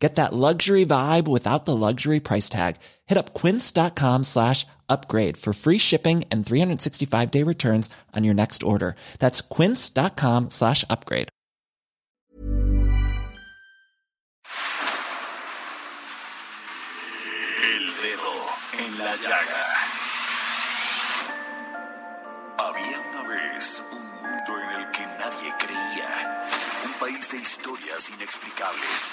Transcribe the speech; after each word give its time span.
Get 0.00 0.14
that 0.14 0.32
luxury 0.32 0.86
vibe 0.86 1.28
without 1.28 1.66
the 1.66 1.76
luxury 1.76 2.20
price 2.20 2.48
tag. 2.48 2.76
Hit 3.06 3.18
up 3.18 3.34
quince.com 3.34 4.24
slash 4.24 4.66
upgrade 4.88 5.36
for 5.36 5.52
free 5.52 5.76
shipping 5.76 6.24
and 6.30 6.44
365 6.44 7.30
day 7.30 7.42
returns 7.42 7.90
on 8.16 8.24
your 8.24 8.34
next 8.34 8.62
order. 8.62 8.96
That's 9.18 9.42
quince.com 9.42 10.48
slash 10.50 10.84
upgrade. 10.88 11.28
El 17.62 17.86
dedo 18.02 18.34
en 18.78 18.98
la 18.98 19.14
llaga. 19.16 19.66
Había 22.58 22.98
una 23.10 23.22
vez 23.28 23.82
un 23.92 24.06
mundo 24.22 24.52
en 24.62 24.80
el 24.80 24.90
que 24.92 25.04
nadie 25.20 25.52
creía. 25.58 26.10
Un 26.86 26.92
país 26.94 27.28
de 27.30 27.36
historias 27.36 28.08
inexplicables. 28.16 29.12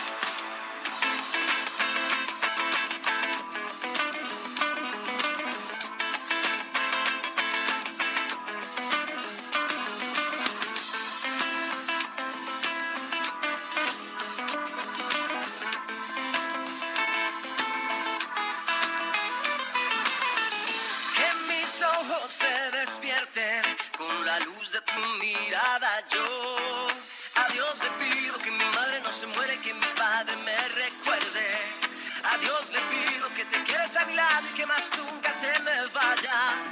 Se 22.31 22.71
despierten 22.71 23.61
con 23.97 24.25
la 24.25 24.39
luz 24.39 24.71
de 24.71 24.81
tu 24.81 25.01
mirada. 25.19 25.91
Yo 26.07 26.87
a 27.35 27.47
Dios 27.51 27.75
le 27.83 27.91
pido 28.03 28.37
que 28.39 28.51
mi 28.51 28.65
madre 28.77 29.01
no 29.01 29.11
se 29.11 29.27
muere, 29.27 29.59
que 29.59 29.73
mi 29.73 29.85
padre 29.95 30.33
me 30.45 30.57
recuerde. 30.83 31.47
A 32.31 32.37
Dios 32.37 32.71
le 32.71 32.79
pido 32.93 33.33
que 33.33 33.43
te 33.45 33.63
quedes 33.63 33.97
a 33.97 34.05
mi 34.05 34.13
lado 34.13 34.47
y 34.49 34.53
que 34.53 34.65
más 34.65 34.91
nunca 34.97 35.31
te 35.41 35.59
me 35.59 35.75
vayas. 35.99 36.71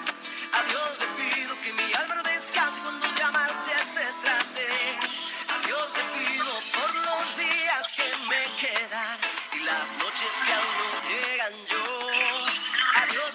A 0.58 0.64
Dios 0.64 0.92
le 1.02 1.08
pido 1.20 1.60
que 1.62 1.74
mi 1.74 1.94
alma 1.94 2.16
no 2.16 2.24
descanse 2.24 2.80
cuando 2.82 3.06
de 3.12 3.24
amarte 3.24 3.74
se 3.84 4.06
trate. 4.24 4.70
A 5.54 5.58
Dios 5.66 5.88
le 5.98 6.04
pido 6.18 6.52
por 6.78 6.96
los 6.96 7.26
días 7.36 7.86
que 7.98 8.08
me 8.32 8.44
quedan 8.64 9.18
y 9.54 9.60
las 9.60 9.92
noches 10.04 10.34
que 10.46 10.54
aún 10.54 10.76
no 10.80 11.10
llegan 11.10 11.54
yo. 11.68 11.79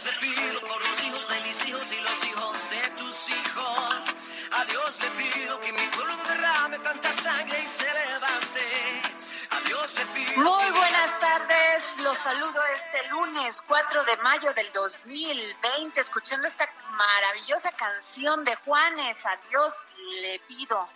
Le 0.05 0.12
pido 0.20 0.60
por 0.60 0.83
los 0.84 1.02
hijos 1.02 1.28
de 1.28 1.40
mis 1.40 1.67
hijos 1.67 1.92
y 1.92 2.01
los 2.02 2.27
hijos 2.27 2.70
de 2.70 2.90
tus 2.90 3.28
hijos. 3.30 4.05
A 4.52 4.64
Dios 4.67 5.01
le 5.01 5.08
pido 5.23 5.58
que 5.61 5.73
mi 5.73 5.86
pueblo 5.86 6.14
derrame 6.28 6.78
tanta 6.80 7.11
sangre 7.14 7.58
y 7.58 7.67
se 7.67 7.90
levante. 7.90 9.02
A 9.51 9.61
Dios 9.61 9.95
le 9.95 10.05
pido. 10.06 10.42
Muy 10.42 10.70
buenas 10.73 11.20
tardes, 11.20 11.96
los 12.01 12.18
saludo 12.18 12.61
este 12.74 13.08
lunes 13.08 13.62
4 13.67 14.05
de 14.05 14.17
mayo 14.18 14.52
del 14.52 14.70
2020, 14.73 15.98
escuchando 15.98 16.48
esta 16.48 16.68
maravillosa 16.90 17.73
canción 17.73 18.45
de 18.45 18.57
Juanes, 18.57 19.24
a 19.24 19.39
Dios 19.48 19.86
le 20.20 20.39
pido. 20.40 20.86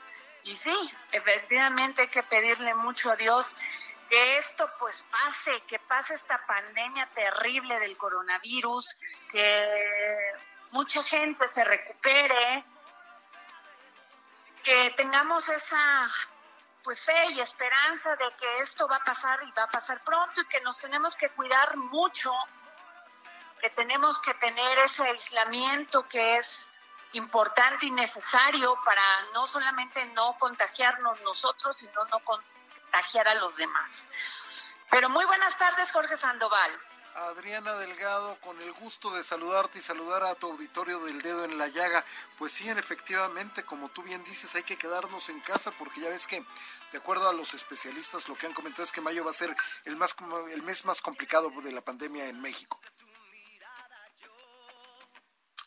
Y 0.44 0.54
sí, 0.54 0.76
efectivamente 1.12 2.02
hay 2.02 2.08
que 2.08 2.22
pedirle 2.24 2.74
mucho 2.74 3.10
a 3.10 3.16
Dios 3.16 3.56
que 4.08 4.38
esto 4.38 4.70
pues 4.78 5.04
pase, 5.10 5.60
que 5.62 5.78
pase 5.80 6.14
esta 6.14 6.44
pandemia 6.46 7.06
terrible 7.08 7.78
del 7.80 7.96
coronavirus, 7.96 8.96
que 9.30 10.32
mucha 10.70 11.02
gente 11.02 11.46
se 11.48 11.64
recupere, 11.64 12.64
que 14.62 14.90
tengamos 14.96 15.48
esa 15.48 16.10
pues 16.82 17.04
fe 17.04 17.32
y 17.32 17.40
esperanza 17.40 18.16
de 18.16 18.32
que 18.40 18.60
esto 18.60 18.88
va 18.88 18.96
a 18.96 19.04
pasar 19.04 19.42
y 19.42 19.50
va 19.52 19.64
a 19.64 19.70
pasar 19.70 20.02
pronto 20.04 20.40
y 20.40 20.46
que 20.46 20.60
nos 20.60 20.78
tenemos 20.78 21.16
que 21.16 21.28
cuidar 21.30 21.76
mucho, 21.76 22.32
que 23.60 23.68
tenemos 23.70 24.18
que 24.20 24.32
tener 24.34 24.78
ese 24.78 25.02
aislamiento 25.02 26.06
que 26.08 26.38
es 26.38 26.80
importante 27.12 27.86
y 27.86 27.90
necesario 27.90 28.78
para 28.84 29.02
no 29.34 29.46
solamente 29.46 30.06
no 30.14 30.38
contagiarnos 30.38 31.20
nosotros, 31.22 31.76
sino 31.76 32.04
no 32.10 32.20
contagiar 32.88 33.28
a 33.28 33.34
los 33.36 33.56
demás. 33.56 34.08
Pero 34.90 35.08
muy 35.08 35.24
buenas 35.26 35.56
tardes, 35.58 35.90
Jorge 35.92 36.16
Sandoval. 36.16 36.70
Adriana 37.14 37.74
Delgado, 37.74 38.36
con 38.40 38.60
el 38.62 38.72
gusto 38.72 39.10
de 39.10 39.24
saludarte 39.24 39.78
y 39.78 39.82
saludar 39.82 40.22
a 40.22 40.34
tu 40.36 40.46
auditorio 40.50 41.00
del 41.00 41.20
dedo 41.20 41.44
en 41.44 41.58
la 41.58 41.66
llaga. 41.66 42.04
Pues 42.38 42.52
sí, 42.52 42.68
efectivamente, 42.68 43.64
como 43.64 43.88
tú 43.88 44.02
bien 44.02 44.22
dices, 44.24 44.54
hay 44.54 44.62
que 44.62 44.76
quedarnos 44.76 45.28
en 45.28 45.40
casa 45.40 45.72
porque 45.72 46.00
ya 46.00 46.10
ves 46.10 46.26
que, 46.26 46.44
de 46.92 46.98
acuerdo 46.98 47.28
a 47.28 47.32
los 47.32 47.54
especialistas, 47.54 48.28
lo 48.28 48.36
que 48.36 48.46
han 48.46 48.54
comentado 48.54 48.84
es 48.84 48.92
que 48.92 49.00
mayo 49.00 49.24
va 49.24 49.30
a 49.30 49.34
ser 49.34 49.54
el, 49.84 49.96
más, 49.96 50.14
el 50.52 50.62
mes 50.62 50.84
más 50.84 51.02
complicado 51.02 51.50
de 51.50 51.72
la 51.72 51.80
pandemia 51.80 52.26
en 52.26 52.40
México. 52.40 52.80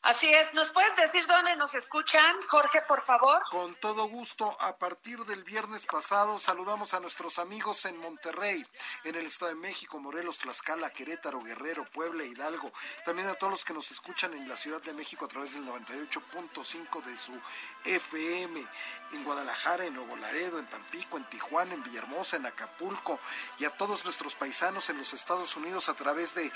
Así 0.03 0.33
es, 0.33 0.51
¿nos 0.55 0.71
puedes 0.71 0.95
decir 0.95 1.27
dónde 1.27 1.55
nos 1.57 1.75
escuchan, 1.75 2.35
Jorge, 2.47 2.81
por 2.87 3.03
favor? 3.03 3.39
Con 3.51 3.75
todo 3.75 4.05
gusto, 4.05 4.57
a 4.59 4.75
partir 4.75 5.19
del 5.25 5.43
viernes 5.43 5.85
pasado 5.85 6.39
saludamos 6.39 6.95
a 6.95 6.99
nuestros 6.99 7.37
amigos 7.37 7.85
en 7.85 7.97
Monterrey, 7.97 8.65
en 9.03 9.15
el 9.15 9.27
Estado 9.27 9.49
de 9.49 9.59
México, 9.59 9.99
Morelos, 9.99 10.39
Tlaxcala, 10.39 10.89
Querétaro, 10.89 11.43
Guerrero, 11.43 11.85
Puebla, 11.85 12.23
Hidalgo. 12.23 12.73
También 13.05 13.27
a 13.27 13.35
todos 13.35 13.51
los 13.51 13.63
que 13.63 13.75
nos 13.75 13.91
escuchan 13.91 14.33
en 14.33 14.49
la 14.49 14.55
Ciudad 14.55 14.81
de 14.81 14.93
México 14.93 15.25
a 15.25 15.27
través 15.27 15.53
del 15.53 15.67
98.5 15.67 17.03
de 17.03 17.15
su 17.15 17.39
FM, 17.85 18.65
en 19.11 19.23
Guadalajara, 19.23 19.85
en 19.85 19.93
Nuevo 19.93 20.17
Laredo, 20.17 20.57
en 20.57 20.65
Tampico, 20.65 21.17
en 21.17 21.25
Tijuana, 21.25 21.75
en 21.75 21.83
Villahermosa, 21.83 22.37
en 22.37 22.47
Acapulco 22.47 23.19
y 23.59 23.65
a 23.65 23.69
todos 23.69 24.03
nuestros 24.03 24.33
paisanos 24.33 24.89
en 24.89 24.97
los 24.97 25.13
Estados 25.13 25.55
Unidos 25.57 25.89
a 25.89 25.93
través 25.93 26.33
de 26.33 26.51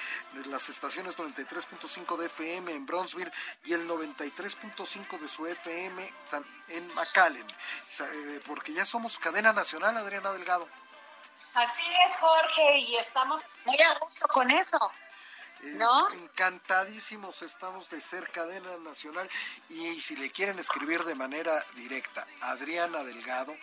las 0.48 0.68
estaciones 0.70 1.20
93.5 1.20 2.18
de 2.18 2.26
FM 2.26 2.72
en 2.72 2.88
Bronzeville 2.88 3.34
y 3.63 3.73
el 3.73 3.88
93.5 3.88 5.19
de 5.19 5.28
su 5.28 5.47
FM 5.47 6.13
en 6.69 6.94
McAllen, 6.96 7.47
eh, 7.47 8.41
porque 8.46 8.73
ya 8.73 8.85
somos 8.85 9.19
cadena 9.19 9.53
nacional, 9.53 9.97
Adriana 9.97 10.31
Delgado. 10.31 10.68
Así 11.53 11.84
es, 12.07 12.16
Jorge, 12.18 12.79
y 12.79 12.97
estamos 12.97 13.41
muy 13.66 13.81
a 13.81 13.97
gusto 14.00 14.28
con 14.28 14.50
eso. 14.51 14.78
Eh, 15.63 15.73
¿No? 15.78 16.12
Encantadísimos 16.12 17.41
estamos 17.41 17.90
de 17.90 18.01
ser 18.01 18.29
cadena 18.31 18.75
nacional 18.78 19.29
y 19.69 20.02
si 20.02 20.16
le 20.17 20.31
quieren 20.31 20.59
escribir 20.59 21.03
de 21.06 21.16
manera 21.16 21.63
directa, 21.75 22.28
Adriana 22.41 23.03
Delgado, 23.03 23.56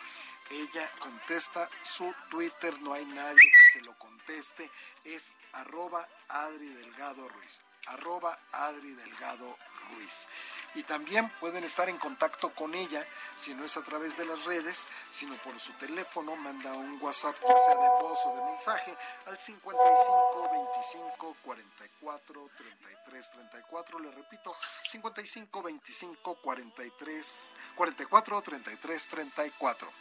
ella 0.50 0.90
contesta 0.98 1.68
su 1.82 2.14
Twitter, 2.30 2.80
no 2.80 2.94
hay 2.94 3.04
nadie 3.06 3.50
que 3.50 3.72
se 3.72 3.80
lo 3.84 3.96
conteste, 3.98 4.70
es 5.04 5.32
arroba 5.52 6.06
Adri 6.28 6.68
Delgado 6.68 7.28
Ruiz, 7.28 7.62
arroba 7.86 8.38
Adri 8.52 8.94
Delgado 8.94 9.56
Ruiz. 9.90 10.28
Y 10.74 10.82
también 10.84 11.28
pueden 11.40 11.64
estar 11.64 11.88
en 11.88 11.98
contacto 11.98 12.54
con 12.54 12.74
ella, 12.74 13.06
si 13.36 13.54
no 13.54 13.64
es 13.64 13.76
a 13.76 13.82
través 13.82 14.16
de 14.16 14.24
las 14.24 14.44
redes, 14.44 14.88
sino 15.10 15.36
por 15.36 15.58
su 15.60 15.72
teléfono, 15.74 16.34
manda 16.36 16.72
un 16.72 16.98
WhatsApp, 17.02 17.36
ya 17.42 17.58
sea 17.60 17.74
de 17.74 17.88
voz 18.00 18.18
o 18.24 18.36
de 18.36 18.42
mensaje, 18.44 18.96
al 19.26 19.38
55 19.38 20.50
25 20.50 21.36
44 21.42 22.50
33 22.56 23.30
34. 23.30 23.98
Le 23.98 24.10
repito, 24.12 24.54
55 24.84 25.62
25 25.62 26.34
43 26.36 27.52
44 27.74 28.42
33 28.42 29.08
34. 29.08 29.92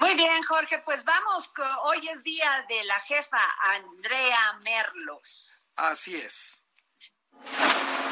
Muy 0.00 0.14
bien, 0.16 0.42
Jorge, 0.42 0.80
pues 0.80 1.04
vamos, 1.04 1.52
hoy 1.84 2.08
es 2.08 2.22
día 2.24 2.64
de 2.68 2.82
la 2.84 2.98
jefa 3.02 3.38
Andrea 3.62 4.54
Merlos. 4.62 5.64
Así 5.76 6.16
es. 6.16 6.63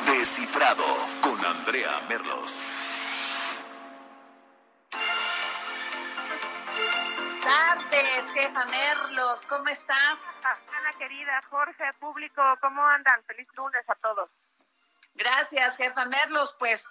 Descifrado 0.06 0.84
con 1.20 1.44
Andrea 1.44 2.00
Merlos. 2.08 2.62
lunes, 7.42 8.32
jefa 8.32 8.64
Merlos, 8.66 9.44
¿cómo 9.46 9.68
estás? 9.68 10.18
Ana 10.44 10.92
querida, 10.98 11.40
Jorge, 11.50 11.92
público, 11.98 12.42
¿cómo 12.60 12.86
andan? 12.86 13.22
Feliz 13.24 13.48
lunes 13.56 13.82
a 13.88 13.94
todos. 13.96 14.30
Gracias, 15.14 15.76
jefa 15.76 16.04
Merlos. 16.06 16.54
Pues 16.58 16.86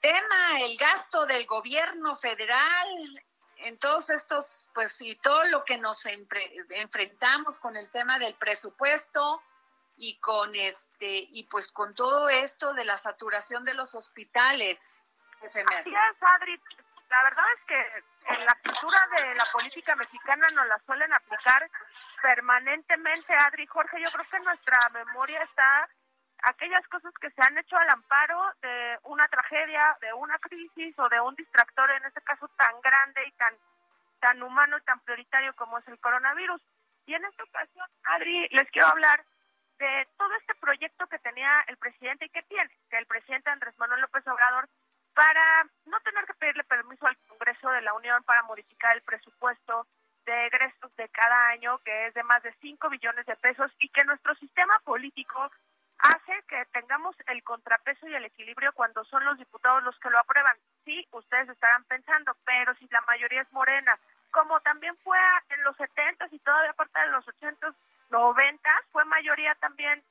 tema 0.00 0.60
el 0.60 0.76
gasto 0.76 1.26
del 1.26 1.46
gobierno 1.46 2.16
federal 2.16 2.88
en 3.58 3.78
todos 3.78 4.10
estos, 4.10 4.68
pues 4.74 5.00
y 5.00 5.14
todo 5.16 5.44
lo 5.44 5.64
que 5.64 5.78
nos 5.78 6.04
enfrentamos 6.06 7.58
con 7.58 7.76
el 7.76 7.90
tema 7.90 8.18
del 8.18 8.34
presupuesto 8.34 9.42
y 10.02 10.18
con 10.18 10.52
este 10.56 11.28
y 11.30 11.44
pues 11.44 11.70
con 11.70 11.94
todo 11.94 12.28
esto 12.28 12.74
de 12.74 12.84
la 12.84 12.96
saturación 12.96 13.64
de 13.64 13.74
los 13.74 13.94
hospitales. 13.94 14.76
Así 15.46 15.60
es, 15.60 16.16
Adri. 16.20 16.60
La 17.08 17.22
verdad 17.22 17.44
es 17.56 17.64
que 17.68 18.34
en 18.34 18.44
la 18.44 18.58
cultura 18.64 18.98
de 19.16 19.34
la 19.36 19.44
política 19.52 19.94
mexicana 19.94 20.48
nos 20.54 20.66
la 20.66 20.80
suelen 20.86 21.12
aplicar 21.12 21.70
permanentemente, 22.20 23.32
Adri. 23.46 23.64
Jorge, 23.68 24.02
yo 24.04 24.10
creo 24.10 24.26
que 24.28 24.40
nuestra 24.40 24.88
memoria 24.88 25.40
está 25.44 25.88
aquellas 26.42 26.84
cosas 26.88 27.12
que 27.20 27.30
se 27.30 27.42
han 27.42 27.56
hecho 27.58 27.76
al 27.76 27.90
amparo 27.90 28.42
de 28.60 28.98
una 29.04 29.28
tragedia, 29.28 29.96
de 30.00 30.12
una 30.14 30.36
crisis 30.40 30.98
o 30.98 31.08
de 31.10 31.20
un 31.20 31.36
distractor, 31.36 31.88
en 31.92 32.06
este 32.06 32.22
caso 32.22 32.48
tan 32.58 32.80
grande 32.80 33.24
y 33.24 33.30
tan, 33.32 33.54
tan 34.18 34.42
humano 34.42 34.78
y 34.78 34.82
tan 34.82 34.98
prioritario 35.04 35.54
como 35.54 35.78
es 35.78 35.86
el 35.86 36.00
coronavirus. 36.00 36.60
Y 37.06 37.14
en 37.14 37.24
esta 37.24 37.44
ocasión, 37.44 37.86
Adri, 38.02 38.48
les 38.50 38.68
quiero 38.72 38.88
hablar 38.88 39.24
de 39.78 40.08
todo 40.16 40.34
este 40.36 40.54
proyecto 40.56 41.06
que 41.06 41.18
tenía 41.18 41.60
el 41.68 41.76
presidente 41.76 42.26
y 42.26 42.30
que 42.30 42.42
tiene, 42.42 42.70
que 42.90 42.98
el 42.98 43.06
presidente 43.06 43.50
Andrés 43.50 43.76
Manuel 43.78 44.00
López 44.00 44.26
Obrador, 44.26 44.68
para 45.14 45.64
no 45.86 46.00
tener 46.00 46.24
que 46.26 46.34
pedirle 46.34 46.64
permiso 46.64 47.06
al 47.06 47.16
Congreso 47.28 47.70
de 47.70 47.82
la 47.82 47.94
Unión 47.94 48.22
para 48.24 48.42
modificar 48.44 48.96
el 48.96 49.02
presupuesto 49.02 49.86
de 50.24 50.46
egresos 50.46 50.94
de 50.96 51.08
cada 51.08 51.48
año, 51.48 51.78
que 51.84 52.06
es 52.06 52.14
de 52.14 52.22
más 52.22 52.42
de 52.42 52.54
5 52.60 52.88
billones 52.88 53.26
de 53.26 53.36
pesos, 53.36 53.70
y 53.78 53.88
que 53.88 54.04
nuestro 54.04 54.34
sistema 54.36 54.78
político 54.84 55.50
hace 55.98 56.42
que 56.48 56.64
tengamos 56.72 57.14
el 57.26 57.42
contrapeso 57.42 58.08
y 58.08 58.14
el 58.14 58.24
equilibrio 58.24 58.72
cuando 58.72 59.04
son 59.04 59.24
los 59.24 59.38
diputados 59.38 59.82
los 59.84 59.98
que 60.00 60.10
lo 60.10 60.18
aprueban. 60.18 60.56
Sí, 60.84 61.06
ustedes 61.12 61.48
estarán 61.48 61.84
pensando, 61.84 62.36
pero 62.44 62.74
si 62.76 62.88
la 62.88 63.00
mayoría 63.02 63.42
es 63.42 63.52
morena, 63.52 63.98
como 64.30 64.60
también 64.60 64.96
fue 64.98 65.18
en 65.50 65.62
los 65.62 65.76
70 65.76 66.26
y 66.30 66.38
todavía 66.40 66.72
parte 66.72 66.98
de 67.00 67.08
los 67.08 67.26
80, 67.28 67.74
90, 68.12 68.70
fue 68.92 69.04
mayoría 69.06 69.54
también 69.56 70.02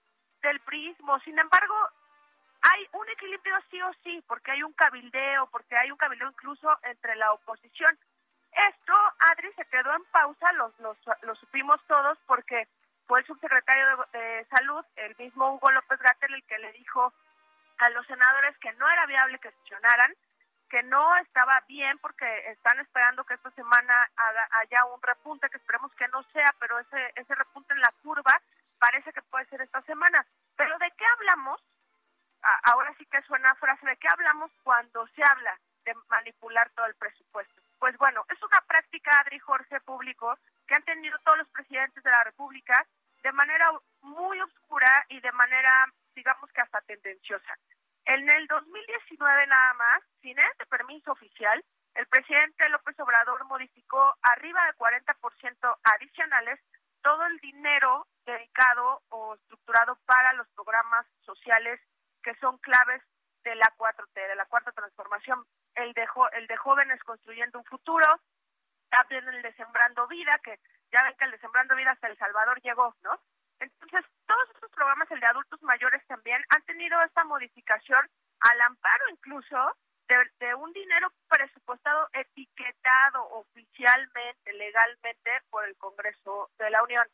del 0.41 0.59
prismo. 0.61 1.19
Sin 1.19 1.37
embargo, 1.39 1.75
hay 2.61 2.87
un 2.93 3.07
equilibrio 3.09 3.55
sí 3.69 3.81
o 3.81 3.91
sí, 4.03 4.23
porque 4.27 4.51
hay 4.51 4.63
un 4.63 4.73
cabildeo, 4.73 5.47
porque 5.47 5.77
hay 5.77 5.91
un 5.91 5.97
cabildeo 5.97 6.29
incluso 6.29 6.77
entre 6.83 7.15
la 7.15 7.31
oposición. 7.31 7.97
Esto, 8.51 8.93
Adri, 9.31 9.51
se 9.53 9.65
quedó 9.65 9.95
en 9.95 10.03
pausa, 10.11 10.51
los, 10.53 10.77
los, 10.79 10.97
lo 11.21 11.35
supimos 11.35 11.79
todos, 11.87 12.17
porque 12.25 12.67
fue 13.07 13.19
el 13.19 13.25
subsecretario 13.25 14.05
de, 14.11 14.45
Salud, 14.55 14.85
el 14.97 15.15
mismo 15.17 15.53
Hugo 15.53 15.71
López 15.71 15.99
Gatel, 15.99 16.33
el 16.33 16.43
que 16.43 16.59
le 16.59 16.71
dijo 16.73 17.13
a 17.77 17.89
los 17.89 18.05
senadores 18.07 18.57
que 18.57 18.73
no 18.73 18.89
era 18.89 19.05
viable 19.05 19.39
que 19.39 19.51
sesionaran, 19.51 20.13
que 20.71 20.81
no 20.83 21.17
estaba 21.17 21.61
bien 21.67 21.97
porque 21.99 22.25
están 22.49 22.79
esperando 22.79 23.25
que 23.25 23.33
esta 23.33 23.51
semana 23.51 24.09
haya 24.61 24.85
un 24.85 25.01
repunte, 25.01 25.49
que 25.49 25.57
esperemos 25.57 25.93
que 25.95 26.07
no 26.07 26.23
sea, 26.31 26.55
pero 26.59 26.79
ese, 26.79 27.11
ese 27.15 27.35
repunte 27.35 27.73
en 27.73 27.81
la 27.81 27.93
curva 28.01 28.41
parece 28.79 29.11
que 29.11 29.21
puede 29.23 29.45
ser 29.47 29.59
esta 29.59 29.81
semana. 29.81 30.25
Pero 30.55 30.77
¿de 30.79 30.89
qué 30.97 31.05
hablamos? 31.05 31.61
ahora 32.63 32.91
sí 32.97 33.05
que 33.05 33.21
suena 33.23 33.53
frase, 33.55 33.85
¿de 33.85 33.97
qué 33.97 34.07
hablamos 34.11 34.49
cuando 34.63 35.05
se 35.09 35.21
habla 35.23 35.59
de 35.85 35.93
manipular 36.09 36.71
todo 36.71 36.87
el 36.87 36.95
presupuesto? 36.95 37.61
Pues 37.77 37.95
bueno, 37.97 38.25
es 38.29 38.41
una 38.41 38.61
práctica, 38.67 39.11
Adri 39.19 39.37
Jorge, 39.37 39.79
público, 39.81 40.35
que 40.67 40.73
han 40.73 40.83
tenido 40.83 41.19
todos 41.19 41.37
los 41.37 41.49
presidentes 41.49 42.03
de 42.03 42.09
la 42.09 42.23
República 42.23 42.87
de 43.21 43.31
manera 43.31 43.69
muy 44.01 44.41
oscura 44.41 45.05
y 45.09 45.19
de 45.19 45.31
manera, 45.33 45.85
digamos 46.15 46.51
que 46.51 46.61
hasta 46.61 46.81
tendenciosa. 46.81 47.55
En 48.05 48.29
el 48.29 48.47
2019 48.47 49.47
nada 49.47 49.73
más, 49.75 50.03
sin 50.21 50.37
este 50.37 50.65
permiso 50.65 51.11
oficial, 51.11 51.63
el 51.95 52.07
presidente 52.07 52.69
López 52.69 52.99
Obrador 52.99 53.45
modificó 53.45 54.15
arriba 54.23 54.65
de 54.65 54.77
40% 54.77 55.77
adicionales 55.83 56.59
todo 57.01 57.25
el 57.25 57.37
dinero 57.39 58.07
dedicado 58.25 59.01
o 59.09 59.35
estructurado 59.35 59.97
para 60.05 60.33
los 60.33 60.47
programas 60.49 61.05
sociales 61.25 61.79
que 62.23 62.35
son 62.35 62.57
claves 62.59 63.01
de 63.43 63.55
la 63.55 63.73
4T, 63.77 64.13
de 64.13 64.35
la 64.35 64.45
cuarta 64.45 64.71
transformación, 64.71 65.43
el 65.75 65.93
de, 65.93 66.07
el 66.33 66.47
de 66.47 66.57
jóvenes 66.57 67.03
construyendo 67.03 67.57
un 67.59 67.65
futuro, 67.65 68.05
también 68.89 69.27
el 69.27 69.41
de 69.41 69.53
Sembrando 69.53 70.07
Vida, 70.07 70.39
que 70.43 70.59
ya 70.91 71.03
ven 71.03 71.15
que 71.17 71.25
el 71.25 71.31
de 71.31 71.39
Sembrando 71.39 71.75
Vida 71.75 71.91
hasta 71.91 72.07
El 72.07 72.17
Salvador 72.17 72.61
llegó, 72.61 72.95
¿no? 73.03 73.19
Entonces, 73.61 74.03
todos 74.25 74.49
estos 74.55 74.71
programas, 74.71 75.09
el 75.11 75.19
de 75.19 75.27
adultos 75.27 75.61
mayores 75.61 76.05
también, 76.07 76.43
han 76.49 76.63
tenido 76.63 76.99
esta 77.03 77.23
modificación 77.23 78.09
al 78.39 78.61
amparo 78.61 79.05
incluso 79.09 79.77
de, 80.39 80.55
un 80.55 80.73
dinero 80.73 81.13
presupuestado 81.29 82.09
etiquetado 82.11 83.23
oficialmente, 83.29 84.51
legalmente 84.53 85.31
por 85.49 85.65
el 85.65 85.77
Congreso 85.77 86.49
de 86.57 86.69
la 86.71 86.83
Unión. 86.83 87.07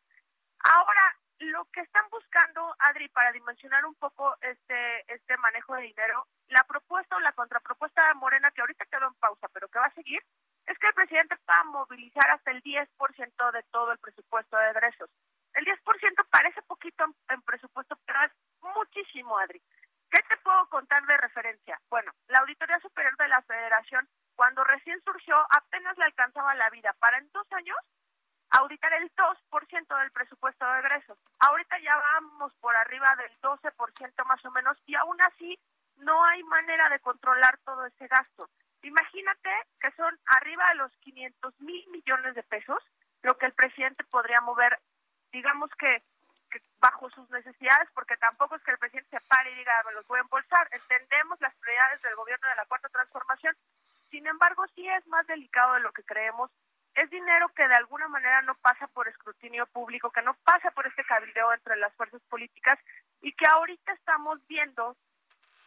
Ahora, 0.63 1.15
lo 1.39 1.65
que 1.65 1.81
están 1.81 2.09
buscando, 2.09 2.75
Adri, 2.79 3.09
para 3.09 3.31
dimensionar 3.33 3.85
un 3.85 3.93
poco 3.95 4.35
este, 4.41 5.13
este 5.13 5.37
manejo 5.37 5.75
de 5.75 5.83
dinero, 5.83 6.25
la 6.47 6.63
propuesta 6.63 7.17
o 7.17 7.19
la 7.19 7.33
contrapropuesta 7.33 8.07
de 8.07 8.13
Morena, 8.15 8.51
que 8.51 8.61
ahorita 8.61 8.85
quedó 8.85 9.07
en 9.07 9.13
pausa, 9.15 9.47
pero 9.53 9.67
que 9.67 9.79
va 9.79 9.85
a 9.85 9.93
seguir, 9.93 10.23
es 10.65 10.77
que 10.79 10.87
el 10.87 10.93
presidente 10.93 11.35
va 11.47 11.59
a 11.59 11.63
movilizar 11.65 12.31
hasta 12.31 12.51
el 12.51 12.63
10% 12.63 13.51
de 13.51 13.63
todo 13.63 13.91
el 13.91 13.99
presupuesto 13.99 14.57
de 14.57 14.69
egresos. 14.71 15.09
El 15.57 15.65
10% 15.65 16.27
parece 16.29 16.61
poquito 16.61 17.03
en, 17.29 17.41
presupuesto, 17.41 17.97
pero 18.05 18.19
es 18.25 18.31
muchísimo, 18.61 19.39
Adri. 19.39 19.59
¿Qué 20.11 20.21
te 20.29 20.37
puedo 20.37 20.69
contar 20.69 21.03
de 21.07 21.17
referencia? 21.17 21.81
Bueno, 21.89 22.11
la 22.27 22.39
Auditoría 22.39 22.79
Superior 22.79 23.17
de 23.17 23.27
la 23.27 23.41
Federación, 23.41 24.07
cuando 24.35 24.63
recién 24.63 25.01
surgió, 25.03 25.35
apenas 25.49 25.97
le 25.97 26.05
alcanzaba 26.05 26.53
la 26.53 26.69
vida. 26.69 26.93
Para 26.99 27.17
en 27.17 27.31
dos 27.31 27.51
años 27.53 27.77
auditar 28.51 28.93
el 28.93 29.11
2% 29.15 29.99
del 29.99 30.11
presupuesto 30.11 30.63
de 30.63 30.79
egresos. 30.79 31.17
Ahorita 31.39 31.79
ya 31.79 31.95
vamos 31.97 32.53
por 32.61 32.75
arriba 32.75 33.15
del 33.15 33.31
12% 33.41 34.25
más 34.25 34.45
o 34.45 34.51
menos 34.51 34.77
y 34.85 34.93
aún 34.93 35.19
así 35.23 35.59
no 35.95 36.23
hay 36.23 36.43
manera 36.43 36.87
de 36.89 36.99
controlar 36.99 37.57
todo 37.65 37.83
ese 37.87 38.07
gasto. 38.07 38.47
Imagínate 38.83 39.49
que 39.81 39.91
son 39.93 40.17
arriba 40.37 40.69
de 40.69 40.75
los 40.75 40.91
500 40.97 41.59
mil 41.61 41.87
millones 41.89 42.35
de 42.35 42.43
pesos 42.43 42.83
lo 43.23 43.37
que 43.37 43.47
el 43.47 43.53
presidente 43.53 44.03
podría 44.05 44.41
mover, 44.41 44.79
digamos 45.31 45.69
que, 45.79 46.03
bajo 46.79 47.09
sus 47.09 47.29
necesidades, 47.29 47.89
porque 47.93 48.15
tampoco 48.17 48.55
es 48.55 48.63
que 48.63 48.71
el 48.71 48.77
presidente 48.77 49.17
se 49.17 49.25
pare 49.27 49.51
y 49.51 49.55
diga, 49.55 49.83
me 49.85 49.93
los 49.93 50.07
voy 50.07 50.19
a 50.19 50.21
embolsar. 50.21 50.67
Entendemos 50.71 51.39
las 51.41 51.53
prioridades 51.55 52.01
del 52.01 52.15
gobierno 52.15 52.47
de 52.47 52.55
la 52.55 52.65
Cuarta 52.65 52.89
Transformación. 52.89 53.55
Sin 54.09 54.25
embargo, 54.25 54.65
sí 54.75 54.87
es 54.87 55.05
más 55.07 55.27
delicado 55.27 55.73
de 55.73 55.81
lo 55.81 55.91
que 55.91 56.03
creemos 56.03 56.51
es 56.97 57.11
dinero 57.11 57.47
que 57.49 57.67
de 57.67 57.75
alguna 57.75 58.07
manera 58.07 58.41
no 58.41 58.55
pasa 58.55 58.87
por 58.87 59.07
escrutinio 59.07 59.67
público, 59.67 60.09
que 60.09 60.23
no 60.23 60.33
pasa 60.43 60.71
por 60.71 60.87
este 60.87 61.05
cabildeo 61.05 61.53
entre 61.53 61.77
las 61.77 61.93
fuerzas 61.93 62.21
políticas 62.23 62.79
y 63.21 63.31
que 63.33 63.45
ahorita 63.47 63.93
estamos 63.93 64.39
viendo 64.47 64.97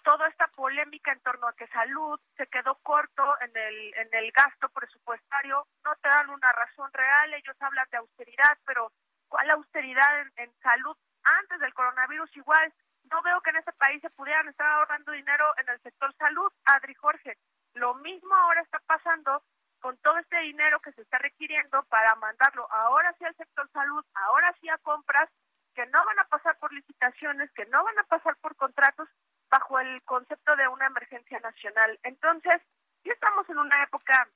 toda 0.02 0.26
esta 0.26 0.48
polémica 0.48 1.12
en 1.12 1.20
torno 1.20 1.46
a 1.46 1.52
que 1.52 1.68
salud 1.68 2.18
se 2.36 2.48
quedó 2.48 2.74
corto 2.82 3.22
en 3.42 3.56
el 3.56 3.94
en 3.94 4.08
el 4.12 4.32
gasto 4.32 4.68
presupuestario, 4.70 5.66
no 5.84 5.94
te 6.02 6.08
dan 6.08 6.30
una 6.30 6.50
razón 6.50 6.90
real, 6.92 7.34
ellos 7.34 7.56
hablan 7.60 7.86
de 7.90 7.98
austeridad, 7.98 8.58
pero 8.66 8.90
¿cuál 9.30 9.48
austeridad 9.50 10.26
en, 10.36 10.52
salud 10.60 10.96
antes 11.22 11.58
del 11.60 11.72
coronavirus 11.72 12.36
igual? 12.36 12.74
No 13.10 13.22
veo 13.22 13.40
que 13.40 13.50
en 13.50 13.56
este 13.56 13.72
país 13.72 14.02
se 14.02 14.10
pudieran 14.10 14.46
estar 14.48 14.66
ahorrando 14.66 15.12
dinero 15.12 15.54
en 15.56 15.68
el 15.70 15.80
sector 15.80 16.14
salud, 16.16 16.52
Adri 16.66 16.94
Jorge. 16.94 17.38
Lo 17.74 17.94
mismo 17.94 18.34
ahora 18.34 18.60
está 18.60 18.78
pasando 18.80 19.42
con 19.80 19.96
todo 19.98 20.18
este 20.18 20.38
dinero 20.40 20.80
que 20.80 20.92
se 20.92 21.00
está 21.02 21.16
requiriendo 21.18 21.82
para 21.84 22.14
mandarlo 22.16 22.70
ahora 22.70 23.14
sí 23.18 23.24
al 23.24 23.36
sector 23.36 23.70
salud, 23.72 24.04
ahora 24.12 24.54
sí 24.60 24.68
a 24.68 24.76
compras 24.78 25.30
que 25.74 25.86
no 25.86 26.04
van 26.04 26.18
a 26.18 26.24
pasar 26.24 26.58
por 26.58 26.72
licitaciones, 26.72 27.50
que 27.52 27.64
no 27.66 27.82
van 27.82 27.98
a 27.98 28.04
pasar 28.04 28.36
por 28.36 28.56
contratos 28.56 29.08
bajo 29.48 29.78
el 29.78 30.02
concepto 30.02 30.54
de 30.56 30.68
una 30.68 30.86
emergencia 30.86 31.38
nacional. 31.40 31.98
Entonces, 32.02 32.60
ya 33.04 33.12
estamos 33.12 33.48
en 33.48 33.58
una 33.58 33.82
época, 33.84 34.28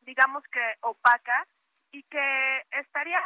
digamos 0.00 0.42
que 0.48 0.76
opaca, 0.80 1.46
y 1.92 2.02
que 2.04 2.66
estaría 2.70 3.20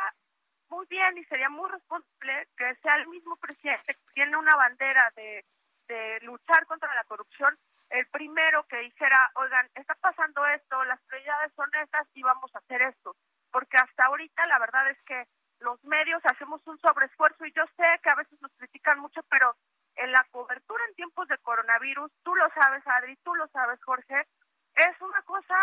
muy 0.69 0.87
bien 0.87 1.19
y 1.19 1.25
sería 1.25 1.49
muy 1.49 1.71
responsable 1.71 2.49
que 2.57 2.75
sea 2.77 2.97
el 2.97 3.09
mismo 3.09 3.37
presidente 3.37 3.95
que 3.95 4.13
tiene 4.15 4.37
una 4.37 4.55
bandera 4.57 5.09
de, 5.17 5.45
de 5.89 6.21
luchar 6.23 6.67
contra 6.67 6.95
la 6.95 7.05
corrupción, 7.05 7.57
el 7.91 8.07
primero 8.09 8.67
que 8.67 8.79
dijera, 8.79 9.31
oigan, 9.35 9.69
está 9.75 9.95
pasando 9.95 10.45
esto, 10.47 10.85
las 10.85 11.01
prioridades 11.03 11.53
son 11.55 11.71
estas 11.75 12.07
y 12.15 12.23
vamos 12.23 12.55
a 12.55 12.59
hacer 12.59 12.83
esto. 12.83 13.17
Porque 13.51 13.77
hasta 13.77 14.07
ahorita 14.07 14.45
la 14.47 14.59
verdad 14.59 14.91
es 14.91 15.01
que 15.03 15.27
los 15.61 15.83
medios 15.85 16.21
hacemos 16.25 16.61
un 16.67 16.79
sobreesfuerzo 16.81 17.47
y 17.47 17.53
yo 17.53 17.65
sé 17.77 17.85
que 18.03 18.11
a 18.11 18.17
veces 18.17 18.41
nos 18.43 18.53
critican 18.57 18.99
mucho, 18.99 19.23
pero 19.31 19.55
en 19.95 20.13
la 20.13 20.25
cobertura 20.31 20.85
en 20.89 20.95
tiempos 20.95 21.27
de 21.29 21.39
coronavirus, 21.39 22.13
tú 22.23 22.35
lo 22.35 22.49
sabes 22.51 22.87
Adri, 22.87 23.17
tú 23.25 23.35
lo 23.35 23.49
sabes 23.49 23.83
Jorge, 23.83 24.27
es 24.75 25.01
una 25.01 25.23
cosa 25.23 25.55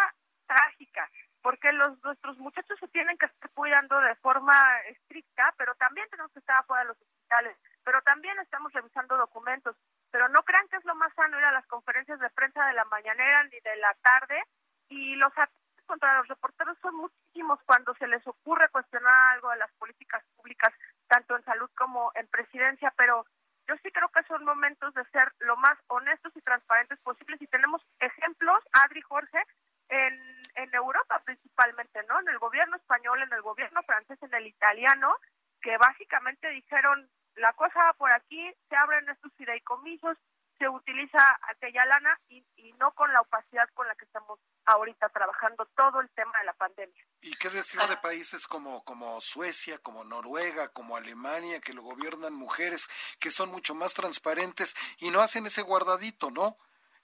trágica, 0.47 1.09
porque 1.41 1.71
los 1.71 2.01
nuestros 2.03 2.37
muchachos 2.39 2.79
se 2.79 2.87
tienen 2.87 3.17
que 3.17 3.27
estar 3.27 3.49
cuidando 3.51 3.99
forma 4.21 4.53
estricta, 4.87 5.53
pero 5.57 5.75
también 5.75 6.07
tenemos 6.09 6.31
que 6.31 6.39
estar 6.39 6.57
afuera 6.57 6.83
de 6.83 6.89
los 6.89 7.01
hospitales, 7.01 7.57
pero 7.83 8.01
también 8.01 8.39
estamos 8.39 8.71
revisando 8.73 9.17
documentos. 9.17 9.75
Pero 10.11 10.29
no 10.29 10.43
crean 10.43 10.67
que 10.69 10.77
es 10.77 10.85
lo 10.85 10.95
más 10.95 11.13
sano 11.13 11.37
ir 11.37 11.45
a 11.45 11.51
las 11.51 11.65
conferencias 11.67 12.19
de 12.19 12.29
prensa 12.29 12.65
de 12.67 12.73
la 12.73 12.85
mañanera 12.85 13.43
ni 13.43 13.59
de 13.59 13.75
la 13.77 13.93
tarde 13.95 14.41
y 14.89 15.15
los 15.15 15.31
ataques 15.33 15.85
contra 15.85 16.17
los 16.17 16.27
reporteros 16.27 16.77
son 16.81 16.95
muchísimos 16.95 17.59
cuando 17.65 17.93
se 17.95 18.07
les 18.07 18.25
ocurre 18.25 18.69
cuestionar 18.69 19.33
algo 19.33 19.49
de 19.49 19.57
las 19.57 19.71
políticas 19.73 20.23
públicas, 20.37 20.73
tanto 21.07 21.35
en 21.35 21.43
salud 21.43 21.69
como 21.75 22.11
en 22.15 22.27
presidencia, 22.27 22.93
pero 22.95 23.25
yo 23.67 23.75
sí 23.83 23.91
creo 23.91 24.09
que 24.09 24.23
son 24.23 24.45
momentos 24.45 24.93
de 24.93 25.03
ser 25.05 25.31
lo 25.39 25.57
más 25.57 25.77
honestos 25.87 26.31
y 26.35 26.41
transparentes 26.41 26.99
posibles 26.99 27.41
y 27.41 27.47
tenemos 27.47 27.81
ejemplos, 27.99 28.63
Adri 28.71 29.01
Jorge, 29.01 29.43
en, 29.89 30.41
en 30.55 30.73
Europa 30.73 31.21
principalmente, 31.25 32.01
¿no? 32.07 32.19
En 32.19 32.29
el 32.29 32.39
gobierno 32.39 32.75
español, 32.75 33.21
en 33.21 33.33
el 33.33 33.41
gobierno 33.41 33.81
francés, 33.83 34.17
en 34.21 34.33
el 34.33 34.47
italiano, 34.47 35.15
que 35.61 35.77
básicamente 35.77 36.49
dijeron, 36.49 37.09
la 37.35 37.53
cosa 37.53 37.79
va 37.79 37.93
por 37.93 38.11
aquí, 38.11 38.51
se 38.69 38.75
abren 38.75 39.07
estos 39.09 39.33
fideicomisos, 39.35 40.17
se 40.57 40.67
utiliza 40.69 41.39
aquella 41.49 41.85
lana 41.85 42.19
y, 42.29 42.45
y 42.57 42.73
no 42.73 42.91
con 42.91 43.11
la 43.11 43.21
opacidad 43.21 43.67
con 43.73 43.87
la 43.87 43.95
que 43.95 44.05
estamos 44.05 44.39
ahorita 44.65 45.09
trabajando 45.09 45.65
todo 45.75 45.99
el 46.01 46.09
tema 46.11 46.37
de 46.39 46.45
la 46.45 46.53
pandemia. 46.53 47.03
¿Y 47.21 47.33
qué 47.35 47.49
decir 47.49 47.81
de 47.81 47.97
países 48.23 48.47
como, 48.47 48.85
como 48.85 49.19
Suecia, 49.19 49.77
como 49.79 50.05
Noruega, 50.05 50.69
como 50.69 50.95
Alemania, 50.95 51.59
que 51.59 51.73
lo 51.73 51.81
gobiernan 51.81 52.33
mujeres, 52.33 52.87
que 53.19 53.31
son 53.31 53.49
mucho 53.49 53.75
más 53.75 53.93
transparentes 53.93 54.75
y 54.99 55.11
no 55.11 55.19
hacen 55.19 55.45
ese 55.45 55.61
guardadito, 55.61 56.31
¿no? 56.31 56.55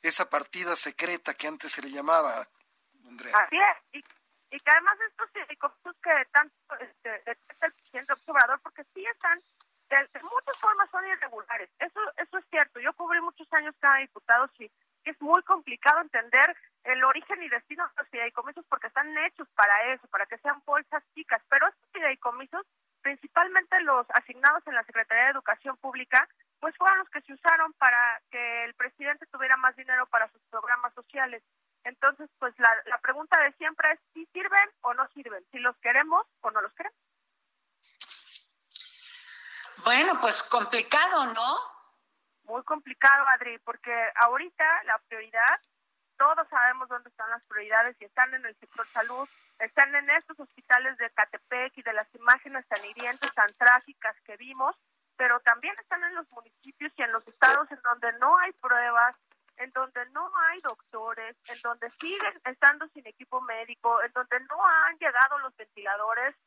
Esa 0.01 0.29
partida 0.29 0.77
secreta 0.77 1.33
que 1.33 1.47
antes 1.47 1.73
se 1.73 1.81
le 1.81 1.91
llamaba, 1.91 2.47
Andrea. 3.05 3.35
Así 3.35 3.57
es, 3.57 3.77
y, 3.91 4.55
y 4.55 4.59
que 4.61 4.71
además 4.71 4.95
estos 5.09 5.29
fideicomisos 5.31 5.95
que 6.01 6.25
tanto 6.31 6.55
este, 6.79 7.09
detesta 7.25 7.65
el 7.65 7.73
presidente 7.73 8.13
Obrador, 8.25 8.61
porque 8.61 8.85
sí 8.93 9.05
están 9.05 9.43
de, 9.89 9.97
de, 9.97 10.23
muchas 10.23 10.57
formas 10.59 10.89
son 10.89 11.05
irregulares. 11.05 11.69
Eso 11.79 11.99
eso 12.15 12.37
es 12.37 12.45
cierto. 12.49 12.79
Yo 12.79 12.93
cubrí 12.93 13.19
muchos 13.19 13.51
años 13.53 13.75
cada 13.79 13.97
diputado, 13.97 14.49
sí. 14.57 14.71
Es 15.03 15.19
muy 15.21 15.41
complicado 15.43 16.01
entender 16.01 16.55
el 16.83 17.03
origen 17.03 17.41
y 17.43 17.49
destino 17.49 17.87
de 17.87 17.93
los 17.97 18.09
fideicomisos 18.09 18.65
porque 18.67 18.87
están 18.87 19.15
hechos 19.17 19.47
para 19.55 19.93
eso, 19.93 20.07
para 20.07 20.25
que 20.25 20.37
sean 20.39 20.61
bolsas 20.65 21.03
chicas. 21.15 21.41
Pero 21.49 21.67
estos 21.67 21.89
fideicomisos, 21.91 22.65
principalmente 23.01 23.79
los 23.81 24.05
asignados 24.13 24.65
en 24.67 24.75
la 24.75 24.83
Secretaría 24.83 25.25
de 25.25 25.31
Educación 25.31 25.77
Pública, 25.77 26.27
pues 26.59 26.75
fueron 26.77 26.99
los 26.99 27.09
que 27.09 27.21
se 27.21 27.33
que 28.31 28.65
el 28.65 28.73
presidente 28.75 29.25
tuviera 29.27 29.57
más 29.57 29.75
dinero 29.75 30.05
para 30.07 30.29
sus 30.31 30.41
programas 30.49 30.93
sociales. 30.93 31.43
Entonces, 31.83 32.29
pues 32.39 32.53
la, 32.59 32.69
la 32.85 32.97
pregunta 32.99 33.39
de 33.41 33.53
siempre 33.53 33.91
es 33.93 33.99
si 34.13 34.25
sirven 34.27 34.69
o 34.81 34.93
no 34.93 35.07
sirven, 35.09 35.45
si 35.51 35.59
los 35.59 35.77
queremos 35.77 36.25
o 36.41 36.51
no 36.51 36.61
los 36.61 36.73
queremos. 36.73 36.97
Bueno, 39.83 40.19
pues 40.19 40.43
complicado, 40.43 41.33
¿no? 41.33 41.57
Muy 42.43 42.63
complicado, 42.63 43.25
Adri, 43.29 43.57
porque 43.59 43.93
ahorita 44.15 44.83
la 44.83 44.97
prioridad, 45.07 45.61
todos 46.17 46.47
sabemos 46.49 46.89
dónde 46.89 47.09
están 47.09 47.29
las 47.29 47.45
prioridades 47.45 47.95
y 48.01 48.05
están 48.05 48.33
en 48.33 48.45
el 48.45 48.55
sector 48.57 48.85
salud, 48.87 49.29
están 49.59 49.93
en 49.95 50.09
estos 50.09 50.39
hospitales 50.39 50.97
de 50.97 51.09
Catepec 51.11 51.77
y 51.77 51.81
de 51.81 51.93
las 51.93 52.13
imágenes 52.15 52.67
tan 52.67 52.83
hirientes, 52.83 53.33
tan 53.33 53.47
trágicas 53.57 54.19
que 54.21 54.35
vimos, 54.37 54.75
pero 55.19 55.37
también 55.41 55.75
están 55.77 56.01
en 56.05 56.15
los 56.15 56.31
municipios 56.31 56.93
y 56.95 57.01
en 57.01 57.11
los 57.11 57.27
estados 57.27 57.69
en 57.71 57.81
donde 57.81 58.13
no 58.19 58.37
hay 58.39 58.53
pruebas, 58.53 59.17
en 59.57 59.69
donde 59.71 60.05
no 60.11 60.31
hay 60.47 60.61
doctores, 60.61 61.35
en 61.49 61.59
donde 61.61 61.91
siguen 61.99 62.39
estando 62.45 62.87
sin 62.93 63.05
equipo 63.05 63.41
médico, 63.41 64.01
en 64.01 64.13
donde 64.13 64.39
no 64.39 64.65
han 64.65 64.97
llegado 64.97 65.37
los 65.39 65.53
ventiladores 65.57 66.37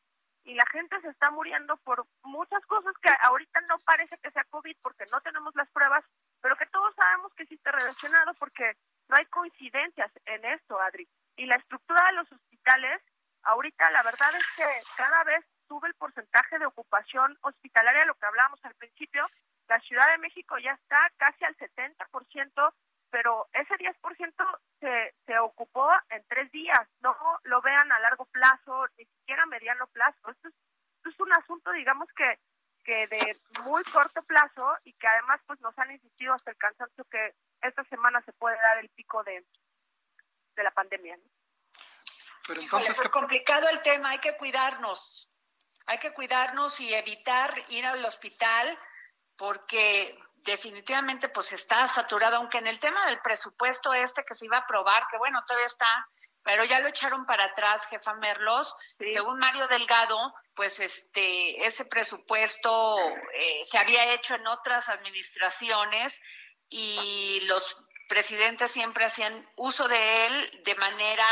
y 0.43 0.55
la 0.55 0.65
gente 0.71 0.99
se 1.01 1.09
está 1.09 1.29
muriendo 1.29 1.77
por 1.85 2.03
muchas 2.23 2.65
cosas 2.65 2.95
que 2.99 3.11
ahorita 3.25 3.61
no 3.61 3.75
parece 3.85 4.17
que 4.17 4.31
sea 4.31 4.43
COVID 4.45 4.75
porque 4.81 5.05
no 5.11 5.21
tenemos 5.21 5.53
las 5.53 5.69
pruebas, 5.69 6.03
pero 6.41 6.57
que 6.57 6.65
todos 6.65 6.95
sabemos 6.95 7.31
que 7.35 7.45
sí 7.45 7.53
está 7.53 7.73
relacionado 7.73 8.33
porque 8.39 8.73
no 9.07 9.17
hay 9.17 9.25
coincidencias 9.27 10.11
en 10.25 10.45
esto, 10.45 10.81
Adri. 10.81 11.07
Y 11.35 11.45
la 11.45 11.57
estructura 11.57 12.07
de 12.07 12.13
los 12.13 12.31
hospitales, 12.31 13.03
ahorita 13.43 13.91
la 13.91 14.01
verdad 14.01 14.33
es 14.35 14.47
que 14.57 14.65
cada 14.97 15.23
vez 15.25 15.45
sube 15.73 15.87
el 15.87 15.95
porcentaje 15.95 16.59
de 16.59 16.67
ocupación 16.67 17.35
hospitalaria, 17.41 18.05
lo 18.05 18.13
que 18.13 18.27
hablábamos 18.27 18.63
al 18.63 18.75
principio, 18.75 19.25
la 19.67 19.79
Ciudad 19.79 20.07
de 20.11 20.19
México 20.19 20.55
ya 20.59 20.73
está 20.73 21.11
casi 21.17 21.43
al 21.45 21.57
70%, 21.57 22.73
pero 23.09 23.47
ese 23.53 23.73
10% 23.73 24.59
se, 24.79 25.15
se 25.25 25.39
ocupó 25.39 25.89
en 26.09 26.23
tres 26.27 26.51
días, 26.51 26.79
no 27.01 27.15
lo 27.43 27.59
vean 27.61 27.91
a 27.91 27.99
largo 27.99 28.25
plazo, 28.25 28.85
ni 28.99 29.05
siquiera 29.05 29.43
a 29.43 29.47
mediano 29.47 29.87
plazo. 29.87 30.29
Esto 30.29 30.49
es, 30.49 30.53
esto 30.97 31.09
es 31.09 31.19
un 31.19 31.33
asunto, 31.33 31.71
digamos 31.71 32.07
que 32.15 32.39
que 32.83 33.07
de 33.07 33.39
muy 33.63 33.81
corto 33.85 34.21
plazo 34.23 34.75
y 34.83 34.91
que 34.91 35.07
además 35.07 35.39
pues 35.47 35.57
nos 35.61 35.77
han 35.79 35.89
insistido 35.91 36.33
hasta 36.33 36.51
el 36.51 36.57
cansancio 36.57 37.05
que 37.05 37.33
esta 37.61 37.81
semana 37.85 38.21
se 38.25 38.33
puede 38.33 38.57
dar 38.57 38.79
el 38.79 38.89
pico 38.89 39.23
de, 39.23 39.45
de 40.57 40.63
la 40.63 40.71
pandemia. 40.71 41.15
¿no? 41.15 41.23
Pero 42.45 42.59
entonces, 42.59 42.89
Híjole, 42.89 43.09
pues 43.09 43.21
complicado 43.21 43.69
el 43.69 43.81
tema, 43.81 44.09
hay 44.09 44.19
que 44.19 44.35
cuidarnos, 44.35 45.29
hay 45.85 45.97
que 45.99 46.13
cuidarnos 46.13 46.79
y 46.79 46.93
evitar 46.93 47.53
ir 47.69 47.85
al 47.85 48.03
hospital 48.05 48.77
porque 49.37 50.17
definitivamente 50.43 51.29
pues 51.29 51.53
está 51.53 51.87
saturado, 51.87 52.37
aunque 52.37 52.57
en 52.57 52.67
el 52.67 52.79
tema 52.79 53.05
del 53.07 53.19
presupuesto 53.19 53.93
este 53.93 54.23
que 54.25 54.35
se 54.35 54.45
iba 54.45 54.57
a 54.57 54.61
aprobar, 54.61 55.07
que 55.09 55.17
bueno, 55.17 55.43
todavía 55.45 55.67
está, 55.67 56.07
pero 56.43 56.65
ya 56.65 56.79
lo 56.79 56.89
echaron 56.89 57.25
para 57.25 57.45
atrás, 57.45 57.85
jefa 57.87 58.13
Merlos, 58.15 58.75
sí. 58.99 59.13
según 59.13 59.39
Mario 59.39 59.67
Delgado, 59.67 60.33
pues 60.53 60.79
este 60.79 61.65
ese 61.65 61.85
presupuesto 61.85 62.97
eh, 63.33 63.63
se 63.65 63.77
había 63.77 64.13
hecho 64.13 64.35
en 64.35 64.45
otras 64.47 64.89
administraciones 64.89 66.21
y 66.69 67.39
los 67.45 67.77
presidentes 68.09 68.71
siempre 68.71 69.05
hacían 69.05 69.49
uso 69.55 69.87
de 69.87 70.25
él 70.27 70.61
de 70.65 70.75
manera 70.75 71.25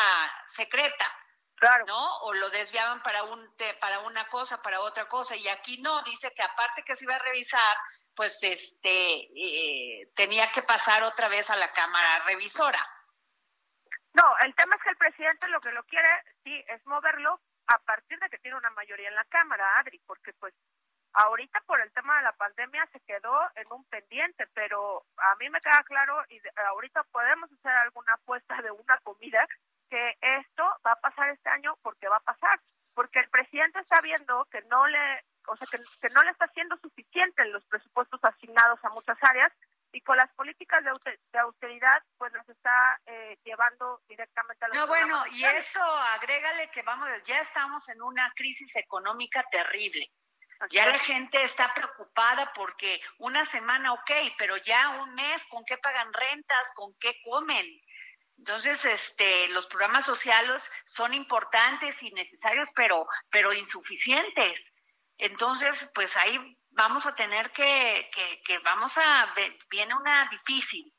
secreta. 0.56 1.21
Claro. 1.62 1.86
¿No? 1.86 2.18
O 2.22 2.34
lo 2.34 2.50
desviaban 2.50 3.04
para 3.04 3.22
un 3.24 3.56
te, 3.56 3.76
para 3.76 4.00
una 4.00 4.28
cosa, 4.30 4.60
para 4.64 4.80
otra 4.80 5.08
cosa 5.08 5.36
y 5.36 5.48
aquí 5.48 5.80
no, 5.80 6.02
dice 6.02 6.34
que 6.34 6.42
aparte 6.42 6.82
que 6.84 6.96
se 6.96 7.06
iba 7.06 7.16
a 7.16 7.20
revisar, 7.20 7.78
pues 8.16 8.40
este 8.42 9.30
eh, 9.36 10.12
tenía 10.16 10.52
que 10.52 10.64
pasar 10.64 11.04
otra 11.04 11.30
vez 11.30 11.48
a 11.52 11.56
la 11.56 11.72
cámara 11.72 12.26
revisora. 12.26 12.84
No, 14.14 14.24
el 14.44 14.56
tema 14.56 14.76
es 14.76 14.82
que 14.82 14.90
el 14.90 14.98
presidente 14.98 15.48
lo 15.50 15.62
que 15.62 15.72
lo 15.72 15.84
quiere, 15.84 16.10
sí, 16.44 16.66
es 16.68 16.84
moverlo 16.88 17.40
a 17.68 17.78
partir 17.78 18.18
de 18.18 18.30
que 18.30 18.40
tiene 18.40 18.58
una 18.58 18.72
mayoría 18.72 19.10
en 19.10 19.16
la 19.16 19.26
Cámara, 19.26 19.80
Adri, 19.80 20.00
porque 20.08 20.34
pues 20.34 20.56
ahorita 21.14 21.62
por 21.68 21.80
el 21.80 21.92
tema 21.94 22.18
de 22.18 22.24
la 22.24 22.34
pandemia 22.34 22.90
se 22.92 23.00
quedó 23.02 23.40
en 23.54 23.72
un 23.72 23.86
pendiente, 23.86 24.48
pero 24.56 25.06
a 25.18 25.36
mí 25.36 25.48
me 25.52 25.62
queda 25.62 25.84
claro 25.86 26.26
y 26.30 26.42
ahorita 26.56 27.04
podemos 27.12 27.52
hacer 27.52 27.72
alguna 27.72 28.14
apuesta 28.14 28.60
de 28.64 28.72
una 28.72 28.98
comida 29.04 29.46
que 29.92 30.18
esto 30.22 30.64
va 30.88 30.94
a 30.94 31.02
pasar 31.02 31.30
este 31.30 31.50
año 31.50 31.78
porque 31.84 32.08
va 32.08 32.16
a 32.16 32.22
pasar, 32.22 32.60
porque 32.94 33.20
el 33.20 33.30
presidente 33.30 33.80
está 33.80 34.00
viendo 34.02 34.46
que 34.46 34.62
no 34.64 34.88
le, 34.88 35.26
o 35.48 35.58
sea, 35.58 35.68
que, 35.70 35.78
que 36.02 36.14
no 36.14 36.24
le 36.24 36.32
está 36.32 36.46
haciendo 36.46 36.78
suficiente 36.78 37.42
en 37.42 37.52
los 37.52 37.66
presupuestos 37.66 38.22
asignados 38.24 38.80
a 38.84 38.90
muchas 38.90 39.18
áreas 39.22 39.52
y 39.92 40.00
con 40.02 40.16
las 40.16 40.32
políticas 40.36 40.82
de, 40.86 41.20
de 41.34 41.40
austeridad 41.40 42.02
pues 42.18 42.32
nos 42.32 42.48
está 42.48 43.02
eh, 43.06 43.38
llevando 43.44 44.02
directamente 44.08 44.64
a 44.64 44.68
los 44.70 44.78
No, 44.78 44.88
bueno, 44.88 45.28
y 45.32 45.44
eso 45.44 45.84
agrégale 45.84 46.72
que 46.72 46.82
vamos, 46.84 47.10
ya 47.26 47.42
estamos 47.42 47.88
en 47.90 48.02
una 48.02 48.32
crisis 48.36 48.74
económica 48.78 49.44
terrible. 49.52 50.10
Así 50.62 50.76
ya 50.76 50.86
es. 50.86 50.92
la 50.94 51.00
gente 51.00 51.44
está 51.44 51.74
preocupada 51.74 52.54
porque 52.54 53.02
una 53.18 53.46
semana 53.46 53.92
ok, 53.94 54.12
pero 54.38 54.56
ya 54.58 55.02
un 55.02 55.14
mes, 55.16 55.44
¿con 55.46 55.66
qué 55.66 55.78
pagan 55.78 56.14
rentas? 56.14 56.72
¿Con 56.76 56.94
qué 57.00 57.20
comen? 57.26 57.66
Entonces, 58.42 58.84
este, 58.86 59.50
los 59.50 59.68
programas 59.68 60.04
sociales 60.04 60.68
son 60.88 61.14
importantes 61.14 62.02
y 62.02 62.10
necesarios, 62.10 62.72
pero, 62.76 63.06
pero 63.30 63.54
insuficientes. 63.54 64.74
Entonces, 65.20 65.92
pues 65.94 66.18
ahí 66.18 66.58
vamos 66.72 67.06
a 67.06 67.14
tener 67.14 67.52
que, 67.52 68.10
que, 68.12 68.42
que 68.44 68.58
vamos 68.58 68.98
a, 68.98 69.32
viene 69.70 69.94
una 69.94 70.28
difícil. 70.30 70.92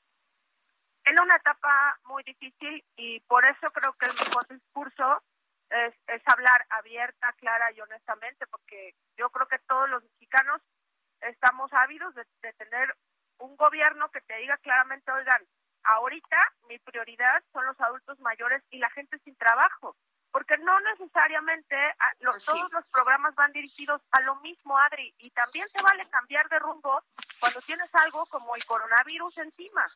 En 1.04 1.20
una 1.20 1.34
etapa 1.34 1.98
muy 2.04 2.22
difícil 2.22 2.84
y 2.94 3.18
por 3.26 3.44
eso 3.44 3.72
creo 3.72 3.92
que 3.94 4.06
el 4.06 4.14
mejor 4.14 4.46
discurso 4.46 5.24
es, 5.68 5.94
es 6.06 6.22
hablar 6.26 6.64
abierta, 6.70 7.32
clara 7.40 7.72
y 7.72 7.80
honestamente, 7.80 8.46
porque 8.46 8.94
yo 9.16 9.30
creo 9.30 9.48
que 9.48 9.58
todos 9.66 9.90
los 9.90 10.04
mexicanos 10.04 10.62
estamos 11.20 11.72
ávidos 11.72 12.14
de, 12.14 12.24
de 12.40 12.52
tener 12.52 12.96
un 13.38 13.56
gobierno 13.56 14.12
que 14.12 14.20
te 14.20 14.36
diga 14.36 14.56
claramente, 14.58 15.10
oigan, 15.10 15.44
ahorita 15.84 16.36
mi 16.68 16.78
prioridad 16.78 17.42
son 17.52 17.66
los 17.66 17.80
adultos 17.80 18.18
mayores 18.20 18.62
y 18.70 18.78
la 18.78 18.90
gente 18.90 19.18
sin 19.24 19.36
trabajo 19.36 19.96
porque 20.30 20.56
no 20.58 20.80
necesariamente 20.80 21.76
a, 21.76 22.12
lo, 22.20 22.32
sí. 22.40 22.46
todos 22.46 22.72
los 22.72 22.90
programas 22.90 23.34
van 23.34 23.52
dirigidos 23.52 24.00
a 24.12 24.20
lo 24.22 24.36
mismo, 24.36 24.78
Adri, 24.78 25.14
y 25.18 25.30
también 25.32 25.68
se 25.68 25.82
vale 25.82 26.08
cambiar 26.08 26.48
de 26.48 26.58
rumbo 26.58 27.02
cuando 27.38 27.60
tienes 27.60 27.94
algo 27.94 28.24
como 28.26 28.56
el 28.56 28.64
coronavirus 28.64 29.36
encima. 29.36 29.86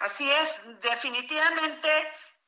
Así 0.00 0.30
es, 0.30 0.80
definitivamente 0.82 1.88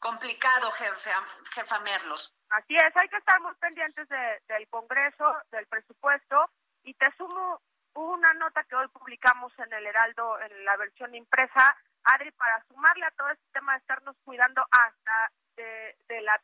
Complicado, 0.04 0.70
jefa, 0.72 1.26
jefa 1.54 1.80
Merlos. 1.80 2.34
Así 2.50 2.76
es, 2.76 2.94
hay 2.94 3.08
que 3.08 3.16
estar 3.16 3.40
muy 3.40 3.54
pendientes 3.54 4.06
del 4.06 4.68
Congreso, 4.68 5.24
del 5.50 5.66
presupuesto, 5.66 6.50
y 6.82 6.92
te 6.92 7.10
sumo 7.16 7.58
una 7.94 8.34
nota 8.34 8.64
que 8.64 8.76
hoy 8.76 8.88
publicamos 8.88 9.52
en 9.58 9.72
el 9.72 9.86
Heraldo, 9.86 10.40
en 10.40 10.64
la 10.64 10.76
versión 10.76 11.14
impresa, 11.14 11.76
Adri, 12.04 12.30
para 12.32 12.62
sumarle 12.64 13.06
a 13.06 13.10
todo 13.12 13.30
este 13.30 13.46
tema 13.52 13.72
de 13.72 13.78
estarnos 13.78 14.16
cuidando 14.24 14.66
hasta 14.70 15.32
de, 15.56 15.96
de 16.08 16.20
la, 16.20 16.40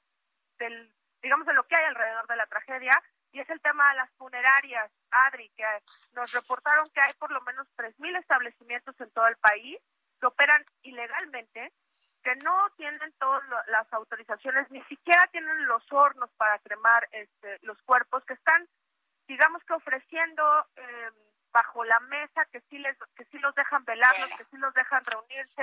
del, 0.58 0.92
digamos, 1.22 1.46
de 1.46 1.54
lo 1.54 1.64
que 1.64 1.76
hay 1.76 1.84
alrededor 1.84 2.26
de 2.26 2.36
la 2.36 2.46
tragedia, 2.46 2.92
y 3.32 3.40
es 3.40 3.50
el 3.50 3.60
tema 3.60 3.90
de 3.90 3.96
las 3.96 4.10
funerarias, 4.12 4.90
Adri, 5.10 5.48
que 5.50 5.64
nos 6.12 6.32
reportaron 6.32 6.88
que 6.90 7.00
hay 7.00 7.12
por 7.14 7.30
lo 7.30 7.40
menos 7.42 7.66
3.000 7.76 8.18
establecimientos 8.18 9.00
en 9.00 9.10
todo 9.10 9.28
el 9.28 9.36
país 9.36 9.78
que 10.18 10.26
operan 10.26 10.64
ilegalmente 10.82 11.72
que 12.22 12.36
no 12.36 12.70
tienen 12.76 13.12
todas 13.18 13.42
las 13.68 13.90
autorizaciones, 13.92 14.70
ni 14.70 14.82
siquiera 14.84 15.26
tienen 15.28 15.66
los 15.66 15.82
hornos 15.90 16.30
para 16.36 16.58
cremar 16.58 17.08
este, 17.12 17.58
los 17.62 17.80
cuerpos, 17.82 18.24
que 18.24 18.34
están, 18.34 18.68
digamos 19.26 19.62
que 19.64 19.72
ofreciendo 19.72 20.66
eh, 20.76 21.10
bajo 21.52 21.84
la 21.84 22.00
mesa, 22.00 22.46
que 22.52 22.60
sí, 22.68 22.78
les, 22.78 22.96
que 23.16 23.24
sí 23.26 23.38
los 23.38 23.54
dejan 23.54 23.84
velarlos, 23.84 24.30
que 24.36 24.44
sí 24.44 24.56
los 24.56 24.72
dejan 24.74 25.04
reunirse, 25.04 25.62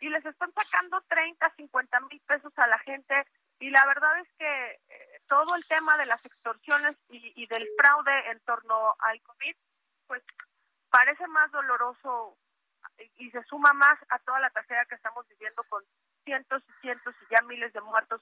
y 0.00 0.08
les 0.08 0.24
están 0.24 0.52
sacando 0.52 1.00
30, 1.08 1.50
50 1.56 2.00
mil 2.00 2.20
pesos 2.26 2.52
a 2.56 2.66
la 2.66 2.78
gente, 2.80 3.26
y 3.58 3.70
la 3.70 3.84
verdad 3.86 4.18
es 4.20 4.28
que 4.38 4.80
eh, 4.88 5.20
todo 5.26 5.54
el 5.56 5.66
tema 5.66 5.96
de 5.96 6.06
las 6.06 6.24
extorsiones 6.24 6.96
y, 7.08 7.32
y 7.42 7.46
del 7.46 7.66
fraude 7.78 8.30
en 8.30 8.40
torno 8.40 8.94
al 8.98 9.20
COVID, 9.22 9.56
pues 10.06 10.22
parece 10.90 11.26
más 11.26 11.50
doloroso 11.50 12.36
y 13.18 13.30
se 13.30 13.42
suma 13.44 13.72
más 13.72 13.98
a 14.08 14.18
toda 14.20 14.40
la 14.40 14.50
tragedia 14.50 14.84
que 14.86 14.94
estamos 14.94 15.26
viviendo 15.28 15.62
con 15.68 15.82
cientos 16.24 16.62
y 16.68 16.80
cientos 16.80 17.14
y 17.22 17.34
ya 17.34 17.42
miles 17.42 17.72
de 17.72 17.80
muertos 17.80 18.20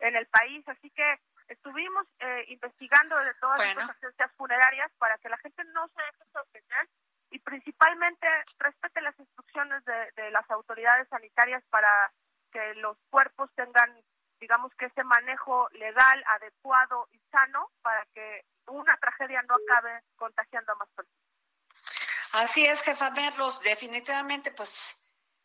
en 0.00 0.16
el 0.16 0.26
país. 0.26 0.66
Así 0.68 0.90
que 0.90 1.20
estuvimos 1.48 2.06
eh, 2.18 2.44
investigando 2.48 3.16
de 3.18 3.34
todas 3.34 3.58
las 3.74 3.90
agencias 3.90 4.30
funerarias 4.36 4.90
para 4.98 5.18
que 5.18 5.28
la 5.28 5.38
gente 5.38 5.64
no 5.72 5.88
se 5.88 6.02
deje 6.02 6.30
sorprender 6.32 6.88
y 7.30 7.38
principalmente 7.40 8.26
respete 8.58 9.00
las 9.00 9.18
instrucciones 9.18 9.84
de, 9.84 10.12
de 10.16 10.30
las 10.30 10.48
autoridades 10.50 11.08
sanitarias 11.08 11.62
para 11.70 12.12
que 12.52 12.74
los 12.76 12.96
cuerpos 13.10 13.50
tengan, 13.54 14.00
digamos 14.40 14.74
que 14.76 14.86
ese 14.86 15.04
manejo 15.04 15.68
legal, 15.72 16.24
adecuado 16.28 17.08
y 17.12 17.18
sano 17.30 17.70
para 17.82 18.04
que 18.14 18.44
una 18.66 18.96
tragedia 18.98 19.42
no 19.42 19.54
acabe 19.54 20.02
contagiando 20.16 20.72
a 20.72 20.76
más 20.76 20.88
personas. 20.90 21.26
Así 22.32 22.64
es, 22.64 22.82
jefa 22.82 23.10
Merlos, 23.10 23.60
definitivamente 23.62 24.50
pues 24.50 24.96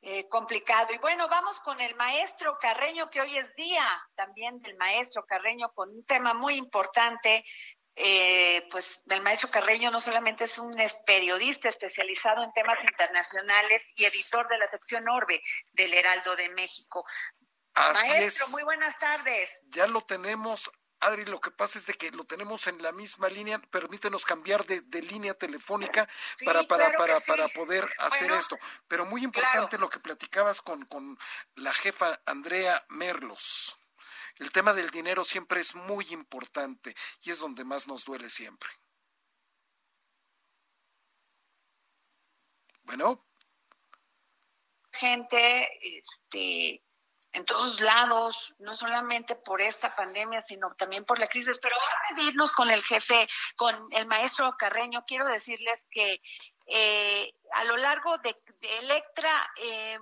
eh, 0.03 0.27
complicado. 0.29 0.93
Y 0.93 0.98
bueno, 0.98 1.27
vamos 1.29 1.60
con 1.60 1.79
el 1.79 1.96
maestro 1.96 2.58
Carreño, 2.60 3.10
que 3.12 3.22
hoy 3.22 3.38
es 3.38 3.53
día 3.55 3.86
también 4.15 4.60
del 4.60 4.75
maestro 4.77 5.24
Carreño, 5.25 5.72
con 5.74 5.89
un 5.89 6.03
tema 6.05 6.34
muy 6.34 6.55
importante. 6.55 7.46
Eh, 7.96 8.67
pues 8.72 9.03
el 9.10 9.22
maestro 9.22 9.51
Carreño 9.51 9.91
no 9.91 10.01
solamente 10.01 10.46
es 10.46 10.58
un 10.58 10.75
periodista 11.05 11.70
especializado 11.70 12.41
en 12.41 12.51
temas 12.53 12.84
internacionales 12.84 13.91
y 13.96 14.05
editor 14.05 14.48
de 14.48 14.58
la 14.58 14.70
sección 14.72 15.08
Orbe 15.08 15.41
del 15.74 15.93
Heraldo 15.93 16.36
de 16.36 16.50
México. 16.50 17.05
maestro, 17.75 18.48
muy 18.48 18.63
buenas 18.63 18.98
tardes. 18.98 19.51
Ya 19.67 19.86
lo 19.86 20.01
tenemos 20.01 20.72
Adri, 21.01 21.25
lo 21.25 21.41
que 21.41 21.51
pasa 21.51 21.79
es 21.79 21.88
de 21.88 21.96
que 21.96 22.12
lo 22.12 22.24
tenemos 22.25 22.67
en 22.67 22.81
la 22.81 22.91
misma 22.91 23.27
línea, 23.27 23.60
permítenos 23.60 24.24
cambiar 24.24 24.65
de, 24.65 25.01
línea 25.01 25.34
telefónica 25.34 26.08
para, 26.46 26.63
para, 26.63 26.91
para, 26.91 27.20
para 27.22 27.48
poder 27.50 27.88
hacer 27.98 28.31
esto. 28.31 28.58
Pero 28.88 29.05
muy 29.05 29.24
importante 29.24 29.79
lo 29.79 29.89
que 29.89 30.00
platicabas 30.00 30.62
con, 30.62 30.86
con 30.86 31.17
la 31.55 31.74
jefa 31.74 32.22
Andrea 32.25 32.86
Merlos. 32.89 33.79
El 34.38 34.51
tema 34.51 34.74
del 34.74 34.91
dinero 34.91 35.24
siempre 35.24 35.60
es 35.60 35.75
muy 35.75 36.05
importante 36.12 36.96
y 37.24 37.31
es 37.31 37.39
donde 37.39 37.63
más 37.63 37.88
nos 37.88 38.05
duele 38.05 38.29
siempre. 38.29 38.70
Bueno. 42.84 43.19
Gente, 44.91 45.97
este, 45.97 46.84
en 47.34 47.46
todos 47.46 47.80
lados, 47.80 48.54
no 48.60 48.76
solamente 48.76 49.36
por 49.36 49.62
esta 49.62 49.96
pandemia, 49.96 50.41
sino 50.41 50.74
también 50.76 51.06
por 51.06 51.20
la 51.20 51.28
crisis. 51.28 51.60
Pero 51.62 51.76
antes 52.02 52.17
de 52.17 52.32
irnos 52.32 52.52
con 52.52 52.70
el 52.70 52.84
jefe, 52.84 53.28
con 53.56 53.76
el 53.91 54.06
maestro 54.06 54.56
Carreño, 54.58 55.04
quiero 55.06 55.26
decirles 55.28 55.88
que 55.89 56.22
eh, 56.67 57.34
a 57.54 57.63
lo 57.65 57.78
largo 57.78 58.17
de, 58.20 58.36
Electra, 58.62 59.32
eh, 59.58 59.98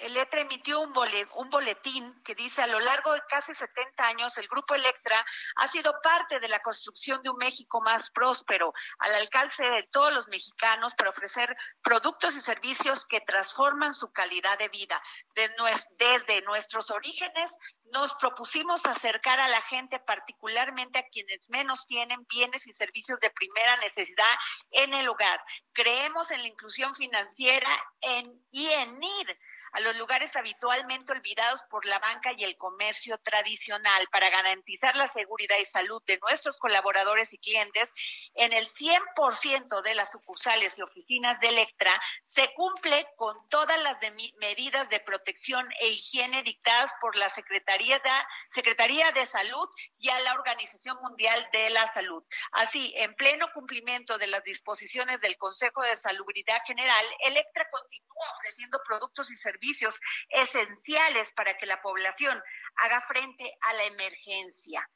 Electra 0.00 0.40
emitió 0.40 0.80
un, 0.80 0.92
boletín 0.92 2.22
que 2.22 2.34
dice 2.34 2.62
a 2.62 2.66
lo 2.66 2.80
largo 2.80 3.12
de 3.12 3.22
casi 3.28 3.54
70 3.54 4.06
años 4.06 4.38
el 4.38 4.48
grupo 4.48 4.74
Electra 4.74 5.24
ha 5.56 5.68
sido 5.68 5.94
parte 6.02 6.40
de 6.40 6.48
la 6.48 6.60
construcción 6.60 7.22
de 7.22 7.30
un 7.30 7.36
México 7.36 7.80
más 7.80 8.10
próspero, 8.10 8.72
al 8.98 9.14
alcance 9.14 9.62
de 9.68 9.82
todos 9.84 10.12
los 10.12 10.28
mexicanos 10.28 10.94
para 10.94 11.10
ofrecer 11.10 11.56
productos 11.82 12.36
y 12.36 12.40
servicios 12.40 13.04
que 13.04 13.20
transforman 13.20 13.94
su 13.94 14.12
calidad 14.12 14.58
de 14.58 14.68
vida. 14.68 15.02
Desde 15.34 16.42
nuestros 16.42 16.90
orígenes 16.90 17.56
nos 17.92 18.14
propusimos 18.14 18.84
acercar 18.86 19.40
a 19.40 19.48
la 19.48 19.62
gente, 19.62 19.98
particularmente 19.98 20.98
a 20.98 21.08
quienes 21.08 21.48
menos 21.50 21.86
tienen 21.86 22.26
bienes 22.28 22.66
y 22.66 22.72
servicios 22.72 23.18
de 23.20 23.30
primera 23.30 23.76
necesidad 23.78 24.24
en 24.70 24.94
el 24.94 25.08
hogar. 25.08 25.42
Creemos 25.72 26.30
en 26.30 26.42
la 26.42 26.48
inclusión 26.48 26.94
financiera 26.94 27.68
en, 28.00 28.44
y 28.50 28.68
en 28.68 29.02
ir 29.02 29.38
a 29.72 29.80
los 29.80 29.96
lugares 29.96 30.34
habitualmente 30.36 31.12
olvidados 31.12 31.62
por 31.64 31.86
la 31.86 31.98
banca 31.98 32.32
y 32.36 32.44
el 32.44 32.56
comercio 32.56 33.18
tradicional 33.18 34.06
para 34.10 34.30
garantizar 34.30 34.96
la 34.96 35.06
seguridad 35.06 35.56
y 35.60 35.64
salud 35.64 36.02
de 36.06 36.18
nuestros 36.18 36.58
colaboradores 36.58 37.32
y 37.32 37.38
clientes, 37.38 37.92
en 38.34 38.52
el 38.52 38.66
100% 38.66 39.82
de 39.82 39.94
las 39.94 40.10
sucursales 40.10 40.78
y 40.78 40.82
oficinas 40.82 41.38
de 41.40 41.48
Electra 41.48 41.92
se 42.24 42.52
cumple 42.54 43.06
con 43.16 43.48
todas 43.48 43.80
las 43.82 43.98
medidas 44.38 44.88
de 44.88 45.00
protección 45.00 45.68
e 45.80 45.88
higiene 45.88 46.42
dictadas 46.42 46.92
por 47.00 47.16
la 47.16 47.30
Secretaría 47.30 47.79
Secretaría 48.50 49.12
de 49.12 49.26
Salud 49.26 49.68
y 49.98 50.08
a 50.10 50.20
la 50.20 50.34
Organización 50.34 50.98
Mundial 51.02 51.48
de 51.52 51.70
la 51.70 51.86
Salud. 51.88 52.22
Así, 52.52 52.92
en 52.96 53.14
pleno 53.14 53.48
cumplimiento 53.52 54.18
de 54.18 54.26
las 54.26 54.42
disposiciones 54.44 55.20
del 55.20 55.36
Consejo 55.38 55.82
de 55.82 55.96
Salubridad 55.96 56.60
General, 56.66 57.04
Electra 57.20 57.68
continúa 57.70 58.32
ofreciendo 58.36 58.80
productos 58.86 59.30
y 59.30 59.36
servicios 59.36 60.00
esenciales 60.28 61.30
para 61.32 61.56
que 61.56 61.66
la 61.66 61.80
población 61.80 62.42
haga 62.76 63.00
frente 63.02 63.56
a 63.60 63.72
la 63.74 63.84
emergencia. 63.84 64.88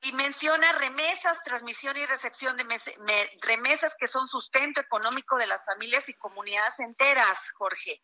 Y 0.00 0.12
menciona 0.12 0.72
remesas, 0.72 1.42
transmisión 1.44 1.96
y 1.96 2.04
recepción 2.04 2.56
de 2.58 3.38
remesas 3.40 3.94
que 3.98 4.06
son 4.06 4.28
sustento 4.28 4.80
económico 4.80 5.38
de 5.38 5.46
las 5.46 5.64
familias 5.64 6.08
y 6.10 6.14
comunidades 6.14 6.78
enteras, 6.80 7.38
Jorge. 7.56 8.02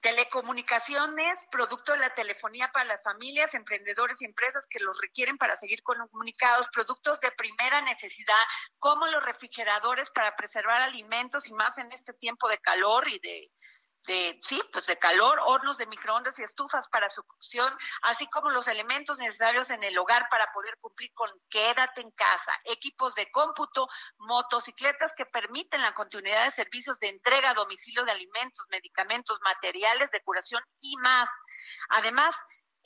Telecomunicaciones, 0.00 1.46
producto 1.50 1.92
de 1.92 1.98
la 1.98 2.10
telefonía 2.10 2.70
para 2.72 2.84
las 2.84 3.02
familias, 3.02 3.54
emprendedores 3.54 4.22
y 4.22 4.24
empresas 4.24 4.66
que 4.68 4.80
los 4.80 5.00
requieren 5.00 5.38
para 5.38 5.56
seguir 5.56 5.82
comunicados, 5.82 6.68
productos 6.72 7.20
de 7.20 7.32
primera 7.32 7.80
necesidad, 7.82 8.34
como 8.78 9.06
los 9.06 9.24
refrigeradores 9.24 10.10
para 10.10 10.36
preservar 10.36 10.82
alimentos 10.82 11.48
y 11.48 11.54
más 11.54 11.78
en 11.78 11.90
este 11.92 12.12
tiempo 12.12 12.48
de 12.48 12.58
calor 12.58 13.08
y 13.08 13.18
de, 13.18 13.50
de, 14.06 14.38
sí, 14.40 14.60
pues 14.72 14.86
de 14.86 14.98
calor, 14.98 15.38
hornos 15.44 15.78
de 15.78 15.86
microondas 15.86 16.38
y 16.38 16.42
estufas 16.42 16.88
para 16.88 17.10
su 17.10 17.22
cocción, 17.24 17.72
así 18.02 18.26
como 18.28 18.50
los 18.50 18.68
elementos 18.68 19.18
necesarios 19.18 19.70
en 19.70 19.82
el 19.82 19.98
hogar 19.98 20.28
para 20.30 20.50
poder 20.52 20.78
cumplir 20.80 21.12
con 21.14 21.30
quédate 21.48 22.00
en 22.00 22.10
casa, 22.12 22.52
equipos 22.64 23.14
de 23.14 23.30
cómputo, 23.30 23.88
motocicletas 24.18 25.12
que 25.14 25.26
permiten 25.26 25.82
la 25.82 25.94
continuidad 25.94 26.44
de 26.44 26.52
servicios 26.52 26.98
de 27.00 27.08
entrega 27.08 27.50
a 27.50 27.54
domicilio 27.54 28.04
de 28.04 28.12
alimentos, 28.12 28.64
medicamentos, 28.70 29.38
materiales 29.42 30.10
de 30.10 30.22
curación 30.22 30.62
y 30.80 30.96
más. 30.96 31.28
Además, 31.88 32.34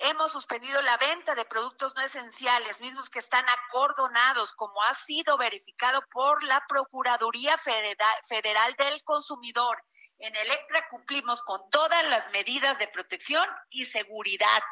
Hemos 0.02 0.32
suspendido 0.32 0.80
la 0.80 0.96
venta 0.96 1.34
de 1.34 1.44
productos 1.44 1.92
no 1.94 2.00
esenciales, 2.00 2.80
mismos 2.80 3.10
que 3.10 3.18
están 3.18 3.44
acordonados, 3.50 4.54
como 4.54 4.82
ha 4.84 4.94
sido 4.94 5.36
verificado 5.36 6.00
por 6.10 6.42
la 6.42 6.64
Procuraduría 6.66 7.58
Federal 7.58 8.74
del 8.78 9.04
Consumidor 9.04 9.84
en 10.20 10.36
Electra 10.36 10.86
cumplimos 10.90 11.42
con 11.42 11.68
todas 11.70 12.06
las 12.08 12.30
medidas 12.30 12.78
de 12.78 12.88
protección 12.88 13.48
y 13.70 13.86
seguridad. 13.86 14.62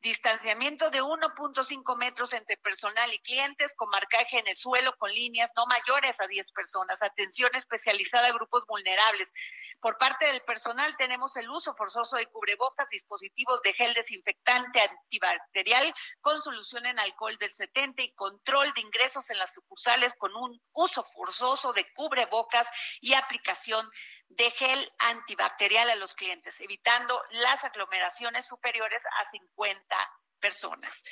Distanciamiento 0.00 0.90
de 0.90 1.02
1.5 1.02 1.96
metros 1.96 2.32
entre 2.32 2.56
personal 2.58 3.12
y 3.12 3.18
clientes, 3.20 3.74
con 3.74 3.88
marcaje 3.88 4.38
en 4.38 4.46
el 4.46 4.56
suelo 4.56 4.96
con 4.98 5.10
líneas 5.10 5.50
no 5.56 5.66
mayores 5.66 6.20
a 6.20 6.26
10 6.26 6.52
personas. 6.52 7.02
Atención 7.02 7.50
especializada 7.54 8.28
a 8.28 8.32
grupos 8.32 8.64
vulnerables. 8.66 9.32
Por 9.80 9.98
parte 9.98 10.26
del 10.26 10.42
personal 10.42 10.96
tenemos 10.96 11.36
el 11.36 11.50
uso 11.50 11.74
forzoso 11.74 12.16
de 12.16 12.26
cubrebocas, 12.26 12.88
dispositivos 12.88 13.60
de 13.62 13.72
gel 13.72 13.92
desinfectante 13.94 14.80
antibacterial 14.80 15.92
con 16.20 16.40
solución 16.40 16.86
en 16.86 17.00
alcohol 17.00 17.36
del 17.38 17.52
70 17.52 18.02
y 18.02 18.12
control 18.12 18.72
de 18.74 18.82
ingresos 18.82 19.28
en 19.30 19.38
las 19.38 19.52
sucursales 19.52 20.14
con 20.18 20.36
un 20.36 20.62
uso 20.72 21.02
forzoso 21.02 21.72
de 21.72 21.92
cubrebocas 21.94 22.70
y 23.00 23.14
aplicación 23.14 23.90
de 24.36 24.50
gel 24.52 24.92
antibacterial 24.98 25.90
a 25.90 25.96
los 25.96 26.14
clientes, 26.14 26.60
evitando 26.60 27.22
las 27.30 27.64
aglomeraciones 27.64 28.46
superiores 28.46 29.04
a 29.06 29.30
50 29.30 29.96
personas. 30.40 31.02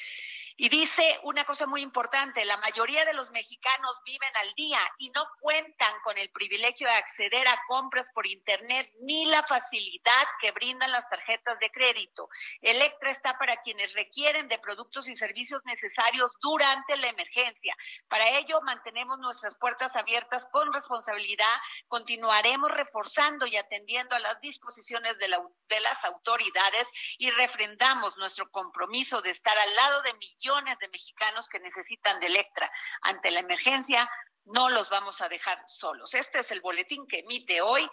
Y 0.63 0.69
dice 0.69 1.19
una 1.23 1.47
cosa 1.47 1.67
muy 1.67 1.81
importante, 1.81 2.45
la 2.45 2.59
mayoría 2.59 3.07
de 3.07 3.15
los 3.15 3.31
mexicanos 3.31 3.97
viven 4.05 4.37
al 4.37 4.53
día 4.53 4.79
y 4.99 5.09
no 5.09 5.27
cuentan 5.41 5.95
con 6.05 6.19
el 6.19 6.31
privilegio 6.33 6.87
de 6.87 6.93
acceder 6.93 7.49
a 7.49 7.63
compras 7.67 8.11
por 8.13 8.27
Internet 8.27 8.93
ni 9.01 9.25
la 9.25 9.43
facilidad 9.43 10.27
que 10.39 10.51
brindan 10.51 10.93
las 10.93 11.09
tarjetas 11.09 11.59
de 11.61 11.71
crédito. 11.71 12.29
Electra 12.61 13.11
está 13.11 13.39
para 13.39 13.63
quienes 13.63 13.95
requieren 13.95 14.49
de 14.49 14.59
productos 14.59 15.09
y 15.09 15.17
servicios 15.17 15.65
necesarios 15.65 16.31
durante 16.43 16.95
la 16.99 17.09
emergencia. 17.09 17.75
Para 18.07 18.29
ello, 18.29 18.61
mantenemos 18.61 19.19
nuestras 19.19 19.55
puertas 19.55 19.97
abiertas 19.97 20.47
con 20.53 20.75
responsabilidad, 20.75 21.57
continuaremos 21.89 22.71
reforzando 22.71 23.47
y 23.47 23.57
atendiendo 23.57 24.15
a 24.15 24.19
las 24.19 24.39
disposiciones 24.43 25.17
de, 25.17 25.29
de 25.69 25.81
las 25.81 26.05
autoridades 26.05 26.87
y 27.17 27.31
refrendamos 27.31 28.15
nuestro 28.19 28.51
compromiso 28.51 29.23
de 29.23 29.31
estar 29.31 29.57
al 29.57 29.75
lado 29.75 30.03
de 30.03 30.13
millones 30.13 30.50
de 30.81 30.89
mexicanos 30.89 31.49
que 31.49 31.61
necesitan 31.61 32.19
de 32.19 32.27
Electra. 32.27 32.71
Ante 33.03 33.31
la 33.31 33.41
emergencia, 33.41 34.11
no 34.45 34.69
los 34.69 34.91
vamos 34.91 35.21
a 35.21 35.29
dejar 35.29 35.63
solos. 35.69 36.13
Este 36.15 36.41
es 36.41 36.51
el 36.51 36.61
boletín 36.61 37.07
que 37.07 37.21
emite 37.21 37.61
hoy 37.61 37.89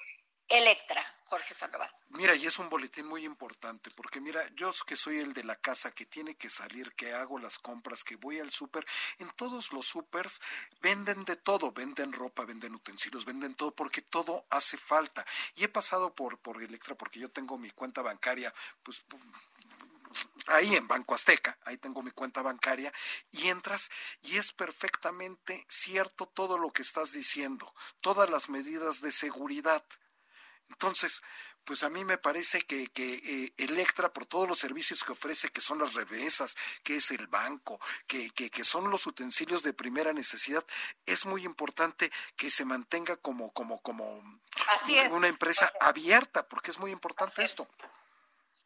Electra, 0.47 1.05
Jorge 1.25 1.53
Sandoval. 1.53 1.93
Mira, 2.09 2.33
y 2.33 2.45
es 2.45 2.57
un 2.57 2.69
boletín 2.69 3.05
muy 3.05 3.25
importante, 3.25 3.91
porque 3.91 4.21
mira, 4.21 4.41
yo 4.55 4.71
que 4.87 4.95
soy 4.95 5.19
el 5.19 5.33
de 5.33 5.43
la 5.43 5.57
casa 5.57 5.91
que 5.91 6.05
tiene 6.05 6.35
que 6.35 6.49
salir, 6.49 6.93
que 6.93 7.13
hago 7.13 7.37
las 7.37 7.59
compras, 7.59 8.03
que 8.03 8.15
voy 8.15 8.39
al 8.39 8.49
súper, 8.49 8.85
en 9.19 9.29
todos 9.31 9.73
los 9.73 9.85
súpers 9.85 10.41
venden 10.81 11.25
de 11.25 11.35
todo, 11.35 11.71
venden 11.73 12.13
ropa, 12.13 12.45
venden 12.45 12.75
utensilios, 12.75 13.25
venden 13.25 13.55
todo, 13.55 13.75
porque 13.75 14.01
todo 14.01 14.47
hace 14.49 14.77
falta. 14.77 15.25
Y 15.55 15.65
he 15.65 15.69
pasado 15.69 16.15
por, 16.15 16.39
por 16.39 16.63
Electra, 16.63 16.95
porque 16.95 17.19
yo 17.19 17.29
tengo 17.29 17.57
mi 17.57 17.69
cuenta 17.71 18.01
bancaria, 18.01 18.53
pues 18.81 19.05
ahí 20.47 20.75
en 20.75 20.87
Banco 20.87 21.15
Azteca, 21.15 21.57
ahí 21.63 21.77
tengo 21.77 22.01
mi 22.01 22.11
cuenta 22.11 22.41
bancaria, 22.41 22.93
y 23.31 23.49
entras 23.49 23.89
y 24.21 24.37
es 24.37 24.51
perfectamente 24.51 25.65
cierto 25.69 26.25
todo 26.27 26.57
lo 26.57 26.71
que 26.71 26.81
estás 26.81 27.11
diciendo, 27.11 27.73
todas 28.01 28.29
las 28.29 28.49
medidas 28.49 29.01
de 29.01 29.11
seguridad. 29.11 29.83
Entonces, 30.69 31.21
pues 31.67 31.83
a 31.83 31.89
mí 31.89 32.05
me 32.05 32.17
parece 32.17 32.61
que, 32.61 32.87
que 32.87 33.15
eh, 33.15 33.53
Electra, 33.57 34.13
por 34.13 34.25
todos 34.25 34.47
los 34.47 34.57
servicios 34.57 35.03
que 35.03 35.11
ofrece, 35.11 35.49
que 35.49 35.59
son 35.59 35.79
las 35.79 35.95
revesas, 35.95 36.55
que 36.81 36.95
es 36.95 37.11
el 37.11 37.27
banco, 37.27 37.79
que, 38.07 38.29
que, 38.31 38.49
que, 38.49 38.63
son 38.63 38.89
los 38.89 39.05
utensilios 39.05 39.63
de 39.63 39.73
primera 39.73 40.13
necesidad, 40.13 40.65
es 41.05 41.25
muy 41.25 41.43
importante 41.43 42.09
que 42.37 42.49
se 42.49 42.63
mantenga 42.63 43.17
como, 43.17 43.51
como, 43.51 43.81
como 43.81 44.23
una 45.11 45.27
empresa 45.27 45.71
abierta, 45.81 46.47
porque 46.47 46.71
es 46.71 46.79
muy 46.79 46.91
importante 46.91 47.43
esto. 47.43 47.67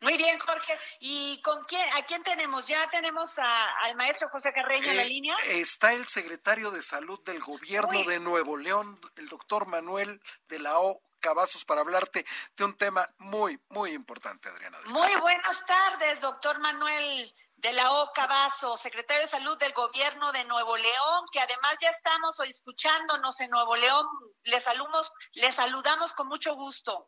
Muy 0.02 0.18
bien, 0.18 0.40
Jorge. 0.40 0.78
¿Y 1.00 1.40
con 1.42 1.64
quién, 1.66 1.88
a 1.96 2.04
quién 2.04 2.24
tenemos? 2.24 2.66
¿Ya 2.66 2.90
tenemos 2.90 3.38
al 3.38 3.96
maestro 3.96 4.30
José 4.30 4.52
Carreño 4.52 4.90
en 4.90 4.98
la 4.98 5.04
eh, 5.04 5.10
línea? 5.10 5.38
Está 5.46 5.94
el 5.94 6.08
secretario 6.08 6.72
de 6.72 6.82
Salud 6.82 7.20
del 7.24 7.40
Gobierno 7.40 8.04
de 8.04 8.20
Nuevo 8.20 8.58
León, 8.58 9.00
el 9.16 9.30
doctor 9.30 9.68
Manuel 9.68 10.20
de 10.50 10.60
la 10.60 10.80
O. 10.80 11.02
Cavazos 11.20 11.64
para 11.66 11.82
hablarte 11.82 12.26
de 12.58 12.64
un 12.64 12.76
tema 12.76 13.08
muy, 13.20 13.60
muy 13.70 13.92
importante, 13.92 14.50
Adriana. 14.50 14.80
Muy 14.86 15.16
buenas 15.18 15.64
tardes, 15.68 16.20
doctor 16.20 16.58
Manuel 16.58 17.32
de 17.58 17.74
la 17.74 17.92
O. 17.92 18.12
Cavazos, 18.12 18.82
secretario 18.82 19.22
de 19.22 19.30
Salud 19.30 19.56
del 19.60 19.72
Gobierno 19.74 20.32
de 20.32 20.44
Nuevo 20.46 20.76
León, 20.78 21.26
que 21.32 21.40
además 21.40 21.76
ya 21.80 21.90
estamos 21.92 22.40
hoy 22.40 22.50
escuchándonos 22.50 23.40
en 23.40 23.52
Nuevo 23.52 23.76
León. 23.76 24.08
Les, 24.46 24.64
saludamos, 24.64 25.12
les 25.34 25.54
saludamos 25.54 26.14
con 26.14 26.28
mucho 26.28 26.56
gusto. 26.56 27.08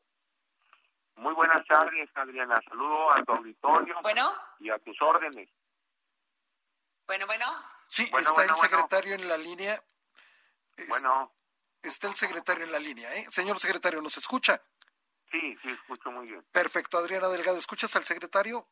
Muy 1.15 1.33
buenas 1.33 1.65
tardes, 1.67 2.09
Adriana. 2.15 2.55
Saludo 2.67 3.13
a 3.13 3.23
tu 3.23 3.31
auditorio 3.33 3.95
bueno. 4.01 4.33
y 4.59 4.69
a 4.69 4.79
tus 4.79 4.99
órdenes. 5.01 5.49
Bueno, 7.05 7.25
bueno. 7.25 7.45
Sí, 7.87 8.09
está 8.17 8.43
el 8.43 8.55
secretario 8.55 9.15
en 9.15 9.27
la 9.27 9.37
línea. 9.37 9.81
bueno. 10.87 11.31
Está 11.81 12.07
el 12.07 12.15
secretario 12.15 12.63
en 12.63 12.71
la 12.71 12.79
línea, 12.79 13.13
¿eh? 13.13 13.25
Señor 13.29 13.59
secretario, 13.59 14.01
¿nos 14.01 14.17
escucha? 14.17 14.61
Sí, 15.29 15.57
sí, 15.61 15.69
escucho 15.69 16.11
muy 16.11 16.27
bien. 16.27 16.41
Perfecto, 16.51 16.97
Adriana 16.97 17.27
Delgado, 17.27 17.57
¿escuchas 17.57 17.93
al 17.97 18.05
secretario? 18.05 18.65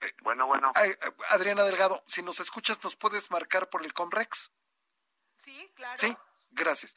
Eh, 0.00 0.12
bueno, 0.22 0.46
bueno. 0.46 0.72
Eh, 0.76 0.96
Adriana 1.30 1.64
Delgado, 1.64 2.02
si 2.06 2.22
nos 2.22 2.38
escuchas, 2.38 2.82
¿nos 2.84 2.94
puedes 2.94 3.30
marcar 3.32 3.68
por 3.68 3.84
el 3.84 3.92
Comrex? 3.92 4.52
Sí, 5.38 5.72
claro. 5.74 5.96
Sí, 5.96 6.16
gracias. 6.50 6.94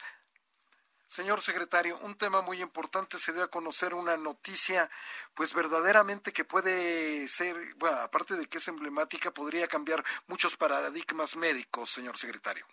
Señor 1.13 1.41
secretario, 1.41 1.95
un 1.99 2.15
tema 2.17 2.41
muy 2.41 2.59
importante 2.59 3.19
se 3.19 3.33
dio 3.33 3.43
a 3.43 3.47
conocer 3.51 3.93
una 3.93 4.17
noticia, 4.17 4.89
pues 5.35 5.53
verdaderamente 5.53 6.33
que 6.33 6.43
puede 6.43 7.27
ser, 7.27 7.55
bueno, 7.77 7.97
aparte 7.97 8.35
de 8.35 8.47
que 8.47 8.57
es 8.57 8.67
emblemática, 8.67 9.29
podría 9.29 9.67
cambiar 9.67 10.03
muchos 10.25 10.57
paradigmas 10.57 11.37
médicos, 11.37 11.91
señor 11.91 12.17
secretario. 12.17 12.65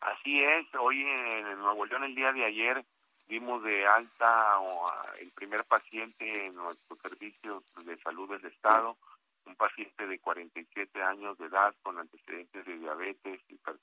Así 0.00 0.42
es, 0.42 0.74
hoy 0.74 1.02
en 1.02 1.58
Nuevo 1.58 1.84
León, 1.84 2.04
el 2.04 2.14
día 2.14 2.32
de 2.32 2.46
ayer, 2.46 2.82
dimos 3.28 3.62
de 3.62 3.86
alta 3.86 4.58
el 5.20 5.30
primer 5.32 5.62
paciente 5.64 6.46
en 6.46 6.54
nuestros 6.54 6.98
servicios 7.00 7.62
de 7.84 8.00
salud 8.00 8.30
del 8.30 8.50
Estado, 8.50 8.96
un 9.44 9.54
paciente 9.56 10.06
de 10.06 10.18
47 10.18 11.02
años 11.02 11.36
de 11.36 11.44
edad 11.44 11.74
con 11.82 11.98
antecedentes 11.98 12.64
de 12.64 12.78
diabetes, 12.78 13.38
hipertensión, 13.50 13.79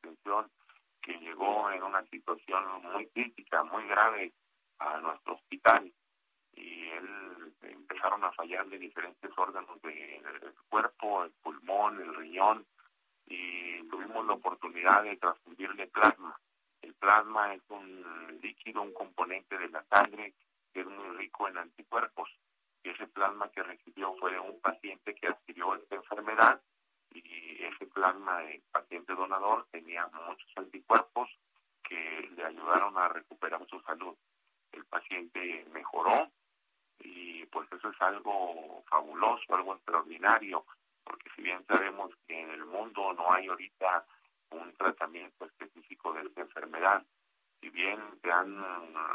que 1.08 1.18
llegó 1.20 1.72
en 1.72 1.82
una 1.84 2.04
situación 2.08 2.64
muy 2.84 3.08
crítica, 3.08 3.64
muy 3.64 3.88
grave 3.88 4.34
a 4.80 4.98
nuestro 5.00 5.36
hospital 5.36 5.90
y 6.54 6.90
él 6.90 7.54
empezaron 7.62 8.26
a 8.26 8.32
fallarle 8.34 8.78
diferentes 8.78 9.32
órganos 9.38 9.82
del 9.82 10.54
cuerpo, 10.68 11.24
el 11.24 11.32
pulmón, 11.42 12.02
el 12.02 12.14
riñón 12.14 12.66
y 13.26 13.82
tuvimos 13.88 14.28
la 14.28 14.34
oportunidad 14.34 15.04
de 15.04 15.16
transfundirle 15.16 15.88
plasma. 15.88 16.38
El 16.82 16.94
plasma 16.96 17.54
es 17.54 17.62
un 17.70 18.40
líquido, 18.42 18.82
un 18.82 18.94
componente 18.94 19.58
de 19.58 19.70
la 19.70 19.86
sangre 19.86 20.34
que 20.74 20.82
es 20.82 20.88
muy 20.88 21.18
rico 21.18 21.48
en 21.48 21.58
anticuerpos. 21.58 22.30
Y 22.84 22.90
ese 22.90 23.08
plasma 23.08 23.50
que 23.52 23.64
recibió 23.64 24.14
fue 24.20 24.34
de 24.34 24.40
un 24.40 24.60
paciente 24.60 25.16
que 25.16 25.28
adquirió 25.28 25.74
esta 25.76 25.96
enfermedad 25.96 26.62
y 27.12 27.64
ese 27.64 27.86
plasma 27.88 28.40
de 28.40 28.62
paciente 28.72 29.14
donador 29.14 29.68
tenía 29.72 30.08
muchos 30.08 30.50
anticuerpos 30.56 31.30
que 31.84 32.30
le 32.36 32.46
ayudaron 32.46 32.98
a 32.98 33.08
recuperar 33.10 33.66
su 33.68 33.80
salud. 33.82 34.16
El 34.72 34.86
paciente 34.86 35.66
mejoró 35.72 36.30
y 37.00 37.46
pues 37.46 37.72
eso 37.72 37.90
es 37.90 38.02
algo 38.02 38.84
fabuloso, 38.90 39.56
algo 39.56 39.76
extraordinario, 39.76 40.66
porque 41.04 41.30
si 41.36 41.42
bien 41.42 41.66
sabemos 41.68 42.12
que 42.28 42.40
en 42.40 42.50
el 42.52 42.66
mundo 42.66 43.14
no 43.14 43.32
hay 43.32 43.48
ahorita 43.48 44.06
un 44.52 44.74
tratamiento 44.74 45.46
específico 45.46 46.14
de 46.14 46.22
esta 46.24 46.42
enfermedad, 46.42 47.06
si 47.62 47.70
bien 47.70 48.00
se 48.22 48.32
han 48.32 48.64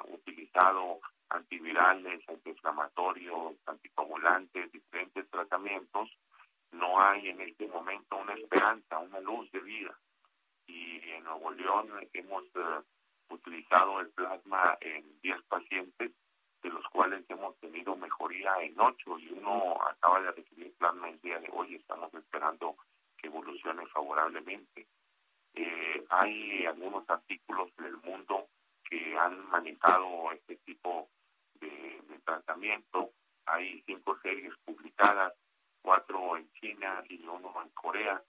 utilizado 0.09 1.01
antivirales, 1.29 2.29
antiinflamatorios, 2.29 3.55
anticoagulantes, 3.67 4.73
diferentes 4.73 5.29
tratamientos, 5.31 6.11
no 6.73 7.01
hay 7.01 7.29
en 7.29 7.41
este 7.41 7.69
momento 7.69 8.17
una 8.17 8.35
esperanza, 8.35 8.99
una 8.99 9.21
luz 9.21 9.51
de 9.53 9.61
vida. 9.61 9.99
Y 10.67 11.01
en 11.11 11.25
Nuevo 11.25 11.51
León 11.53 11.91
hemos 12.13 12.45
eh, 12.55 12.81
utilizado 13.29 14.01
el 14.01 14.09
plasma 14.11 14.77
en 14.81 15.21
10 15.21 15.43
pacientes, 15.45 16.13
de 16.63 16.69
los 16.71 16.87
cuales 16.89 17.25
hemos 17.29 17.59
tenido 17.59 17.97
mejoría 17.97 18.55
en 18.63 18.79
8 18.79 19.19
y 19.19 19.33
uno 19.33 19.83
acaba 19.83 20.21
de 20.23 20.33
recibir 20.33 20.75
plasma 20.77 21.09
el 21.09 21.21
día 21.21 21.39
de 21.41 21.51
hoy. 21.53 21.75
Estamos 21.75 22.13
esperando 22.15 22.77
que 23.19 23.27
evolucione 23.27 23.87
favorablemente. 23.87 24.87
Eh, 25.55 26.05
hay 26.09 26.65
algunos 26.67 27.09
artículos 27.11 27.75
del 27.77 27.97
mundo 27.99 28.49
que 28.89 29.17
han 29.19 29.47
manejado 29.51 30.33
este 30.33 30.57
tipo 30.57 31.09
de, 31.55 32.01
de 32.09 32.19
tratamiento. 32.21 33.11
Hay 33.47 33.83
cinco 33.87 34.19
series 34.23 34.55
publicadas 34.65 35.35
cuatro 35.83 36.37
en 36.37 36.51
China 36.53 37.05
y 37.09 37.27
uno 37.27 37.53
en 37.62 37.68
Corea, 37.71 38.23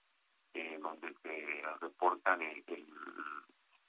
eh, 0.52 0.78
donde 0.80 1.14
se 1.22 1.62
reportan 1.80 2.40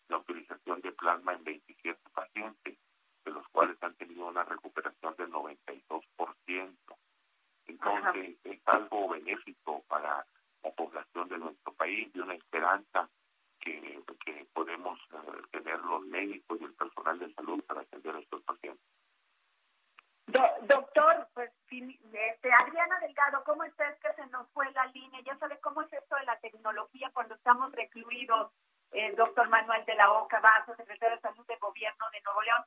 la 0.08 0.18
utilización 0.18 0.82
de 0.82 0.92
plasma 0.92 1.34
en 1.34 1.44
27 1.44 2.00
pacientes, 2.14 2.78
de 3.26 3.32
los 3.32 3.48
cuales 3.50 3.78
han 3.82 3.96
tenido 3.96 4.28
una 4.28 4.44
recuperación 4.44 5.16
del 5.18 5.32
92%. 5.32 6.76
Entonces, 7.68 8.38
es 8.44 8.62
algo 8.68 9.10
benéfico 9.10 9.84
para 9.88 10.26
la 10.64 10.72
población 10.72 11.28
de 11.30 11.38
nuestro 11.38 11.74
país 11.74 12.10
y 12.14 12.20
una 12.20 12.36
esperanza 12.36 13.10
que, 13.60 14.04
que 14.26 14.48
podemos 14.54 15.00
eh, 15.12 15.42
tener 15.52 15.80
los 15.80 16.02
médicos 16.06 16.60
y 16.62 16.66
el 16.66 16.74
personal 16.74 17.20
de 17.20 17.34
salud 17.34 17.64
para 17.66 17.82
atender 17.82 18.16
a 18.16 18.20
estos 18.20 18.42
pacientes. 18.44 18.86
doctor, 20.68 21.28
pues 21.34 21.52
este, 21.70 22.54
Adriana 22.54 23.00
Delgado, 23.00 23.44
¿cómo 23.44 23.64
está? 23.64 23.90
Es 23.90 24.00
que 24.00 24.14
se 24.14 24.28
nos 24.28 24.48
fue 24.52 24.72
la 24.72 24.86
línea. 24.88 25.22
Ya 25.22 25.38
sabe 25.38 25.60
cómo 25.60 25.82
es 25.82 25.92
esto 25.92 26.16
de 26.16 26.26
la 26.26 26.38
tecnología 26.40 27.10
cuando 27.14 27.36
estamos 27.36 27.72
recluidos. 27.74 28.52
El 28.92 29.16
doctor 29.16 29.50
Manuel 29.50 29.84
de 29.86 29.96
la 29.96 30.12
Oca 30.12 30.40
Vaso, 30.40 30.76
secretario 30.76 31.16
de 31.16 31.22
Salud 31.22 31.46
del 31.48 31.60
Gobierno 31.60 32.06
de 32.12 32.22
Nuevo 32.22 32.42
León. 32.44 32.64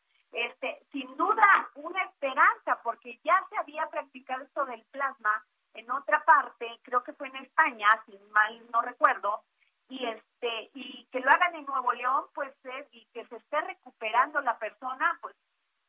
mal 8.38 8.70
no 8.72 8.80
recuerdo, 8.82 9.42
y 9.88 10.06
este 10.06 10.70
y 10.74 11.06
que 11.10 11.20
lo 11.20 11.30
hagan 11.30 11.54
en 11.54 11.64
Nuevo 11.64 11.92
León, 11.92 12.24
pues 12.34 12.54
y 12.92 13.04
que 13.12 13.26
se 13.26 13.36
esté 13.36 13.60
recuperando 13.62 14.40
la 14.40 14.58
persona, 14.58 15.18
pues 15.20 15.34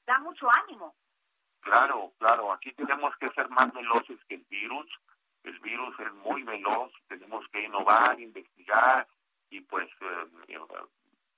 da 0.06 0.19
mucho 0.19 0.48
ánimo. 0.63 0.95
Claro, 1.62 2.13
claro, 2.17 2.54
aquí 2.54 2.72
tenemos 2.74 3.15
que 3.17 3.30
ser 3.30 3.50
más 3.50 3.72
veloces 3.74 4.17
que 4.28 4.36
el 4.36 4.45
virus. 4.50 4.88
El 5.43 5.60
virus 5.60 5.98
es 6.00 6.13
muy 6.13 6.43
veloz, 6.43 6.91
tenemos 7.08 7.45
que 7.52 7.63
innovar, 7.63 8.19
investigar 8.19 9.08
y 9.50 9.62
pues 9.62 9.89
eh, 10.02 10.58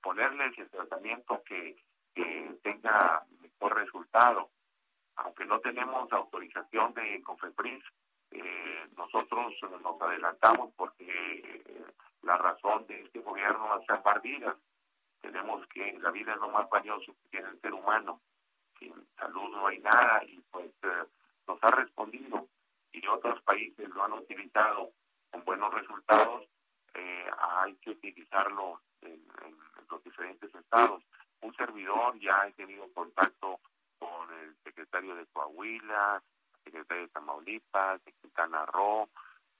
ponerles 0.00 0.58
el 0.58 0.70
tratamiento 0.70 1.42
que, 1.44 1.76
que 2.14 2.58
tenga 2.62 3.24
mejor 3.40 3.76
resultado. 3.76 4.50
Aunque 5.16 5.44
no 5.44 5.60
tenemos 5.60 6.10
autorización 6.12 6.94
de 6.94 7.22
Confepris, 7.22 7.84
eh, 8.30 8.88
nosotros 8.96 9.54
nos 9.82 10.00
adelantamos 10.00 10.72
porque 10.74 11.62
la 12.22 12.38
razón 12.38 12.86
de 12.86 13.00
este 13.02 13.20
gobierno 13.20 13.78
es 13.78 13.86
salvar 13.86 14.20
vidas. 14.22 14.56
Tenemos 15.20 15.66
que, 15.68 15.98
la 16.00 16.10
vida 16.10 16.32
es 16.34 16.40
lo 16.40 16.48
más 16.50 16.68
valioso 16.70 17.12
que 17.12 17.28
tiene 17.30 17.48
el 17.48 17.60
ser 17.60 17.74
humano. 17.74 18.20
Sin 18.78 18.92
salud 19.16 19.50
no 19.50 19.66
hay 19.66 19.78
nada 19.78 20.22
y 20.24 20.40
pues 20.50 20.70
eh, 20.82 21.04
nos 21.46 21.58
ha 21.62 21.70
respondido 21.70 22.48
y 22.92 23.06
otros 23.06 23.40
países 23.42 23.88
lo 23.90 24.04
han 24.04 24.12
utilizado 24.12 24.92
con 25.30 25.44
buenos 25.44 25.72
resultados. 25.74 26.48
Eh, 26.94 27.30
hay 27.38 27.74
que 27.76 27.90
utilizarlo 27.90 28.80
en, 29.02 29.22
los 29.90 30.02
diferentes 30.04 30.54
estados. 30.54 31.02
Un 31.42 31.54
servidor 31.54 32.18
ya 32.18 32.42
ha 32.42 32.50
tenido 32.52 32.90
contacto 32.92 33.60
con 33.98 34.32
el 34.40 34.56
secretario 34.64 35.14
de 35.16 35.26
Coahuila, 35.26 36.22
secretario 36.64 37.02
de 37.02 37.08
Tamaulipas, 37.08 38.02
de 38.04 38.12
Quintana 38.12 38.64
Roo, 38.66 39.08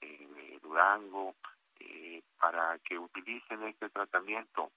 eh, 0.01 0.59
Durango, 0.83 1.35
eh, 1.81 2.23
para 2.39 2.79
que 2.81 2.99
utilicen 2.99 3.63
este 3.65 3.89
tratamiento. 3.91 4.73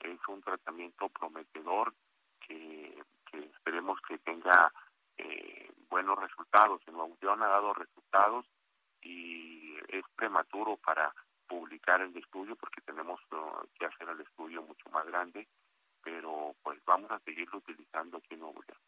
Es 0.00 0.18
un 0.28 0.42
tratamiento 0.42 1.08
prometedor 1.10 1.94
que, 2.40 3.02
esperemos 3.32 4.00
que 4.08 4.18
tenga 4.18 4.72
eh, 5.16 5.70
buenos 5.88 6.18
resultados. 6.18 6.80
En 6.86 6.94
Nuevo 6.94 7.16
León 7.20 7.42
ha 7.42 7.48
dado 7.48 7.74
resultados 7.74 8.46
y 9.02 9.76
es 9.88 10.04
prematuro 10.16 10.76
para 10.78 11.14
publicar 11.46 12.00
el 12.00 12.16
estudio 12.16 12.56
porque 12.56 12.80
tenemos 12.80 13.20
uh, 13.32 13.66
que 13.78 13.86
hacer 13.86 14.08
el 14.08 14.20
estudio 14.20 14.62
mucho 14.62 14.88
más 14.90 15.06
grande, 15.06 15.46
pero 16.02 16.54
pues 16.62 16.82
vamos 16.84 17.10
a 17.10 17.20
seguirlo 17.20 17.58
utilizando 17.58 18.18
aquí 18.18 18.34
en 18.34 18.40
Nuevo 18.40 18.62
León. 18.66 18.80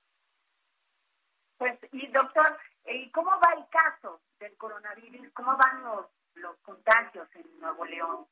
Pues, 1.59 1.79
y 1.93 2.07
doctor, 2.09 2.59
¿y 2.87 3.11
cómo 3.11 3.31
va 3.31 3.55
el 3.57 3.69
caso 3.69 4.21
del 4.39 4.57
coronavirus? 4.57 5.31
¿Cómo 5.35 5.57
van 5.57 5.85
los, 5.85 6.07
los 6.37 6.57
contagios 6.59 7.29
en 7.35 7.61
Nuevo 7.61 7.85
León? 7.85 8.27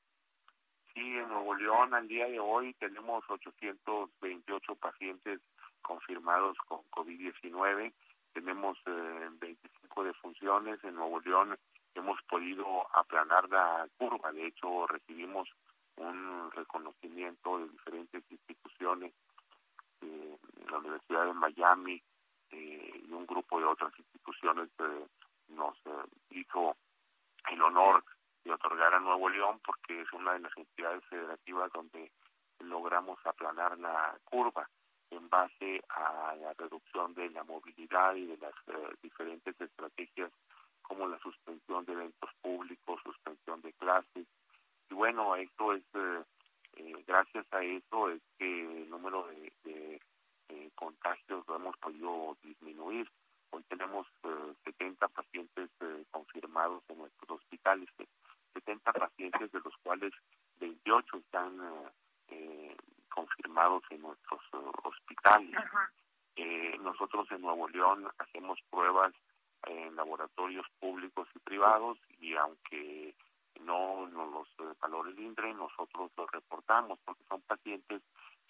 Sí, 0.94 1.00
en 1.00 1.28
Nuevo 1.28 1.54
León 1.54 1.94
al 1.94 2.06
día 2.06 2.28
de 2.28 2.38
hoy 2.38 2.74
tenemos 2.74 3.24
828 3.28 4.74
pacientes 4.76 5.40
confirmados 5.80 6.56
con 6.68 6.80
COVID-19. 6.90 7.92
Tenemos 8.34 8.78
eh, 8.86 9.28
25 9.40 10.04
defunciones. 10.04 10.82
En 10.84 10.94
Nuevo 10.96 11.20
León 11.20 11.56
hemos 11.94 12.20
podido 12.28 12.86
aplanar 12.96 13.48
la 13.48 13.88
curva. 13.98 14.32
De 14.32 14.46
hecho, 14.46 14.86
recibimos 14.86 15.48
un 15.96 16.50
reconocimiento 16.52 17.58
de 17.58 17.68
diferentes 17.68 18.22
instituciones, 18.30 19.12
eh, 20.00 20.36
la 20.70 20.78
Universidad 20.78 21.26
de 21.26 21.34
Miami 21.34 22.02
eh, 22.50 23.02
y 23.06 23.12
un 23.12 23.26
grupo 23.26 23.58
de 23.58 23.66
otras 23.66 23.92
instituciones 23.98 24.68
que 24.76 24.84
nos 25.54 25.76
eh, 25.86 26.04
hizo 26.30 26.76
el 27.50 27.62
honor 27.62 28.04
de 28.44 28.52
otorgar 28.52 28.94
a 28.94 29.00
Nuevo 29.00 29.28
León 29.28 29.60
porque 29.64 30.00
es 30.00 30.12
una 30.12 30.32
de 30.34 30.40
las 30.40 30.56
entidades 30.56 31.04
federativas 31.06 31.70
donde 31.72 32.10
logramos 32.60 33.18
aplanar 33.24 33.78
la 33.78 34.16
curva 34.24 34.68
en 35.10 35.28
base 35.28 35.82
a 35.90 36.34
la 36.36 36.54
reducción 36.54 37.14
de 37.14 37.30
la 37.30 37.44
movilidad 37.44 38.14
y 38.14 38.26
de 38.26 38.38
las 38.38 38.54
diferentes 39.02 39.60
estrategias 39.60 40.30
como 40.82 41.06
la 41.06 41.18
suspensión 41.20 41.84
de 41.84 41.92
eventos 41.92 42.30
públicos, 42.40 43.00
suspensión 43.02 43.60
de 43.62 43.72
clases. 43.74 44.26
Y 44.90 44.94
bueno, 44.94 45.36
esto 45.36 45.72
es, 45.72 45.82
eh, 45.94 46.22
eh, 46.76 47.04
gracias 47.06 47.46
a 47.52 47.62
eso 47.62 48.10
es 48.10 48.20
que 48.38 48.82
el 48.82 48.90
número 48.90 49.26
de, 49.64 50.00
eh, 50.48 50.70
contagios 50.74 51.46
lo 51.48 51.56
hemos 51.56 51.76
podido 51.78 52.36
disminuir. 52.42 53.08
Hoy 53.52 53.62
tenemos 53.68 54.06
70 54.64 55.08
pacientes 55.08 55.70
confirmados 56.10 56.82
en 56.88 56.98
nuestros 56.98 57.40
hospitales, 57.40 57.88
70 58.54 58.92
pacientes 58.92 59.52
de 59.52 59.60
los 59.60 59.74
cuales 59.82 60.12
28 60.60 61.16
están 61.18 61.58
confirmados 63.08 63.82
en 63.90 64.02
nuestros 64.02 64.40
hospitales. 64.84 65.54
nosotros 66.80 67.30
en 67.30 67.42
Nuevo 67.42 67.68
León 67.68 68.08
hacemos 68.18 68.58
pruebas 68.70 69.12
en 69.66 69.94
laboratorios 69.96 70.66
públicos 70.80 71.28
y 71.34 71.38
privados 71.40 71.98
y 72.20 72.34
aunque 72.34 73.14
no 73.60 74.08
nos 74.08 74.32
los 74.32 74.48
eh, 74.58 74.74
valores 74.80 75.16
INDRE, 75.18 75.54
nosotros 75.54 76.10
los 76.16 76.30
reportamos 76.30 76.98
porque 77.04 77.22
son 77.28 77.40
pacientes 77.42 78.02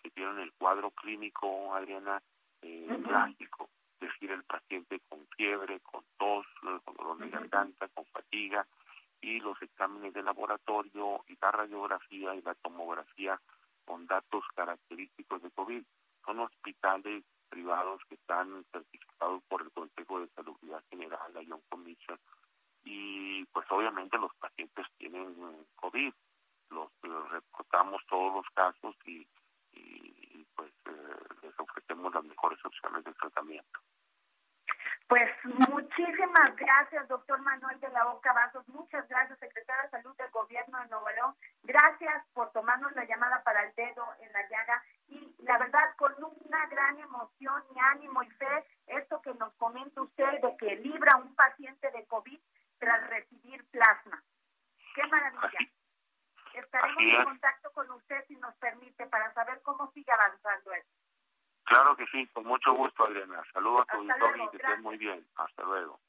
que 0.02 0.10
tienen 0.10 0.38
el 0.38 0.52
cuadro 0.54 0.90
clínico, 0.90 1.74
Adriana, 1.74 2.22
eh, 2.62 2.86
clásico, 3.04 3.68
el 4.34 4.44
paciente 4.44 5.00
con 5.08 5.26
fiebre, 5.36 5.80
con 5.80 6.02
tos, 6.18 6.46
con 6.84 6.94
dolor 6.96 7.18
de 7.18 7.28
garganta, 7.30 7.88
con 7.88 8.04
fatiga, 8.06 8.66
y 9.20 9.38
los 9.40 9.60
exámenes 9.62 10.12
de 10.12 10.22
laboratorio 10.22 11.24
y 11.28 11.36
la 11.40 11.52
radiografía 11.52 12.34
y 12.34 12.42
la 12.42 12.54
tomografía 12.56 13.40
con 13.84 14.06
datos 14.06 14.44
característicos 14.54 15.42
de 15.42 15.50
COVID. 15.52 15.82
Son 16.24 16.40
hospitales 16.40 17.24
privados 17.48 18.00
que 18.08 18.16
están 18.16 18.64
certificados 18.72 19.42
por 19.48 19.62
el 19.62 19.70
Consejo 19.70 20.20
de 20.20 20.28
Salud 20.28 20.56
General, 20.90 21.32
la 21.34 21.42
Young 21.42 21.62
Commission, 21.68 22.18
y 22.84 23.44
pues 23.46 23.66
obviamente 23.70 24.18
los 24.18 24.34
pacientes 24.36 24.86
tienen 24.98 25.66
COVID, 25.76 26.12
los 26.70 26.90
reportamos 27.30 28.02
todos 28.08 28.34
los 28.34 28.46
casos 28.54 28.96
y, 29.04 29.26
pues 30.56 30.72
eh, 30.86 31.34
les 31.42 31.58
ofrecemos 31.60 32.12
las 32.14 32.24
mejores 32.24 32.58
opciones 32.64 33.04
de 33.04 33.12
tratamiento. 33.14 33.80
Pues 35.08 35.30
muchísimas 35.44 36.56
gracias, 36.56 37.06
doctor 37.08 37.40
Manuel 37.42 37.78
de 37.80 37.88
la 37.90 38.04
Boca 38.04 38.32
Vasos. 38.32 38.66
Muchas 38.68 39.06
gracias, 39.08 39.38
secretario 39.38 39.82
de 39.82 39.90
Salud 39.90 40.16
del 40.16 40.30
Gobierno 40.30 40.78
de 40.78 40.88
Nuevo 40.88 41.10
León. 41.10 41.34
Gracias 41.64 42.24
por 42.32 42.50
tomarnos 42.52 42.92
la 42.92 43.04
llamada 43.04 43.42
para 43.42 43.62
el 43.64 43.74
dedo 43.74 44.06
en 44.20 44.32
la 44.32 44.48
llaga 44.48 44.82
y 45.08 45.34
la 45.40 45.58
verdad 45.58 45.94
con 45.96 46.14
una 46.18 46.66
gran 46.66 46.98
emoción 46.98 47.62
y 47.74 47.78
ánimo 47.78 48.22
y 48.22 48.30
fe 48.30 48.64
esto 48.86 49.20
que 49.20 49.34
nos 49.34 49.52
comenta 49.54 50.00
usted 50.00 50.40
de 50.40 50.56
que 50.56 50.76
libra 50.76 51.16
un 51.18 51.34
paciente 51.34 51.90
de 51.90 52.06
COVID 52.06 52.40
tras 52.78 53.06
recibir 53.08 53.64
plasma. 53.70 54.22
¡Qué 54.94 55.06
maravilla! 55.08 55.58
Estaremos 56.54 57.02
en 57.02 57.24
contacto 57.24 57.70
con 57.72 57.90
usted 57.92 58.24
si 58.28 58.36
nos 58.36 58.54
permite 58.56 59.06
para 59.06 59.32
saber 59.34 59.60
cómo 59.62 59.90
sigue 59.92 60.12
avanzando 60.12 60.72
esto. 60.72 61.01
Claro 61.64 61.96
que 61.96 62.06
sí, 62.06 62.26
con 62.28 62.44
mucho 62.44 62.72
gusto, 62.74 63.04
Adriana. 63.04 63.42
Saludos 63.52 63.82
a 63.82 63.92
tu 63.92 63.98
auditorio 63.98 64.44
y 64.44 64.50
que 64.50 64.56
estés 64.56 64.80
muy 64.80 64.96
bien. 64.98 65.26
Hasta 65.36 65.62
luego. 65.62 66.00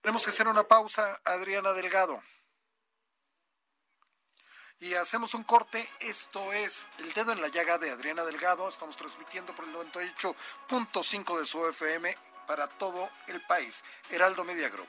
Tenemos 0.00 0.24
que 0.24 0.30
hacer 0.30 0.48
una 0.48 0.64
pausa, 0.64 1.20
Adriana 1.24 1.72
Delgado 1.72 2.22
y 4.82 4.94
hacemos 4.94 5.34
un 5.34 5.44
corte. 5.44 5.88
Esto 6.00 6.52
es 6.52 6.88
El 6.98 7.12
Dedo 7.12 7.32
en 7.32 7.40
la 7.40 7.48
Llaga 7.48 7.78
de 7.78 7.90
Adriana 7.90 8.24
Delgado. 8.24 8.68
Estamos 8.68 8.96
transmitiendo 8.96 9.54
por 9.54 9.64
el 9.64 9.72
98.5 9.74 11.38
de 11.38 11.46
su 11.46 11.64
FM 11.68 12.14
para 12.48 12.66
todo 12.66 13.08
el 13.28 13.40
país. 13.42 13.84
Heraldo 14.10 14.42
Media 14.44 14.68
Group. 14.68 14.88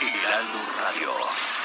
Heraldo 0.00 0.58
Radio. 0.76 1.57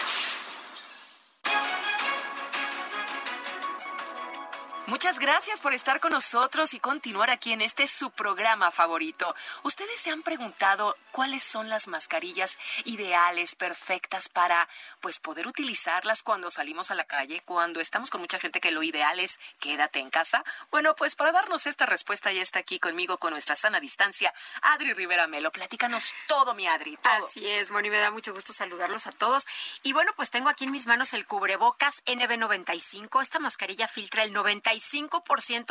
Muchas 4.93 5.17
gracias 5.17 5.59
por 5.59 5.73
estar 5.73 5.99
con 5.99 6.11
nosotros 6.11 6.75
y 6.75 6.79
continuar 6.79 7.31
aquí 7.31 7.51
en 7.51 7.61
este 7.61 7.87
su 7.87 8.11
programa 8.11 8.69
favorito. 8.69 9.35
¿Ustedes 9.63 9.99
se 9.99 10.11
han 10.11 10.21
preguntado 10.21 10.95
cuáles 11.11 11.41
son 11.41 11.67
las 11.67 11.87
mascarillas 11.87 12.59
ideales, 12.85 13.55
perfectas 13.55 14.29
para 14.29 14.69
pues 15.01 15.17
poder 15.17 15.47
utilizarlas 15.47 16.21
cuando 16.21 16.51
salimos 16.51 16.91
a 16.91 16.95
la 16.95 17.05
calle, 17.05 17.41
cuando 17.43 17.79
estamos 17.79 18.11
con 18.11 18.21
mucha 18.21 18.37
gente 18.37 18.61
que 18.61 18.69
lo 18.69 18.83
ideal 18.83 19.19
es 19.19 19.39
quédate 19.59 19.97
en 19.97 20.11
casa? 20.11 20.43
Bueno, 20.69 20.95
pues 20.95 21.15
para 21.15 21.31
darnos 21.31 21.65
esta 21.65 21.87
respuesta 21.87 22.31
ya 22.31 22.43
está 22.43 22.59
aquí 22.59 22.77
conmigo 22.77 23.17
con 23.17 23.31
nuestra 23.31 23.55
sana 23.55 23.79
distancia 23.79 24.31
Adri 24.61 24.93
Rivera 24.93 25.25
Melo. 25.25 25.51
Platícanos 25.51 26.13
todo, 26.27 26.53
mi 26.53 26.67
Adri. 26.67 26.99
Así 27.01 27.49
es, 27.49 27.71
Moni, 27.71 27.89
me 27.89 27.97
da 27.97 28.11
mucho 28.11 28.31
gusto 28.31 28.53
saludarlos 28.53 29.07
a 29.07 29.11
todos. 29.11 29.47
Y 29.81 29.93
bueno, 29.93 30.11
pues 30.15 30.29
tengo 30.29 30.49
aquí 30.49 30.65
en 30.65 30.71
mis 30.71 30.85
manos 30.85 31.15
el 31.15 31.25
cubrebocas 31.25 32.03
NB95. 32.05 33.23
Esta 33.23 33.39
mascarilla 33.39 33.87
filtra 33.87 34.21
el 34.21 34.31
95% 34.31 34.82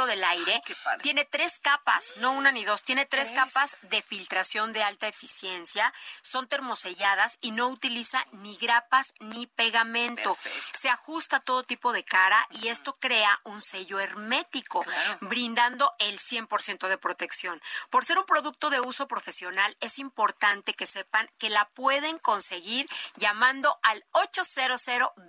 del 0.07 0.25
aire. 0.25 0.63
tiene 1.03 1.25
tres 1.25 1.59
capas, 1.59 2.15
no 2.17 2.33
una 2.33 2.51
ni 2.53 2.65
dos, 2.65 2.83
tiene 2.83 3.05
tres 3.07 3.31
capas 3.31 3.77
de 3.83 4.01
filtración 4.03 4.73
de 4.73 4.83
alta 4.83 5.09
eficiencia. 5.09 5.93
Son 6.23 6.49
termoselladas 6.49 7.39
y 7.41 7.51
no 7.51 7.69
utiliza 7.69 8.25
ni 8.33 8.57
grapas 8.57 9.13
ni 9.21 9.47
pegamento. 9.47 10.39
Se 10.73 10.89
ajusta 10.89 11.37
a 11.37 11.41
todo 11.41 11.65
tipo 11.65 11.93
de 11.93 12.05
cara 12.05 12.47
y 12.63 12.69
esto 12.69 12.95
crea 12.95 13.41
un 13.45 13.61
sello 13.61 14.01
hermético, 14.01 14.85
brindando 15.21 15.93
el 15.99 16.19
100% 16.19 16.89
de 16.89 16.99
protección. 16.99 17.61
Por 17.91 18.05
ser 18.05 18.19
un 18.19 18.25
producto 18.27 18.71
de 18.71 18.81
uso 18.81 19.07
profesional, 19.07 19.77
es 19.81 19.99
importante 19.99 20.75
que 20.75 20.87
sepan 20.87 21.31
que 21.39 21.51
la 21.51 21.69
pueden 21.71 22.19
conseguir 22.19 22.89
llamando 23.17 23.79
al 23.83 24.05
800 24.13 24.53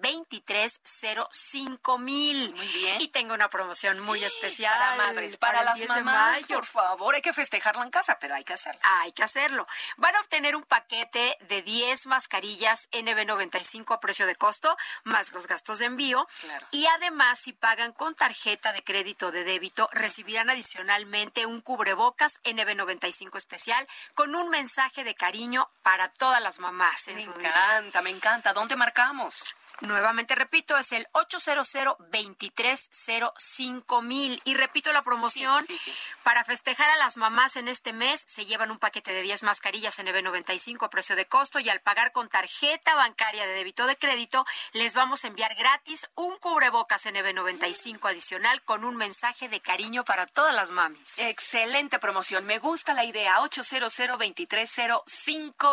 2305 0.02 1.98
mil. 2.00 2.54
Muy 2.54 2.68
bien. 2.68 3.02
Y 3.02 3.08
tengo 3.10 3.34
una 3.34 3.50
promoción 3.50 3.73
muy 4.02 4.24
especial. 4.24 4.74
Para 4.78 4.96
madres, 4.96 5.38
para, 5.38 5.64
las 5.64 5.80
mamás, 5.88 6.44
por 6.46 6.66
favor, 6.66 7.16
hay 7.16 7.22
que 7.22 7.34
festejarlo 7.34 7.84
en 7.84 7.90
casa, 7.90 8.18
pero 8.20 8.36
hay 8.36 8.44
que 8.44 8.54
hacerlo. 8.54 8.80
Hay 8.84 9.12
que 9.12 9.24
hacerlo. 9.24 9.68
Van 9.98 10.16
a 10.16 10.22
obtener 10.22 10.56
un 10.56 10.64
paquete 10.64 11.38
de 11.48 11.62
10 11.62 12.08
mascarillas 12.08 12.90
NB95 12.92 13.94
a 13.94 14.00
precio 14.00 14.26
de 14.26 14.36
costo, 14.36 14.78
más 15.04 15.32
los 15.34 15.48
gastos 15.48 15.80
de 15.80 15.86
envío. 15.86 16.28
Y 16.72 16.86
además, 16.88 17.40
si 17.40 17.54
pagan 17.54 17.94
con 17.94 18.16
tarjeta 18.16 18.74
de 18.74 18.84
crédito 18.84 19.32
de 19.32 19.44
débito, 19.44 19.90
recibirán 19.92 20.50
adicionalmente 20.50 21.46
un 21.46 21.62
cubrebocas 21.62 22.42
NB95 22.44 23.38
especial 23.38 23.88
con 24.16 24.36
un 24.36 24.50
mensaje 24.50 25.04
de 25.04 25.16
cariño 25.16 25.70
para 25.82 26.10
todas 26.10 26.42
las 26.42 26.60
mamás. 26.60 27.08
me 27.08 27.22
encanta, 27.22 28.02
me 28.02 28.10
encanta. 28.10 28.54
¿Dónde 28.54 28.76
marcamos? 28.76 29.54
Nuevamente 29.82 30.36
repito, 30.36 30.78
es 30.78 30.92
el 30.92 31.08
800 31.14 31.98
mil 34.04 34.42
Y 34.46 34.54
repito 34.54 34.94
la 34.94 35.02
promoción. 35.02 35.66
Para 36.24 36.44
festejar 36.44 36.90
a 36.90 36.98
las 36.98 37.18
mamás 37.18 37.56
en 37.56 37.68
este 37.68 37.92
mes, 37.92 38.24
se 38.26 38.46
llevan 38.46 38.72
un 38.72 38.78
paquete 38.78 39.12
de 39.14 39.22
10 39.24 39.44
mascarillas 39.44 40.00
NB95 40.00 40.86
a 40.86 40.90
precio 40.90 41.16
de 41.16 41.26
costo 41.26 41.60
y 41.60 41.70
al 41.70 41.82
pagar 41.82 42.12
con 42.12 42.30
tarjeta 42.30 42.96
bancaria 42.96 43.46
de 43.46 43.54
débito 43.54 43.88
de 43.88 43.96
crédito, 43.96 44.46
les 44.74 44.94
vamos 44.94 45.24
a 45.24 45.28
enviar 45.28 45.56
gratis 45.56 46.08
un 46.16 46.38
cubrebocas 46.38 47.06
NB95 47.06 48.10
adicional 48.10 48.62
con 48.64 48.86
un 48.86 48.96
mensaje 48.96 49.50
de 49.50 49.60
cariño 49.60 50.06
para 50.06 50.28
todas 50.28 50.54
las 50.54 50.72
mamis. 50.72 51.18
Excelente 51.20 52.00
promoción. 52.00 52.46
Me 52.46 52.60
gusta 52.60 52.94
la 52.94 53.06
idea. 53.06 53.42
800 53.42 53.94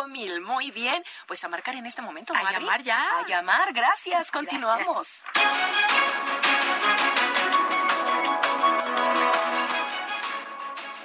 mil 0.07 0.41
Muy 0.41 0.71
bien. 0.71 1.03
Pues 1.27 1.43
a 1.43 1.47
marcar 1.47 1.75
en 1.75 1.85
este 1.85 2.01
momento. 2.01 2.33
A 2.33 2.51
llamar 2.51 2.81
ya. 2.83 3.19
A 3.19 3.27
llamar. 3.27 3.71
Gracias. 3.73 3.90
Gracias, 3.91 4.31
continuamos. 4.31 5.25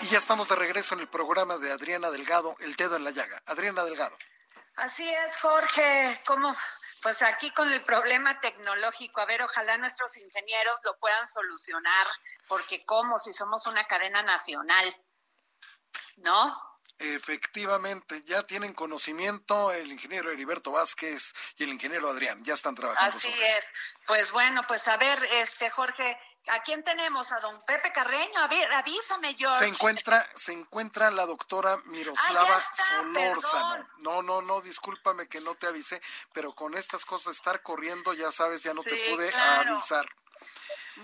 Y 0.03 0.07
ya 0.07 0.19
estamos 0.19 0.49
de 0.49 0.55
regreso 0.55 0.95
en 0.95 1.01
el 1.01 1.09
programa 1.09 1.59
de 1.59 1.73
Adriana 1.73 2.11
Delgado, 2.11 2.55
El 2.61 2.77
Dedo 2.77 2.95
en 2.95 3.03
la 3.03 3.11
Llaga. 3.11 3.43
Adriana 3.47 3.83
Delgado. 3.83 4.17
Así 4.77 5.03
es, 5.03 5.37
Jorge. 5.39 6.23
¿Cómo? 6.29 6.55
Pues 7.03 7.23
aquí 7.23 7.51
con 7.55 7.73
el 7.73 7.83
problema 7.83 8.39
tecnológico, 8.41 9.21
a 9.21 9.27
ver, 9.27 9.43
ojalá 9.43 9.77
nuestros 9.79 10.17
ingenieros 10.17 10.79
lo 10.85 10.97
puedan 11.01 11.27
solucionar, 11.27 12.07
porque 12.47 12.87
¿cómo 12.87 13.19
si 13.19 13.33
somos 13.33 13.67
una 13.67 13.83
cadena 13.83 14.23
nacional? 14.23 14.97
¿No? 16.19 16.76
Efectivamente, 16.99 18.23
ya 18.25 18.43
tienen 18.45 18.73
conocimiento 18.73 19.71
el 19.73 19.93
ingeniero 19.93 20.31
Heriberto 20.31 20.73
Vázquez 20.73 21.35
y 21.59 21.65
el 21.65 21.71
ingeniero 21.71 22.09
Adrián, 22.09 22.43
ya 22.43 22.55
están 22.55 22.75
trabajando. 22.75 23.17
Así 23.17 23.29
es. 23.29 23.73
Pues 24.07 24.31
bueno, 24.33 24.63
pues 24.67 24.89
a 24.89 24.97
ver, 24.97 25.23
este 25.31 25.69
Jorge, 25.69 26.19
¿a 26.49 26.63
quién 26.63 26.83
tenemos? 26.85 27.31
A 27.33 27.41
don 27.41 27.63
Pepe 27.67 27.93
Carreño. 27.93 28.41
A 28.41 28.49
ver, 28.49 28.73
avísame, 28.73 29.35
George. 29.35 29.59
Se 29.59 29.67
encuentra, 29.67 30.27
se 30.35 30.53
encuentra 30.53 31.11
la 31.11 31.27
doctora 31.27 31.77
Miroslava 31.85 32.57
ah, 32.57 32.75
Solórzano. 32.75 33.89
No, 33.99 34.23
no, 34.23 34.41
no, 34.41 34.63
discúlpame 34.63 35.29
que 35.29 35.41
no 35.41 35.55
te 35.55 35.67
avisé, 35.67 36.01
pero 36.33 36.55
con 36.55 36.75
estas 36.77 37.05
cosas 37.05 37.37
estar 37.37 37.63
corriendo, 37.63 38.15
ya 38.15 38.31
sabes, 38.31 38.63
ya 38.63 38.73
no 38.73 38.83
te 38.83 39.11
pude 39.11 39.35
avisar. 39.35 40.07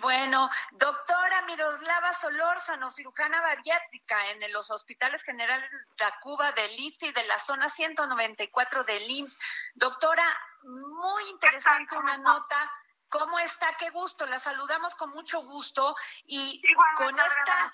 Bueno, 0.01 0.51
doctora 0.73 1.43
Miroslava 1.43 2.15
Solórzano, 2.15 2.91
cirujana 2.91 3.41
bariátrica 3.43 4.31
en 4.31 4.53
los 4.53 4.71
hospitales 4.71 5.23
generales 5.23 5.71
de 5.71 6.05
Cuba, 6.23 6.53
del 6.53 6.79
IFT 6.79 7.03
y 7.05 7.13
de 7.13 7.25
la 7.25 7.39
zona 7.39 7.69
194 7.69 8.85
del 8.85 9.11
IMSS. 9.11 9.39
Doctora, 9.75 10.25
muy 10.63 11.29
interesante 11.29 11.97
una 11.97 12.17
nota. 12.17 12.73
¿Cómo 13.09 13.39
está? 13.41 13.77
Qué 13.79 13.91
gusto. 13.91 14.25
La 14.25 14.41
saludamos 14.41 14.95
con 14.97 15.11
mucho 15.11 15.43
gusto 15.43 15.95
y 16.25 16.63
con 16.97 17.19
esta 17.19 17.73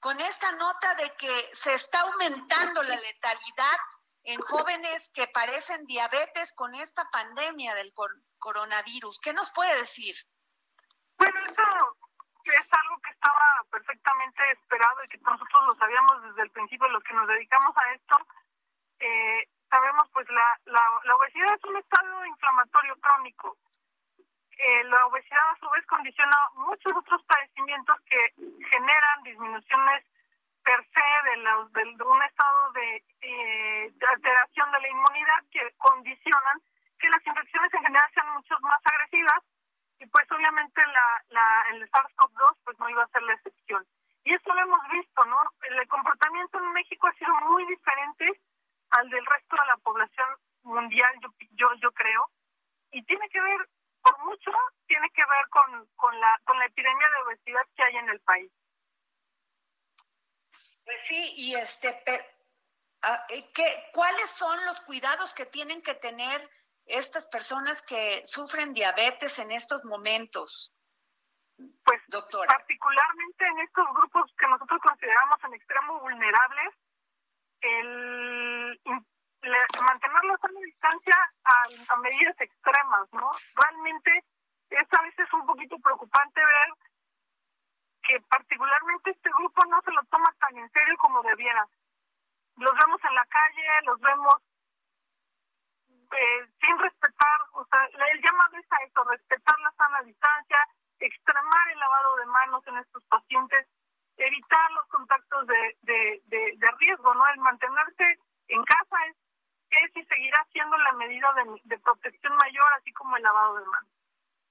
con 0.00 0.20
esta 0.20 0.50
nota 0.52 0.96
de 0.96 1.14
que 1.14 1.50
se 1.54 1.74
está 1.74 2.00
aumentando 2.00 2.82
la 2.82 2.96
letalidad 2.96 3.76
en 4.24 4.40
jóvenes 4.40 5.10
que 5.10 5.28
parecen 5.28 5.86
diabetes 5.86 6.52
con 6.54 6.74
esta 6.74 7.08
pandemia 7.10 7.76
del 7.76 7.92
coronavirus. 8.38 9.20
¿Qué 9.20 9.32
nos 9.32 9.50
puede 9.50 9.78
decir? 9.78 10.16
Bueno, 11.22 11.38
eso 11.38 11.62
es 12.50 12.66
algo 12.82 12.98
que 12.98 13.10
estaba 13.12 13.62
perfectamente 13.70 14.42
esperado 14.50 15.04
y 15.04 15.08
que 15.08 15.18
nosotros 15.18 15.66
lo 15.68 15.74
sabíamos 15.76 16.20
desde 16.24 16.42
el 16.42 16.50
principio, 16.50 16.88
los 16.88 17.04
que 17.04 17.14
nos 17.14 17.28
dedicamos 17.28 17.72
a 17.78 17.92
esto. 17.92 18.16
Eh, 18.98 19.46
sabemos, 19.70 20.02
pues, 20.12 20.28
la, 20.30 20.58
la, 20.64 21.14
obesidad 21.14 21.54
es 21.54 21.62
un 21.62 21.76
estado 21.76 22.26
inflamatorio 22.26 22.96
crónico. 22.96 23.56
Eh, 24.50 24.82
la 24.82 25.06
obesidad, 25.06 25.50
a 25.50 25.58
su 25.60 25.70
vez, 25.70 25.86
condiciona 25.86 26.36
muchos 26.56 26.92
otros 26.92 27.22
padecimientos 27.22 28.00
que 28.00 28.34
generan 28.72 29.22
disminuciones 29.22 30.04
per 30.64 30.84
se 30.90 31.06
de, 31.30 31.94
de, 31.94 32.02
un 32.02 32.22
estado 32.22 32.72
de, 32.72 32.96
eh, 33.20 33.92
de 33.94 34.06
alteración 34.08 34.72
de 34.72 34.80
la 34.80 34.88
inmunidad 34.88 35.44
que 35.52 35.70
condicionan 35.78 36.58
que 36.98 37.08
las 37.10 37.24
infecciones 37.24 37.72
en 37.74 37.82
general 37.82 38.10
sean 38.12 38.34
mucho 38.34 38.58
más 38.62 38.80
agresivas 38.90 39.42
y 40.02 40.06
pues 40.06 40.26
obviamente 40.32 40.80
la, 40.84 41.24
la, 41.28 41.64
el 41.70 41.88
SARS-CoV-2 41.88 42.56
pues 42.64 42.78
no 42.80 42.90
iba 42.90 43.04
a 43.04 43.08
ser 43.08 43.22
la 43.22 43.34
excepción. 43.34 43.86
Y 44.24 44.34
esto 44.34 44.52
lo 44.52 44.60
hemos 44.60 44.80
visto, 44.90 45.24
¿no? 45.26 45.38
El 45.62 45.88
comportamiento 45.88 46.58
en 46.58 46.72
México 46.72 47.06
ha 47.06 47.12
sido 47.14 47.32
muy 47.48 47.64
diferente 47.66 48.40
al 48.90 49.08
del 49.10 49.24
resto 49.24 49.56
de 49.56 49.66
la 49.66 49.76
población 49.76 50.26
mundial, 50.62 51.12
yo, 51.22 51.28
yo, 51.52 51.74
yo 51.80 51.92
creo, 51.92 52.28
y 52.90 53.02
tiene 53.04 53.28
que 53.28 53.40
ver, 53.40 53.68
por 54.02 54.18
mucho, 54.24 54.50
tiene 54.86 55.08
que 55.10 55.22
ver 55.22 55.48
con, 55.48 55.86
con, 55.96 56.20
la, 56.20 56.40
con 56.44 56.58
la 56.58 56.66
epidemia 56.66 57.08
de 57.08 57.22
obesidad 57.22 57.66
que 57.76 57.82
hay 57.82 57.96
en 57.96 58.08
el 58.10 58.20
país. 58.20 58.52
Pues 60.84 61.00
sí, 61.04 61.32
y 61.36 61.54
este, 61.54 62.02
ah, 63.02 63.24
eh, 63.28 63.50
¿qué, 63.54 63.90
¿cuáles 63.92 64.30
son 64.30 64.64
los 64.66 64.80
cuidados 64.80 65.32
que 65.34 65.46
tienen 65.46 65.80
que 65.82 65.94
tener 65.94 66.48
estas 66.92 67.24
personas 67.26 67.80
que 67.82 68.22
sufren 68.26 68.74
diabetes 68.74 69.38
en 69.38 69.50
estos 69.50 69.82
momentos? 69.84 70.74
Pues, 71.84 72.02
doctora. 72.08 72.48
Particularmente 72.48 73.46
en 73.46 73.58
estos 73.60 73.86
grupos 73.94 74.30
que 74.38 74.46
nosotros 74.46 74.78
consideramos 74.82 75.36
en 75.44 75.54
extremo 75.54 76.00
vulnerables, 76.00 76.74
el, 77.62 78.80
mantener 79.40 80.24
la 80.24 80.36
sana 80.36 80.60
distancia 80.60 81.16
a, 81.44 81.94
a, 81.94 81.96
medidas 81.96 82.38
extremas, 82.38 83.08
¿no? 83.12 83.30
Realmente 83.54 84.24
es 84.68 84.88
a 84.92 85.02
veces 85.02 85.32
un 85.32 85.46
poquito 85.46 85.78
preocupante 85.78 86.44
ver 86.44 86.74
que 88.02 88.20
particularmente 88.28 89.10
este 89.12 89.30
grupo 89.30 89.64
no 89.66 89.80
se 89.80 89.92
lo 89.92 90.02
toma 90.10 90.34
tan 90.40 90.58
en 90.58 90.70
serio 90.72 90.94
como 90.98 91.22
debiera. 91.22 91.66
Los 92.56 92.74
vemos 92.84 93.00
en 93.02 93.14
la 93.14 93.24
calle, 93.26 93.86
los 93.86 94.00
vemos 94.00 94.34
eh, 96.12 96.46
sin 96.60 96.78
respetar, 96.78 97.40
o 97.52 97.64
sea, 97.66 97.84
el 97.84 98.22
llamado 98.22 98.56
es 98.56 98.72
a 98.72 98.84
eso, 98.84 99.04
respetar 99.04 99.58
la 99.60 99.72
sana 99.72 100.02
distancia, 100.02 100.58
extremar 100.98 101.68
el 101.70 101.78
lavado 101.78 102.16
de 102.16 102.26
manos 102.26 102.66
en 102.66 102.76
estos 102.78 103.04
pacientes, 103.04 103.66
evitar 104.16 104.70
los 104.72 104.86
contactos 104.88 105.46
de, 105.46 105.76
de, 105.82 106.22
de, 106.26 106.70
riesgo, 106.78 107.14
¿no? 107.14 107.26
El 107.28 107.40
mantenerse 107.40 108.18
en 108.48 108.62
casa 108.64 109.06
es, 109.06 109.16
es 109.70 109.96
y 109.96 110.04
seguirá 110.04 110.46
siendo 110.52 110.76
la 110.78 110.92
medida 110.92 111.32
de, 111.34 111.60
de 111.64 111.78
protección 111.78 112.36
mayor, 112.36 112.72
así 112.76 112.92
como 112.92 113.16
el 113.16 113.22
lavado 113.22 113.56
de 113.56 113.66
manos. 113.66 113.90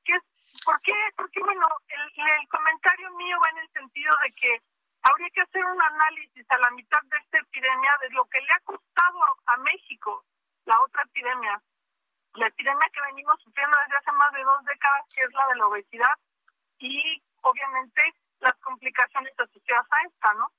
Que 0.04 0.14
es 0.14 0.24
¿por 0.66 0.82
qué? 0.82 0.94
Porque, 1.16 1.40
bueno, 1.42 1.66
el, 1.88 2.26
el 2.26 2.48
comentario 2.50 3.12
mío 3.12 3.38
va 3.44 3.50
en 3.52 3.58
el 3.60 3.70
sentido 3.72 4.14
de 4.24 4.32
que 4.34 4.62
habría 5.04 5.30
que 5.30 5.42
hacer 5.42 5.64
un 5.64 5.82
análisis 5.82 6.46
a 6.50 6.58
la 6.58 6.72
mitad 6.72 7.02
de 7.04 7.18
esta 7.18 7.38
epidemia 7.40 7.92
de 8.02 8.10
lo 8.12 8.26
que 8.26 8.42
le 8.42 8.54
ha 8.54 8.60
costado 8.62 9.20
a 9.46 9.58
México 9.58 10.26
la 10.66 10.80
otra 10.82 11.04
epidemia, 11.04 11.62
la 12.34 12.48
epidemia 12.48 12.90
que 12.94 13.02
venimos 13.02 13.42
sufriendo 13.42 13.78
desde 13.80 13.98
hace 13.98 14.12
más 14.14 14.32
de 14.34 14.44
dos 14.44 14.64
décadas, 14.66 15.06
que 15.14 15.22
es 15.22 15.34
la 15.34 15.48
de 15.48 15.56
la 15.56 15.68
obesidad, 15.68 16.16
y 16.80 17.22
obviamente 17.42 18.02
las 18.40 18.56
complicaciones 18.60 19.34
asociadas 19.38 19.88
a 19.92 20.02
esta, 20.08 20.34
¿no? 20.34 20.52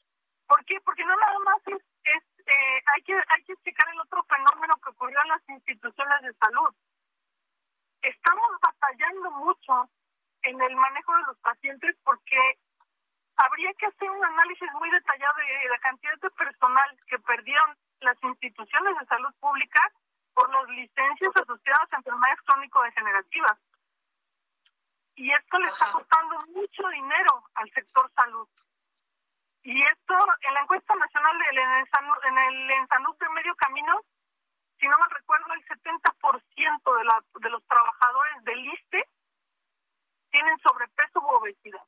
¿Por 0.47 0.65
qué? 0.65 0.81
Porque 0.85 1.05
no 1.05 1.17
nada 1.17 1.39
más 1.41 1.61
es, 1.67 1.83
es 2.05 2.23
eh, 2.47 2.83
hay 2.95 3.03
que 3.03 3.15
hay 3.15 3.45
que 3.45 3.57
checar 3.65 3.89
el 3.93 4.01
otro 4.01 4.23
fenómeno 4.25 4.75
que 4.83 4.91
ocurrió 4.91 5.19
en 5.23 5.29
las 5.29 5.49
instituciones 5.49 6.23
de 6.23 6.35
salud. 6.35 6.75
Estamos 8.03 8.51
batallando 8.61 9.31
mucho 9.31 9.89
en 10.43 10.61
el 10.61 10.77
manejo 10.77 11.17
de 11.17 11.23
los 11.23 11.39
pacientes 11.39 11.97
porque 12.05 12.59
habría 13.37 13.73
que 13.75 13.87
hacer 13.87 14.11
un 14.11 14.25
análisis 14.25 14.71
muy 14.75 14.91
detallado 14.91 15.35
de 15.37 15.69
la 15.71 15.79
cantidad 15.79 16.19
de 16.21 16.31
personal 16.31 16.99
que 17.07 17.19
perdieron 17.21 17.77
las 18.03 18.17
instituciones 18.23 18.99
de 18.99 19.07
salud 19.07 19.35
pública 19.41 19.81
por 20.35 20.51
las 20.51 20.69
licencias 20.71 21.31
asociadas 21.35 21.93
a 21.93 21.97
enfermedades 21.97 22.41
crónico-degenerativas. 22.47 23.59
Y 25.15 25.31
esto 25.33 25.59
le 25.59 25.69
está 25.69 25.93
costando 25.93 26.39
mucho 26.49 26.89
dinero 26.89 27.45
al 27.55 27.71
sector 27.73 28.11
salud. 28.15 28.49
Y 29.63 29.81
esto, 29.81 30.15
en 30.41 30.55
la 30.55 30.63
encuesta 30.63 30.95
nacional 30.95 31.39
del 31.39 31.59
en 31.59 32.39
el 32.39 32.71
Ensanuz 32.71 33.19
de 33.19 33.29
Medio 33.29 33.55
Camino, 33.57 34.01
si 34.81 34.89
no 34.89 34.99
me 34.99 35.07
recuerdo, 35.15 35.53
el 35.55 35.65
70% 35.67 36.97
de, 36.99 37.05
la, 37.05 37.25
de 37.41 37.51
los 37.51 37.65
trabajadores 37.67 38.45
del 38.45 38.67
ISTE 38.67 39.09
tienen 40.31 40.59
sobrepeso 40.59 41.21
u 41.21 41.27
obesidad. 41.37 41.85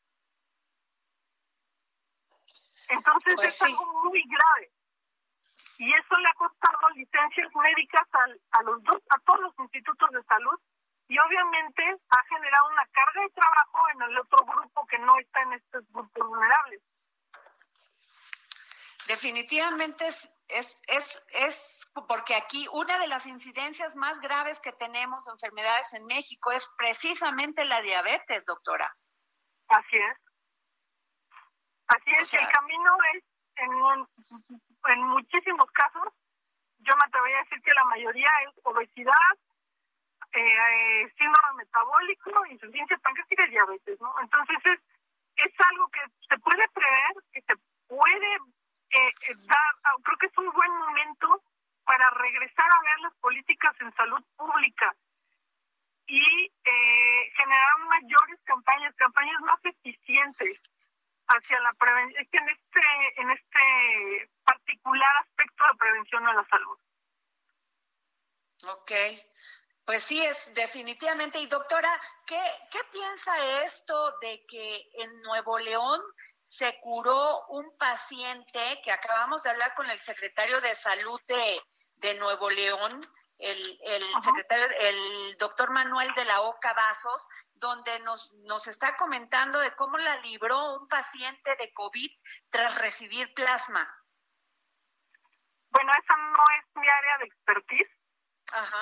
Entonces 2.88 3.34
pues 3.34 3.48
es 3.48 3.62
algo 3.62 4.04
muy 4.04 4.22
grave. 4.28 4.70
Y 5.78 5.92
eso 5.92 6.16
le 6.16 6.28
ha 6.28 6.34
costado 6.34 6.88
licencias 6.94 7.48
médicas 7.54 8.08
a, 8.52 8.62
los 8.62 8.82
dos, 8.84 9.02
a 9.10 9.18
todos 9.20 9.40
los 9.40 9.58
institutos 9.58 10.10
de 10.10 10.22
salud 10.24 10.58
y 11.08 11.18
obviamente 11.18 11.82
ha 12.10 12.24
generado 12.28 12.68
una 12.68 12.86
carga 12.86 13.22
de 13.22 13.30
trabajo 13.30 13.88
en 13.94 14.02
el 14.02 14.18
otro 14.18 14.44
grupo 14.46 14.86
que 14.86 14.98
no 14.98 15.18
está 15.18 15.42
en 15.42 15.52
estos 15.54 15.84
grupos 15.92 16.28
vulnerables. 16.28 16.82
Definitivamente 19.06 20.06
es, 20.06 20.32
es, 20.48 20.76
es, 20.86 21.22
es 21.28 21.86
porque 22.08 22.34
aquí 22.34 22.66
una 22.72 22.98
de 22.98 23.06
las 23.06 23.26
incidencias 23.26 23.94
más 23.96 24.18
graves 24.20 24.60
que 24.60 24.72
tenemos 24.72 25.24
de 25.26 25.32
enfermedades 25.32 25.92
en 25.92 26.06
México 26.06 26.52
es 26.52 26.66
precisamente 26.78 27.64
la 27.64 27.82
diabetes, 27.82 28.46
doctora. 28.46 28.94
Así 29.68 29.96
es. 29.96 30.18
Así 31.86 32.10
es, 32.18 32.32
el 32.32 32.48
camino 32.48 32.96
es 33.14 33.24
en, 33.56 33.70
en 34.88 35.02
muchísimos 35.08 35.70
casos, 35.72 36.12
yo 36.78 36.92
me 36.96 37.04
atrevería 37.06 37.38
a 37.38 37.44
decir 37.44 37.62
que 37.62 37.74
la 37.74 37.84
mayoría 37.84 38.30
es 38.46 38.60
obesidad, 38.64 39.32
eh, 40.32 40.40
eh, 40.40 41.12
síndrome 41.16 41.64
metabólico, 41.64 42.46
insuficiencia 42.46 42.98
pancreática 42.98 43.46
y 43.46 43.50
diabetes, 43.50 44.00
¿no? 44.00 44.14
Entonces 44.20 44.56
es, 44.64 44.80
es 45.36 45.52
algo 45.70 45.88
que 45.88 46.00
se 46.28 46.38
puede 46.38 46.68
prever, 46.68 47.12
que 47.32 47.40
se 47.42 47.54
puede 47.88 48.34
eh, 48.34 49.12
eh 49.28 49.34
dar, 49.36 49.72
ah, 49.84 49.94
creo 50.02 50.18
que 50.18 50.26
es 50.26 50.38
un 50.38 50.50
buen 50.50 50.72
momento 50.72 51.42
para 51.84 52.10
regresar 52.10 52.66
a 52.66 52.80
ver 52.80 53.00
las 53.00 53.14
políticas 53.20 53.74
en 53.80 53.94
salud 53.94 54.22
pública 54.36 54.94
y 56.06 56.52
eh, 56.64 57.32
generar 57.36 57.78
mayores 57.88 58.40
campañas, 58.44 58.94
campañas 58.96 59.40
más 59.40 59.64
eficientes 59.64 60.60
hacia 61.28 61.60
la 61.60 61.72
prevención, 61.74 62.26
en 62.32 62.48
este, 62.48 63.20
en 63.20 63.30
este 63.30 64.30
particular 64.44 65.16
aspecto 65.22 65.64
de 65.64 65.78
prevención 65.78 66.26
a 66.26 66.34
la 66.34 66.46
salud. 66.48 66.78
Ok, 68.66 68.92
pues 69.84 70.04
sí, 70.04 70.24
es 70.24 70.52
definitivamente. 70.54 71.38
Y 71.38 71.46
doctora, 71.46 71.90
¿qué, 72.26 72.40
¿qué 72.70 72.78
piensa 72.92 73.64
esto 73.64 74.18
de 74.20 74.44
que 74.46 74.90
en 74.94 75.22
Nuevo 75.22 75.58
León 75.58 76.00
se 76.42 76.78
curó 76.80 77.46
un 77.48 77.76
paciente 77.76 78.80
que 78.82 78.92
acabamos 78.92 79.42
de 79.42 79.50
hablar 79.50 79.74
con 79.74 79.88
el 79.90 79.98
secretario 79.98 80.60
de 80.60 80.74
salud 80.76 81.20
de, 81.26 81.60
de 81.96 82.14
Nuevo 82.14 82.50
León, 82.50 83.00
el, 83.38 83.78
el 83.82 84.22
secretario, 84.22 84.66
el 84.80 85.36
doctor 85.38 85.70
Manuel 85.70 86.12
de 86.14 86.24
la 86.24 86.40
Oca 86.42 86.72
Vasos, 86.72 87.26
donde 87.54 87.98
nos, 88.00 88.32
nos 88.46 88.66
está 88.66 88.96
comentando 88.96 89.58
de 89.58 89.74
cómo 89.74 89.96
la 89.98 90.16
libró 90.20 90.80
un 90.80 90.88
paciente 90.88 91.56
de 91.56 91.72
COVID 91.72 92.10
tras 92.50 92.78
recibir 92.78 93.32
plasma. 93.34 93.88
Bueno, 95.70 95.92
esa 96.02 96.16
no 96.16 96.44
es 96.58 96.76
mi 96.76 96.88
área 96.88 97.18
de 97.18 97.24
expertise. 97.24 97.90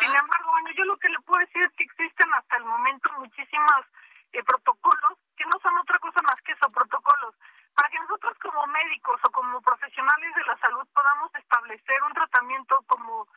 Sin 0.01 0.09
embargo, 0.09 0.51
bueno, 0.51 0.71
yo 0.77 0.85
lo 0.85 0.99
que 0.99 1.09
le 1.09 1.21
puedo 1.21 1.41
decir 1.41 1.63
es 1.63 1.73
que 1.77 1.85
existen 1.85 2.35
hasta 2.35 2.57
el 2.59 2.65
momento 2.65 3.11
muchísimos 3.17 3.87
eh, 4.33 4.43
protocolos 4.43 5.19
que 5.37 5.45
no 5.47 5.59
son 5.63 5.77
otra 5.79 5.99
cosa 5.99 6.21
más 6.23 6.37
que 6.45 6.53
eso, 6.53 6.71
protocolos, 6.71 7.35
para 7.75 7.89
que 7.89 7.99
nosotros 8.01 8.37
como 8.43 8.67
médicos 8.67 9.21
o 9.25 9.31
como 9.31 9.63
profesionales 9.63 10.35
de 10.35 10.45
la 10.45 10.59
salud 10.59 10.87
podamos 10.93 11.35
establecer 11.35 12.03
un 12.03 12.13
tratamiento 12.13 12.77
como 12.87 13.29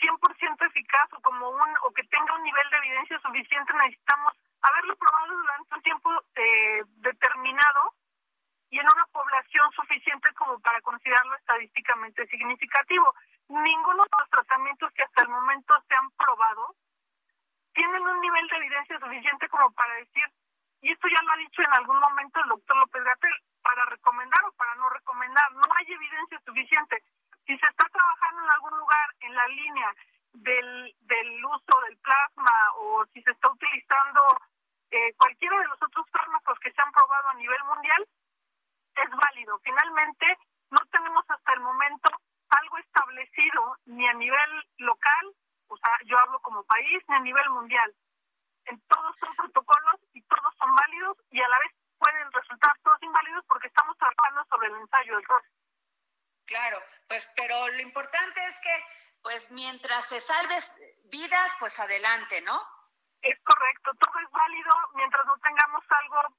100% 0.00 0.66
eficaz 0.66 1.12
o 1.12 1.20
como 1.20 1.50
un 1.50 1.70
o 1.82 1.92
que 1.92 2.04
tenga 2.04 2.34
un 2.34 2.42
nivel 2.42 2.70
de 2.70 2.76
evidencia 2.78 3.18
suficiente 3.20 3.72
necesitamos 3.74 4.32
haberlo 4.62 4.96
probado 4.96 5.36
durante 5.36 5.74
un 5.74 5.82
tiempo 5.82 6.10
eh, 6.34 6.82
determinado 7.04 7.94
y 8.70 8.78
en 8.78 8.86
una 8.86 9.06
población 9.12 9.70
suficiente 9.72 10.32
como 10.34 10.58
para 10.60 10.80
considerarlo 10.80 11.34
estadísticamente 11.36 12.26
significativo. 12.28 13.14
Ninguno 13.48 14.02
de 14.04 14.16
los 14.18 14.30
tratamientos 14.30 14.92
que 14.92 15.02
hasta 15.02 15.22
el 15.22 15.28
momento 15.28 15.74
se 15.88 15.94
han 15.94 16.10
probado 16.12 16.76
tienen 17.74 18.02
un 18.02 18.20
nivel 18.20 18.46
de 18.48 18.56
evidencia 18.56 18.98
suficiente 18.98 19.48
como 19.48 19.70
para 19.72 19.94
decir, 19.94 20.24
y 20.82 20.92
esto 20.92 21.08
ya 21.08 21.22
lo 21.22 21.32
ha 21.32 21.36
dicho 21.36 21.62
en 21.62 21.72
algún 21.78 21.98
momento 21.98 22.40
el 22.40 22.48
doctor 22.48 22.76
López 22.76 23.04
Gatel, 23.04 23.34
para 23.62 23.84
recomendar 23.86 24.44
o 24.46 24.52
para 24.52 24.74
no 24.76 24.88
recomendar. 24.88 25.52
No 25.52 25.62
hay 25.76 25.92
evidencia 25.92 26.40
suficiente. 26.44 27.02
Si 27.50 27.58
se 27.58 27.66
está 27.66 27.84
trabajando 27.90 28.44
en 28.44 28.50
algún 28.50 28.78
lugar 28.78 29.08
en 29.22 29.34
la 29.34 29.48
línea 29.48 29.92
del, 30.34 30.94
del 31.00 31.44
uso 31.44 31.80
del 31.84 31.98
plasma 31.98 32.54
o 32.76 33.04
si 33.06 33.20
se 33.22 33.32
está 33.32 33.50
utilizando 33.50 34.20
eh, 34.92 35.12
cualquiera 35.16 35.58
de 35.58 35.66
los 35.66 35.82
otros 35.82 36.06
fármacos 36.12 36.60
que 36.60 36.70
se 36.70 36.80
han 36.80 36.92
probado 36.92 37.28
a 37.30 37.34
nivel 37.34 37.58
mundial 37.64 38.06
es 38.94 39.10
válido. 39.10 39.58
Finalmente, 39.64 40.38
no 40.70 40.78
tenemos 40.92 41.24
hasta 41.28 41.52
el 41.54 41.60
momento 41.60 42.10
algo 42.50 42.78
establecido 42.78 43.76
ni 43.86 44.06
a 44.06 44.14
nivel 44.14 44.50
local, 44.78 45.34
o 45.66 45.76
sea, 45.76 45.98
yo 46.06 46.20
hablo 46.20 46.38
como 46.42 46.62
país, 46.62 47.02
ni 47.08 47.16
a 47.16 47.18
nivel 47.18 47.50
mundial. 47.50 47.92
Todos 48.86 49.16
son 49.18 49.34
protocolos 49.34 49.98
y 50.12 50.22
todos 50.22 50.54
son 50.56 50.72
válidos 50.76 51.18
y 51.30 51.40
a 51.40 51.48
la 51.48 51.58
vez 51.58 51.72
pueden 51.98 52.30
resultar 52.30 52.78
todos 52.84 53.02
inválidos 53.02 53.44
porque 53.48 53.66
estamos 53.66 53.98
trabajando 53.98 54.44
sobre 54.44 54.68
el 54.68 54.76
ensayo 54.76 55.16
del 55.16 55.24
rostro. 55.24 55.59
Claro, 56.50 56.82
pues 57.06 57.22
pero 57.36 57.68
lo 57.68 57.78
importante 57.80 58.44
es 58.46 58.58
que 58.58 58.74
pues 59.22 59.48
mientras 59.52 60.04
se 60.08 60.20
salves 60.20 60.66
vidas, 61.04 61.54
pues 61.60 61.78
adelante, 61.78 62.42
¿no? 62.42 62.60
Es 63.22 63.38
correcto, 63.44 63.92
todo 63.94 64.18
es 64.18 64.30
válido 64.32 64.70
mientras 64.94 65.24
no 65.26 65.38
tengamos 65.38 65.84
algo 65.88 66.34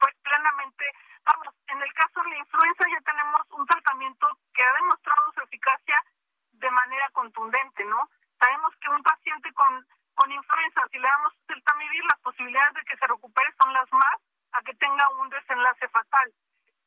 pues 0.00 0.14
plenamente, 0.24 0.84
vamos, 1.24 1.54
en 1.68 1.80
el 1.80 1.92
caso 1.94 2.22
de 2.24 2.30
la 2.30 2.38
influenza 2.38 2.84
ya 2.90 3.00
tenemos 3.02 3.40
un 3.50 3.66
tratamiento 3.66 4.26
que 4.52 4.64
ha 4.64 4.72
demostrado 4.82 5.32
su 5.32 5.40
eficacia 5.42 6.02
de 6.50 6.70
manera 6.72 7.08
contundente, 7.10 7.84
¿no? 7.84 8.10
Sabemos 8.40 8.74
que 8.80 8.88
un 8.88 9.02
paciente 9.04 9.52
con, 9.52 9.86
con 10.16 10.32
influenza, 10.32 10.88
si 10.90 10.98
le 10.98 11.06
damos 11.06 11.32
el 11.50 11.62
tamivir, 11.62 12.04
las 12.04 12.18
posibilidades 12.18 12.74
de 12.74 12.82
que 12.82 12.96
se 12.96 13.06
recupere 13.06 13.54
son 13.62 13.72
las 13.72 13.92
más 13.92 14.18
a 14.58 14.62
que 14.62 14.74
tenga 14.74 15.08
un 15.20 15.28
desenlace 15.28 15.86
fatal. 15.86 16.34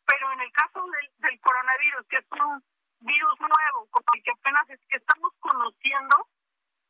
Pero 0.09 0.31
en 0.31 0.41
el 0.41 0.51
caso 0.53 0.83
del, 1.19 1.39
coronavirus, 1.39 2.07
que 2.07 2.17
es 2.17 2.25
un 2.31 2.63
virus 3.01 3.39
nuevo, 3.39 3.87
como 3.91 4.07
que 4.23 4.31
apenas 4.31 4.67
es 4.69 4.79
que 4.89 4.97
estamos 4.97 5.31
conociendo, 5.39 6.27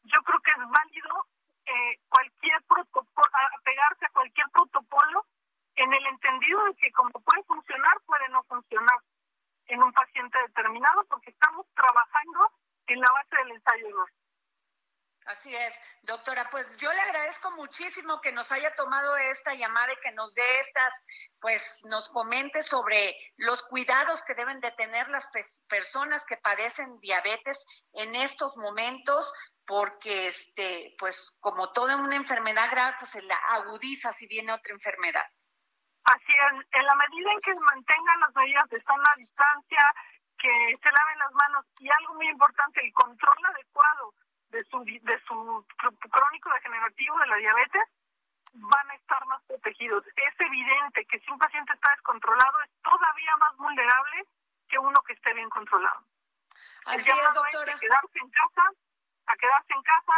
yo 0.03 0.23
creo 0.23 0.39
que 0.39 0.51
es 0.51 0.57
válido 0.57 1.27
eh, 1.65 1.99
cualquier 2.07 2.63
protocolo, 2.63 3.27
apegarse 3.59 4.05
a 4.05 4.13
cualquier 4.13 4.47
protocolo 4.51 5.25
en 5.75 5.93
el 5.93 6.05
entendido 6.07 6.63
de 6.63 6.75
que 6.75 6.91
como 6.93 7.11
puede 7.11 7.43
funcionar, 7.43 7.99
puede 8.05 8.29
no 8.29 8.41
funcionar 8.43 8.99
en 9.67 9.83
un 9.83 9.91
paciente 9.91 10.37
determinado, 10.39 11.03
porque 11.09 11.31
estamos 11.31 11.67
trabajando 11.75 12.51
en 12.87 12.99
la 13.01 13.11
base 13.13 13.35
del 13.35 13.51
ensayo 13.51 13.87
Así 15.25 15.53
es, 15.55 15.79
doctora, 16.03 16.49
pues 16.49 16.65
yo 16.77 16.91
le 16.91 17.01
agradezco 17.01 17.51
muchísimo 17.51 18.19
que 18.19 18.31
nos 18.31 18.51
haya 18.51 18.73
tomado 18.73 19.15
esta 19.17 19.53
llamada 19.53 19.93
y 19.93 20.01
que 20.01 20.11
nos 20.13 20.33
dé 20.33 20.59
estas, 20.61 20.93
pues 21.39 21.81
nos 21.85 22.09
comente 22.09 22.63
sobre 22.63 23.15
los 23.37 23.61
cuidados 23.63 24.23
que 24.23 24.33
deben 24.33 24.59
de 24.59 24.71
tener 24.71 25.07
las 25.09 25.29
personas 25.67 26.25
que 26.25 26.37
padecen 26.37 26.99
diabetes 26.99 27.63
en 27.93 28.15
estos 28.15 28.57
momentos, 28.57 29.31
porque 29.67 30.29
este, 30.29 30.95
pues 30.97 31.37
como 31.39 31.71
toda 31.73 31.97
una 31.97 32.15
enfermedad 32.15 32.71
grave, 32.71 32.95
pues 32.97 33.11
se 33.11 33.21
la 33.21 33.37
agudiza 33.51 34.11
si 34.13 34.25
viene 34.25 34.51
otra 34.51 34.73
enfermedad. 34.73 35.27
Así 36.05 36.31
es, 36.31 36.65
en 36.71 36.85
la 36.85 36.95
medida 36.95 37.31
en 37.31 37.41
que 37.41 37.53
mantengan 37.53 38.19
las 38.21 38.35
medidas 38.35 38.69
de 38.69 38.81
sana 38.81 39.13
distancia, 39.15 39.93
que 40.39 40.49
se 40.81 40.89
laven 40.89 41.19
las 41.19 41.31
manos 41.33 41.65
y 41.77 41.87
algo 41.87 42.15
muy 42.15 42.29
importante, 42.29 42.81
el 42.81 42.93
control 42.93 43.45
adecuado 43.45 44.13
de 44.49 44.63
su, 44.65 44.83
de 44.83 45.19
su 45.27 45.65
crónico 46.09 46.53
degenerativo 46.53 47.17
de 47.19 47.27
la 47.27 47.35
diabetes, 47.37 47.83
van 48.53 48.91
a 48.91 48.95
estar 48.95 49.25
más 49.27 49.41
protegidos. 49.43 50.03
Es 50.15 50.39
evidente 50.39 51.05
que 51.05 51.19
si 51.19 51.31
un 51.31 51.39
paciente 51.39 51.73
está 51.73 51.91
descontrolado 51.91 52.61
es 52.63 52.71
todavía 52.83 53.35
más 53.37 53.55
vulnerable 53.57 54.25
que 54.67 54.79
uno 54.79 55.01
que 55.03 55.13
esté 55.13 55.33
bien 55.33 55.49
controlado. 55.49 56.03
Así 56.85 57.09
es, 57.09 57.33
doctora. 57.33 57.73
a 57.73 57.79
quedarse 57.79 58.19
en 58.19 58.29
casa, 58.29 58.63
a 59.27 59.35
quedarse 59.37 59.73
en 59.73 59.83
casa 59.83 60.13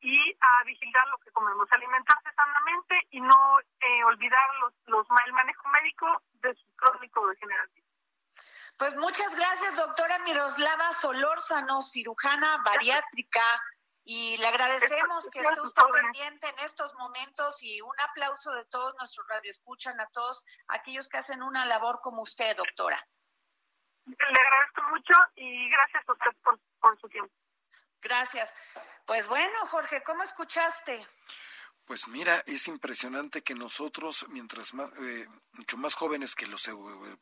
y 0.00 0.36
a 0.40 0.64
vigilar 0.64 1.06
lo 1.08 1.18
que 1.18 1.30
comemos, 1.32 1.68
alimentarse 1.72 2.32
sanamente 2.34 3.06
y 3.10 3.20
no 3.20 3.60
eh, 3.80 4.04
olvidar 4.04 4.48
los, 4.60 4.74
los, 4.86 5.06
el 5.26 5.32
manejo 5.32 5.68
médico 5.68 6.22
de 6.34 6.54
su 6.54 6.76
crónico 6.76 7.26
degenerativo. 7.28 7.86
Pues 8.78 8.94
muchas 8.94 9.34
gracias, 9.34 9.74
doctora 9.74 10.20
Miroslava 10.20 10.92
Solórzano, 10.92 11.82
cirujana 11.82 12.58
bariátrica, 12.58 13.42
y 14.10 14.38
le 14.38 14.46
agradecemos 14.46 15.28
que 15.30 15.40
esté 15.40 15.60
usted 15.60 15.82
pendiente 15.92 16.48
en 16.48 16.58
estos 16.60 16.94
momentos 16.94 17.62
y 17.62 17.82
un 17.82 18.00
aplauso 18.00 18.50
de 18.52 18.64
todos 18.64 18.94
nuestros 18.98 19.28
radioescuchan, 19.28 20.00
a 20.00 20.06
todos 20.06 20.46
aquellos 20.68 21.10
que 21.10 21.18
hacen 21.18 21.42
una 21.42 21.66
labor 21.66 22.00
como 22.02 22.22
usted, 22.22 22.56
doctora. 22.56 23.06
Le 24.06 24.16
agradezco 24.16 24.82
mucho 24.88 25.12
y 25.36 25.68
gracias 25.68 26.08
a 26.08 26.12
usted 26.12 26.30
por, 26.42 26.58
por 26.80 26.98
su 26.98 27.08
tiempo. 27.10 27.34
Gracias. 28.00 28.54
Pues 29.04 29.28
bueno, 29.28 29.66
Jorge, 29.66 30.02
¿cómo 30.02 30.22
escuchaste? 30.22 31.06
Pues 31.84 32.08
mira, 32.08 32.42
es 32.46 32.66
impresionante 32.66 33.42
que 33.42 33.54
nosotros, 33.54 34.24
mientras 34.30 34.72
más, 34.72 34.90
eh, 35.00 35.26
mucho 35.52 35.76
más 35.76 35.94
jóvenes 35.94 36.34
que 36.34 36.46
los 36.46 36.66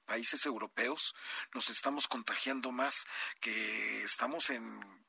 países 0.04 0.46
europeos, 0.46 1.16
nos 1.52 1.68
estamos 1.68 2.06
contagiando 2.06 2.70
más, 2.70 3.08
que 3.40 4.04
estamos 4.04 4.50
en, 4.50 5.05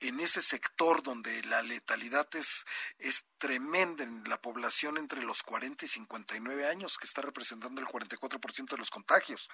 en 0.00 0.20
ese 0.20 0.42
sector 0.42 1.02
donde 1.02 1.42
la 1.44 1.62
letalidad 1.62 2.28
es, 2.34 2.66
es 2.98 3.26
tremenda 3.38 4.02
en 4.02 4.28
la 4.28 4.40
población 4.40 4.96
entre 4.96 5.22
los 5.22 5.42
40 5.42 5.84
y 5.84 5.88
59 5.88 6.68
años, 6.68 6.98
que 6.98 7.06
está 7.06 7.22
representando 7.22 7.80
el 7.80 7.86
44% 7.86 8.68
de 8.70 8.78
los 8.78 8.90
contagios. 8.90 9.48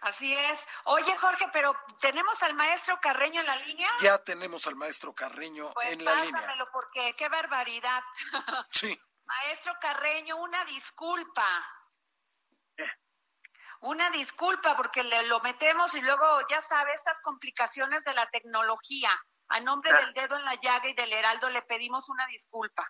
Así 0.00 0.32
es. 0.32 0.60
Oye, 0.84 1.16
Jorge, 1.16 1.46
pero 1.52 1.74
¿tenemos 2.00 2.40
al 2.42 2.54
maestro 2.54 2.98
Carreño 3.00 3.40
en 3.40 3.46
la 3.46 3.56
línea? 3.56 3.90
Ya 4.00 4.18
tenemos 4.18 4.66
al 4.66 4.76
maestro 4.76 5.12
Carreño 5.12 5.72
pues 5.74 5.88
en 5.88 6.04
la 6.04 6.14
línea. 6.22 6.40
Pásamelo 6.40 6.68
porque 6.72 7.14
qué 7.16 7.28
barbaridad. 7.28 8.02
Sí. 8.70 8.98
maestro 9.24 9.74
Carreño, 9.80 10.36
una 10.36 10.64
disculpa. 10.64 11.66
Una 13.80 14.10
disculpa 14.10 14.76
porque 14.76 15.04
le, 15.04 15.26
lo 15.26 15.40
metemos 15.40 15.94
y 15.94 16.00
luego, 16.00 16.24
ya 16.48 16.60
sabe, 16.62 16.92
estas 16.94 17.20
complicaciones 17.20 18.02
de 18.04 18.14
la 18.14 18.28
tecnología. 18.30 19.10
A 19.50 19.60
nombre 19.60 19.92
del 19.92 20.12
dedo 20.12 20.36
en 20.36 20.44
la 20.44 20.56
llaga 20.56 20.88
y 20.88 20.94
del 20.94 21.12
heraldo 21.12 21.48
le 21.48 21.62
pedimos 21.62 22.08
una 22.08 22.26
disculpa. 22.26 22.86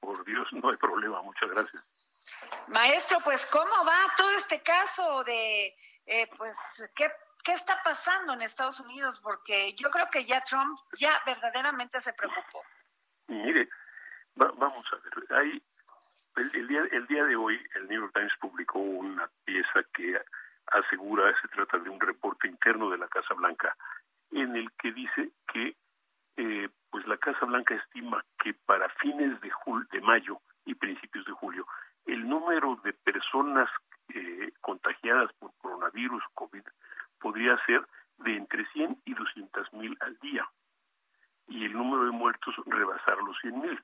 Por 0.00 0.24
Dios, 0.24 0.48
no 0.52 0.70
hay 0.70 0.76
problema, 0.76 1.20
muchas 1.22 1.50
gracias. 1.50 1.82
Maestro, 2.68 3.18
pues 3.20 3.46
¿cómo 3.46 3.84
va 3.84 4.14
todo 4.16 4.30
este 4.36 4.62
caso 4.62 5.22
de 5.24 5.74
eh, 6.06 6.28
pues, 6.36 6.56
¿qué, 6.96 7.10
¿qué 7.44 7.52
está 7.52 7.80
pasando 7.82 8.32
en 8.32 8.42
Estados 8.42 8.80
Unidos? 8.80 9.20
Porque 9.22 9.74
yo 9.74 9.90
creo 9.90 10.08
que 10.10 10.24
ya 10.24 10.40
Trump 10.42 10.78
ya 10.98 11.20
verdaderamente 11.24 12.00
se 12.00 12.12
preocupó. 12.12 12.62
Mire, 13.28 13.68
vamos 14.34 14.86
a 14.92 14.96
ver, 14.96 15.38
hay, 15.38 15.62
el, 16.36 16.68
día, 16.68 16.82
el 16.90 17.06
día 17.06 17.24
de 17.24 17.36
hoy 17.36 17.60
el 17.74 17.88
New 17.88 18.00
York 18.00 18.12
Times 18.14 18.32
publicó 18.40 18.78
una 18.78 19.28
pieza 19.44 19.82
que 19.94 20.20
asegura, 20.66 21.34
se 21.40 21.48
trata 21.48 21.78
de 21.78 21.90
un 21.90 22.00
reporte 22.00 22.48
interno 22.48 22.90
de 22.90 22.98
la 22.98 23.08
Casa 23.08 23.34
Blanca, 23.34 23.76
en 24.30 24.56
el 24.56 24.70
que 24.72 24.92
dice 24.92 25.30
que 25.52 25.76
eh, 26.36 26.68
pues 26.90 27.06
la 27.06 27.18
Casa 27.18 27.44
Blanca 27.44 27.74
estima 27.74 28.24
que 28.42 28.54
para 28.54 28.88
fines 29.00 29.40
de, 29.40 29.50
de 29.90 30.00
mayo 30.00 30.40
y 30.64 30.74
principios 30.74 31.24
de 31.26 31.32
julio, 31.32 31.66
el 32.06 32.28
número 32.28 32.80
de 32.84 32.92
personas 32.92 33.68
eh, 34.14 34.52
contagiadas 34.60 35.32
por 35.34 35.52
coronavirus 35.58 36.22
COVID 36.34 36.62
podría 37.20 37.58
ser 37.66 37.86
de 38.18 38.36
entre 38.36 38.66
100 38.72 39.02
y 39.04 39.14
200 39.14 39.72
mil 39.74 39.96
al 40.00 40.18
día 40.18 40.48
y 41.48 41.66
el 41.66 41.72
número 41.72 42.04
de 42.04 42.10
muertos 42.10 42.54
rebasar 42.66 43.18
los 43.18 43.38
100 43.40 43.60
mil. 43.60 43.82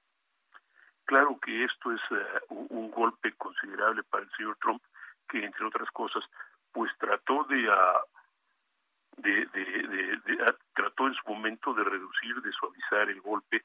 Claro 1.08 1.38
que 1.40 1.64
esto 1.64 1.90
es 1.90 2.00
eh, 2.10 2.40
un, 2.50 2.90
golpe 2.90 3.32
considerable 3.32 4.02
para 4.02 4.24
el 4.24 4.30
señor 4.36 4.58
Trump, 4.60 4.82
que 5.26 5.42
entre 5.42 5.64
otras 5.64 5.90
cosas, 5.90 6.22
pues 6.70 6.92
trató 6.98 7.44
de, 7.44 7.66
uh, 7.66 8.00
de, 9.16 9.46
de, 9.46 10.38
ah, 10.46 10.54
trató 10.74 11.06
en 11.06 11.14
su 11.14 11.26
momento 11.26 11.72
de 11.72 11.84
reducir, 11.84 12.42
de 12.42 12.52
suavizar 12.52 13.08
el 13.08 13.22
golpe, 13.22 13.62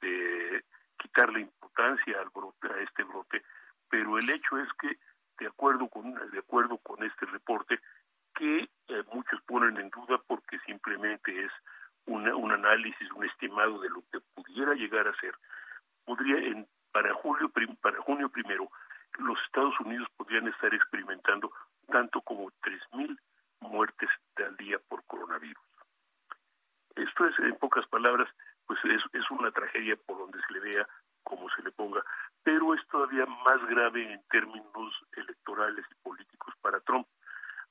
de 0.00 0.64
quitarle 0.96 1.40
importancia 1.40 2.20
al 2.20 2.30
brote, 2.30 2.68
a 2.72 2.78
este 2.78 3.02
brote, 3.02 3.42
pero 3.88 4.16
el 4.16 4.30
hecho 4.30 4.58
es 4.58 4.68
que 4.74 4.96
de 5.40 5.48
acuerdo 5.48 5.88
con 5.88 6.14
de 6.14 6.38
acuerdo 6.38 6.78
con 6.78 7.02
este 7.02 7.26
reporte 7.26 7.80
que 8.36 8.68
eh, 8.86 9.02
muchos 9.12 9.42
ponen 9.42 9.78
en 9.78 9.90
duda 9.90 10.20
porque 10.28 10.60
simplemente 10.60 11.44
es 11.44 11.50
un 12.06 12.52
análisis, 12.52 13.10
un 13.12 13.24
estimado 13.24 13.80
de 13.80 13.88
lo 13.88 14.02
que 14.12 14.20
pudiera 14.34 14.74
llegar 14.74 15.08
a 15.08 15.16
ser. 15.16 15.34
Podría 16.04 16.36
en 16.36 16.68
para 16.94 17.12
julio 17.14 17.50
para 17.80 18.00
junio 18.02 18.28
primero 18.28 18.70
los 19.18 19.38
Estados 19.46 19.78
Unidos 19.80 20.08
podrían 20.16 20.46
estar 20.48 20.72
experimentando 20.72 21.52
tanto 21.88 22.20
como 22.20 22.50
3.000 22.62 23.18
muertes 23.60 24.08
al 24.36 24.56
día 24.56 24.78
por 24.88 25.04
coronavirus. 25.04 25.62
Esto 26.96 27.26
es, 27.26 27.38
en 27.40 27.56
pocas 27.56 27.86
palabras, 27.88 28.28
pues 28.66 28.78
es, 28.84 29.02
es 29.12 29.30
una 29.30 29.50
tragedia 29.50 29.96
por 30.06 30.18
donde 30.18 30.38
se 30.46 30.52
le 30.54 30.60
vea, 30.60 30.88
como 31.22 31.48
se 31.50 31.62
le 31.62 31.70
ponga, 31.72 32.02
pero 32.42 32.74
es 32.74 32.86
todavía 32.88 33.26
más 33.26 33.64
grave 33.68 34.12
en 34.12 34.22
términos 34.30 34.94
electorales 35.16 35.84
y 35.90 35.94
políticos 36.02 36.54
para 36.60 36.80
Trump. 36.80 37.06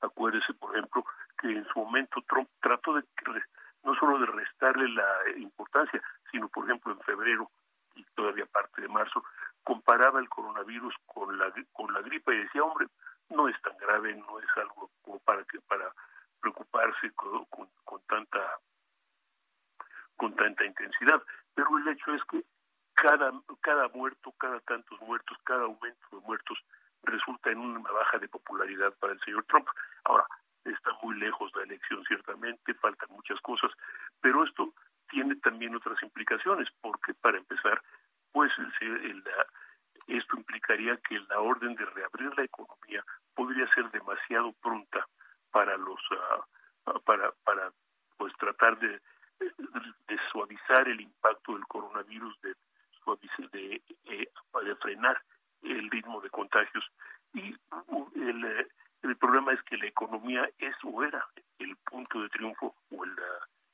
Acuérdese, 0.00 0.52
por 0.54 0.72
ejemplo, 0.74 1.04
que 1.40 1.48
en 1.48 1.66
su 1.68 1.78
momento 1.78 2.22
Trump 2.28 2.48
trató 2.60 2.94
de 2.94 3.04
no 3.84 3.94
solo 3.96 4.18
de 4.18 4.26
restarle 4.26 4.88
la 4.88 5.08
importancia, 5.36 6.02
sino, 6.30 6.48
por 6.48 6.64
ejemplo, 6.64 6.92
en 6.92 7.00
febrero 7.00 7.50
y 7.94 8.04
todavía 8.14 8.46
parte 8.46 8.82
de 8.82 8.88
marzo, 8.88 9.24
comparaba 9.62 10.20
el 10.20 10.28
coronavirus 10.28 10.94
con 11.06 11.38
la 11.38 11.52
con 11.72 11.92
la 11.92 12.00
gripe 12.02 12.34
y 12.34 12.42
decía, 12.42 12.62
hombre, 12.62 12.88
no 13.30 13.48
es 13.48 13.60
tan 13.62 13.76
grave, 13.78 14.14
no 14.14 14.38
es 14.40 14.48
algo 14.56 14.90
como 15.02 15.18
para 15.20 15.44
que 15.44 15.60
para 15.60 15.92
preocuparse 16.40 17.12
con, 17.12 17.44
con 17.46 18.02
tanta 18.06 18.58
con 20.16 20.34
tanta 20.34 20.64
intensidad. 20.64 21.22
Pero 21.54 21.78
el 21.78 21.88
hecho 21.88 22.14
es 22.14 22.22
que 22.24 22.44
cada, 22.94 23.32
cada 23.60 23.88
muerto, 23.88 24.32
cada 24.38 24.60
tantos 24.60 25.00
muertos, 25.00 25.36
cada 25.44 25.64
aumento 25.64 26.06
de 26.12 26.20
muertos 26.20 26.58
resulta 27.02 27.50
en 27.50 27.58
una 27.58 27.90
baja 27.90 28.18
de 28.18 28.28
popularidad 28.28 28.94
para 28.98 29.12
el 29.12 29.20
señor 29.34 29.44
Trump. 29.46 29.68
Ahora, 30.04 30.26
está 30.64 30.90
muy 31.02 31.18
lejos 31.18 31.50
la 31.54 31.64
elección, 31.64 32.04
ciertamente, 32.04 32.74
faltan 32.74 33.10
muchas 33.10 33.40
cosas, 33.40 33.70
pero 34.20 34.44
esto 34.44 34.72
tiene 35.10 35.36
también 35.36 35.74
otras 35.74 36.00
implicaciones, 36.02 36.68
porque 36.80 37.14
para 37.14 37.38
empezar, 37.38 37.82
pues 38.32 38.50
esto 40.06 40.36
implicaría 40.36 40.96
que 41.08 41.18
la 41.28 41.40
orden 41.40 41.74
de 41.74 41.84
reabrir 41.86 42.36
la 42.36 42.44
economía 42.44 43.04
podría 43.34 43.66
ser 43.74 43.90
demasiado 43.90 44.52
pronta 44.62 45.06
para 45.50 45.76
los 45.76 46.00
uh, 46.10 47.00
para 47.04 47.32
para 47.44 47.72
pues 48.16 48.32
tratar 48.38 48.78
de, 48.78 49.00
suavizar 50.32 50.88
el 50.88 51.00
impacto 51.00 51.54
del 51.54 51.66
coronavirus 51.66 52.40
de 52.42 52.54
de, 53.52 53.82
eh, 54.06 54.28
de 54.64 54.76
frenar 54.76 55.20
el 55.62 55.90
ritmo 55.90 56.20
de 56.20 56.30
contagios. 56.30 56.84
Y 57.34 57.54
el, 58.14 58.44
eh, 58.44 58.66
el 59.04 59.16
problema 59.16 59.52
es 59.52 59.62
que 59.64 59.76
la 59.76 59.86
economía 59.86 60.48
es 60.58 60.74
o 60.82 61.02
era 61.04 61.24
el 61.58 61.76
punto 61.76 62.22
de 62.22 62.28
triunfo 62.30 62.74
o 62.90 63.04
el, 63.04 63.12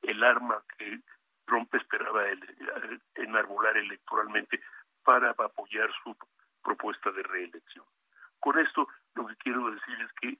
el 0.03 0.23
arma 0.23 0.61
que 0.77 0.99
Trump 1.45 1.73
esperaba 1.73 2.27
el, 2.29 3.01
enarbolar 3.15 3.77
electoralmente 3.77 4.61
para 5.03 5.31
apoyar 5.31 5.89
su 6.03 6.15
propuesta 6.61 7.11
de 7.11 7.23
reelección. 7.23 7.85
Con 8.39 8.59
esto 8.59 8.87
lo 9.15 9.27
que 9.27 9.35
quiero 9.37 9.71
decir 9.71 10.01
es 10.01 10.11
que 10.19 10.37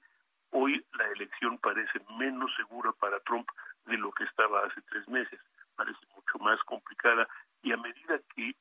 hoy 0.50 0.84
la 0.92 1.06
elección 1.08 1.58
parece 1.58 2.00
menos 2.18 2.54
segura 2.56 2.92
para 2.92 3.20
Trump 3.20 3.48
de 3.86 3.96
lo 3.96 4.12
que 4.12 4.24
estaba 4.24 4.66
hace 4.66 4.80
tres 4.82 5.08
meses. 5.08 5.40
Parece 5.74 6.00
mucho 6.14 6.38
más 6.38 6.60
complicada 6.64 7.26
y 7.62 7.72
a 7.72 7.76
medida 7.76 8.20
que 8.34 8.54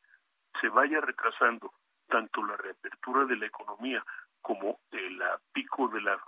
se 0.59 0.69
vaya 0.69 1.01
retrasando 1.01 1.73
tanto 2.07 2.43
la 2.45 2.57
reapertura 2.57 3.25
de 3.25 3.37
la 3.37 3.45
economía 3.45 4.03
como 4.41 4.79
el 4.91 5.21
pico 5.53 5.87
de, 5.89 6.01
la, 6.01 6.21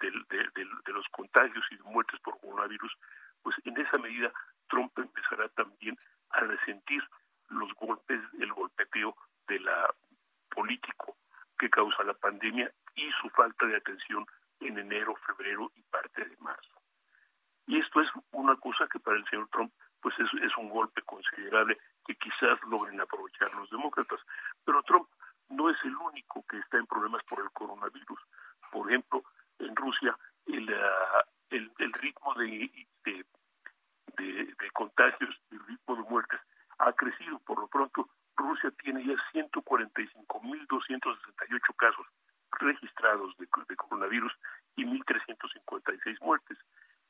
de, 0.00 0.92
los 0.92 1.06
contagios 1.08 1.64
y 1.70 1.76
muertes 1.84 2.20
por 2.20 2.38
coronavirus, 2.40 2.92
pues 3.42 3.56
en 3.64 3.78
esa 3.78 3.98
medida 3.98 4.32
Trump 4.68 4.92
empezará 4.98 5.48
también 5.50 5.98
a 6.30 6.40
resentir 6.40 7.02
los 7.48 7.72
golpes, 7.74 8.20
el 8.40 8.52
golpeteo 8.52 9.16
de 9.48 9.60
la 9.60 9.94
político 10.50 11.16
que 11.58 11.70
causa 11.70 12.02
la 12.04 12.14
pandemia 12.14 12.70
y 12.94 13.10
su 13.20 13.28
falta 13.30 13.66
de 13.66 13.76
atención 13.76 14.26
en 14.60 14.78
enero, 14.78 15.14
febrero 15.26 15.70
y 15.74 15.82
parte 15.82 16.24
de 16.24 16.36
marzo. 16.38 16.80
Y 17.66 17.78
esto 17.78 18.00
es 18.00 18.08
una 18.32 18.56
cosa 18.56 18.86
que 18.90 19.00
para 19.00 19.16
el 19.16 19.28
señor 19.28 19.48
Trump 19.50 19.72
pues 20.00 20.14
es, 20.18 20.28
es 20.42 20.56
un 20.56 20.68
golpe 20.68 21.02
considerable 21.02 21.78
que 22.06 22.14
quizás 22.16 22.58
logren 22.68 23.00
aprovechar 23.00 23.52
los 23.54 23.68
demócratas. 23.70 24.20
Pero 24.64 24.82
Trump 24.84 25.08
no 25.48 25.70
es 25.70 25.76
el 25.84 25.96
único 25.96 26.44
que 26.48 26.58
está 26.58 26.78
en 26.78 26.86
problemas 26.86 27.22
por 27.24 27.40
el 27.40 27.50
coronavirus. 27.52 28.20
Por 28.70 28.88
ejemplo, 28.88 29.24
en 29.58 29.74
Rusia 29.76 30.16
el, 30.46 30.72
ah, 30.72 31.24
el, 31.50 31.92
ritmo 31.94 32.34
de, 32.34 32.70
de, 33.04 33.26
de, 34.16 34.70
contagios, 34.72 35.36
el 35.50 35.60
ritmo 35.66 35.96
de 35.96 36.02
muertes 36.02 36.40
ha 36.78 36.92
crecido. 36.92 37.40
Por 37.40 37.58
lo 37.60 37.66
pronto, 37.68 38.08
Rusia 38.36 38.70
tiene 38.82 39.04
ya 39.04 39.14
145.268 39.32 41.76
casos 41.76 42.06
registrados 42.58 43.36
de, 43.38 43.48
de 43.68 43.76
coronavirus 43.76 44.32
y 44.76 44.84
1.356 44.84 46.20
muertes. 46.20 46.58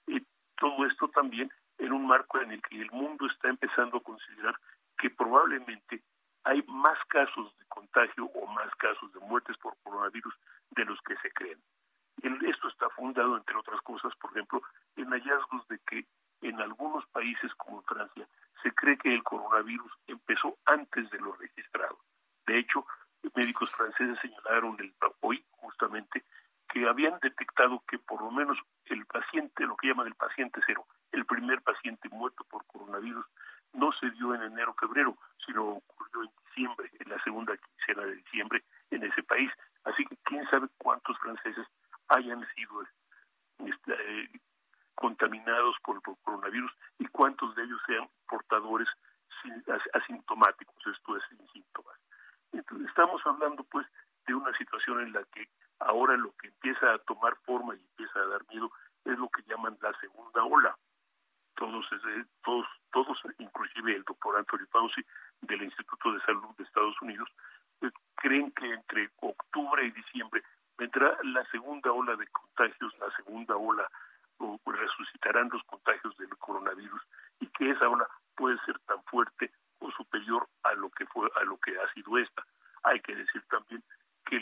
Y 0.07 0.25
todo 0.57 0.87
esto 0.87 1.09
también 1.09 1.51
en 1.79 1.93
un 1.93 2.07
marco 2.07 2.41
en 2.41 2.53
el 2.53 2.63
que 2.63 2.81
el 2.81 2.91
mundo 2.91 3.27
está 3.27 3.49
empezando 3.49 3.99
a 3.99 4.03
considerar 4.03 4.59
que 4.99 5.11
probablemente 5.11 6.03
hay 6.45 6.63
más 6.69 6.99
casos 7.09 7.57
de 7.59 7.67
contagio 7.67 8.27
o 8.27 8.47
más 8.47 8.75
casos 8.77 9.13
de 9.13 9.21
muertes 9.21 9.57
por 9.59 9.77
coronavirus 9.83 10.35
de 10.71 10.85
los 10.85 11.01
que 11.03 11.17
se 11.17 11.31
creen. 11.33 11.61
Esto 12.23 12.69
está 12.69 12.89
fundado, 12.91 13.37
entre 13.37 13.57
otras 13.57 13.81
cosas, 13.83 14.15
por 14.17 14.31
ejemplo, 14.31 14.63
en 14.97 15.11
hallazgos 15.11 15.67
de 15.69 15.79
que 15.81 16.07
en 16.43 16.61
algunos 16.61 17.05
países 17.09 17.53
como 17.57 17.83
Francia 17.83 18.27
se 18.63 18.73
cree 18.73 18.97
que 18.97 19.13
el 19.13 19.23
coronavirus 19.23 19.93
empezó 20.07 20.57
antes 20.67 21.11
de 21.11 21.19
lo 21.19 21.33
registrado. 21.33 21.99
De 22.47 22.59
hecho, 22.59 22.87
médicos 23.35 23.75
franceses 23.75 24.19
señalaron 24.21 24.77
el, 24.79 24.95
hoy 25.21 25.45
justamente 25.51 26.25
que 26.69 26.89
habían 26.89 27.19
detectado 27.21 27.83
que 27.89 27.99
por 27.99 28.23
lo 28.23 28.31
menos 28.31 28.59
el 28.87 29.05
paciente, 29.07 29.67
lo 29.67 29.77
que 29.77 29.89
llaman 29.89 30.07
el 30.07 30.15
paciente 30.15 30.61
cero, 30.67 30.87
el 31.13 31.25
primer 31.27 31.63
paciente 31.63 32.09
muerto 32.09 32.45
por 32.45 32.65
coronavirus, 32.67 33.27
no 33.73 33.93
se 33.93 34.11
dio 34.13 34.35
en 34.35 34.43
enero, 34.43 34.75
febrero, 34.75 35.17
sino 35.45 35.65
ocurrió 35.65 36.23
en 36.23 36.31
diciembre, 36.47 36.91
en 36.99 37.11
la 37.11 37.23
segunda 37.23 37.57
quincena 37.57 38.07
de 38.07 38.17
diciembre 38.17 38.65
en 38.91 39.05
ese 39.05 39.23
país. 39.23 39.51
Así 39.85 40.05
que 40.07 40.17
quién 40.25 40.49
sabe 40.51 40.69
cuántos 40.79 41.19
franceses 41.19 41.67
hayan 42.09 42.47
sido 42.55 42.83
este, 43.59 43.93
eh, 43.93 44.31
contaminados 44.95 45.77
por 45.83 45.97
el 45.97 46.17
coronavirus 46.23 46.73
y 46.99 47.07
cuántos 47.07 47.55
de 47.55 47.65
ellos 47.65 47.81
sean 47.87 48.09
portadores 48.29 48.89
asintomáticos, 49.93 50.75
esto 50.87 51.17
es 51.17 51.23
sin 51.29 51.47
síntomas. 51.53 51.97
Entonces, 52.53 52.89
estamos 52.89 53.25
hablando 53.25 53.63
pues 53.65 53.87
de 54.27 54.35
una 54.35 54.57
situación 54.57 55.03
en 55.03 55.13
la 55.13 55.23
que 55.25 55.49
ahora 55.79 56.17
lo 56.17 56.33
que 56.33 56.49
empieza 56.49 56.95
a 56.95 56.99
tomar 56.99 57.37
forma 57.45 57.77
y 57.77 57.81
empieza 57.81 58.19
a 58.19 58.27
dar 58.27 58.45
miedo 58.49 58.71
es 59.05 59.19
lo 59.19 59.29
que 59.29 59.43
llaman 59.43 59.79
la 59.81 59.93
segunda 60.01 60.43
ola. 60.43 60.77
Todos, 61.55 61.87
todos, 62.45 62.67
todos, 62.93 63.19
inclusive 63.39 63.97
el 63.97 64.05
doctor 64.05 64.37
Anthony 64.37 64.67
Fauci 64.71 65.03
del 65.43 65.63
Instituto 65.63 66.13
de 66.13 66.21
Salud 66.21 66.55
de 66.57 66.65
Estados 66.65 67.01
Unidos, 67.01 67.29
eh, 67.83 67.91
creen 68.17 68.51
que 68.53 68.73
entre 68.73 69.11
octubre 69.21 69.87
y 69.87 69.91
diciembre 69.91 70.43
vendrá 70.77 71.17
la 71.23 71.45
segunda 71.47 71.93
ola 71.93 72.17
de 72.17 72.27
contagios, 72.29 72.95
la 72.99 73.11
segunda 73.17 73.57
ola, 73.57 73.89
o 74.39 74.61
resucitarán 74.67 75.49
los 75.51 75.63
contagios 75.65 76.17
del 76.19 76.37
coronavirus 76.37 77.01
y 77.41 77.47
que 77.47 77.71
esa 77.71 77.89
ola 77.89 78.07
puede 78.35 78.59
ser 78.67 78.79
tan 78.81 79.03
fuerte 79.05 79.51
o 79.79 79.91
superior 79.93 80.47
a 80.63 80.75
lo 80.75 80.91
que 80.91 81.07
fue 81.07 81.31
a 81.37 81.45
lo 81.45 81.59
que 81.59 81.79
ha 81.79 81.93
sido 81.95 82.19
esta. 82.19 82.45
Hay 82.83 83.01
que 83.01 83.15
decir 83.15 83.43
también 83.49 83.83
que 84.27 84.41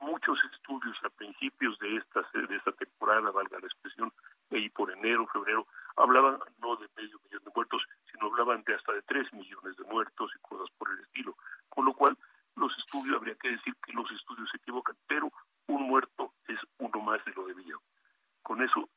muchos 0.00 0.38
estudios 0.52 0.96
a 1.04 1.10
principios 1.10 1.78
de 1.78 1.96
esta 1.96 2.20
de 2.32 2.56
esta 2.56 2.72
temporada, 2.72 3.30
valga 3.30 3.58
la 3.58 3.66
expresión, 3.66 4.12
ahí 4.50 4.68
febrero, 5.28 5.66
hablaban 5.96 6.38
no 6.58 6.76
de 6.76 6.88
medio 6.96 7.18
millón 7.24 7.44
de 7.44 7.50
muertos, 7.54 7.82
sino 8.10 8.26
hablaban 8.26 8.62
de 8.64 8.74
hasta 8.74 8.92
de 8.92 9.02
tres 9.02 9.32
millones 9.32 9.76
de 9.76 9.84
muertos 9.84 10.30
y 10.34 10.38
cosas 10.40 10.68
por 10.78 10.90
el 10.90 11.00
estilo. 11.00 11.36
Con 11.68 11.84
lo 11.84 11.94
cual, 11.94 12.16
los 12.56 12.76
estudios, 12.78 13.16
habría 13.16 13.34
que 13.36 13.50
decir 13.50 13.74
que 13.84 13.92
los 13.92 14.10
estudios 14.10 14.48
se 14.50 14.56
equivocan, 14.58 14.96
pero 15.06 15.30
un 15.66 15.82
muerto 15.82 16.32
es 16.48 16.58
uno 16.78 17.00
más 17.00 17.24
de 17.24 17.32
lo 17.32 17.46
debido. 17.46 17.80
Con 18.42 18.62
eso 18.62 18.88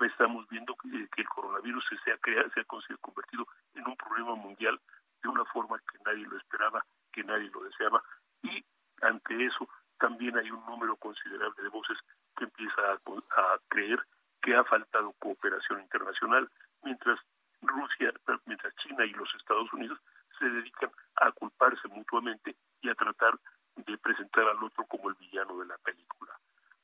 estamos 0.00 0.46
viendo 0.48 0.74
que, 0.76 0.88
el 0.88 1.28
coronavirus 1.28 1.84
se 2.04 2.12
ha, 2.12 2.18
creado, 2.18 2.50
se 2.50 2.60
ha 2.60 2.96
convertido 3.00 3.46
en 3.74 3.86
un 3.86 3.96
problema 3.96 4.34
mundial 4.34 4.80
de 5.22 5.28
una 5.28 5.44
forma 5.46 5.78
que 5.78 5.98
nadie 6.04 6.26
lo 6.26 6.36
esperaba, 6.36 6.84
que 7.12 7.24
nadie 7.24 7.50
lo 7.50 7.62
deseaba, 7.62 8.02
y 8.42 8.64
ante 9.02 9.46
eso 9.46 9.68
también 9.98 10.36
hay 10.36 10.50
un 10.50 10.64
número 10.66 10.96
considerable 10.96 11.62
de 11.62 11.68
voces 11.68 11.98
que 12.36 12.44
empieza 12.44 12.80
a, 12.82 12.94
a 12.94 13.58
creer 13.68 14.04
que 14.42 14.54
ha 14.54 14.64
faltado 14.64 15.14
cooperación 15.18 15.80
internacional, 15.80 16.50
mientras 16.82 17.18
Rusia, 17.62 18.12
mientras 18.44 18.74
China 18.76 19.06
y 19.06 19.12
los 19.12 19.34
Estados 19.36 19.72
Unidos 19.72 19.98
se 20.38 20.44
dedican 20.44 20.90
a 21.16 21.32
culparse 21.32 21.88
mutuamente 21.88 22.54
y 22.82 22.90
a 22.90 22.94
tratar 22.94 23.38
de 23.76 23.96
presentar 23.98 24.44
al 24.44 24.62
otro 24.62 24.84
como 24.86 25.08
el 25.08 25.14
villano 25.14 25.58
de 25.58 25.66
la 25.66 25.78
película. 25.78 26.38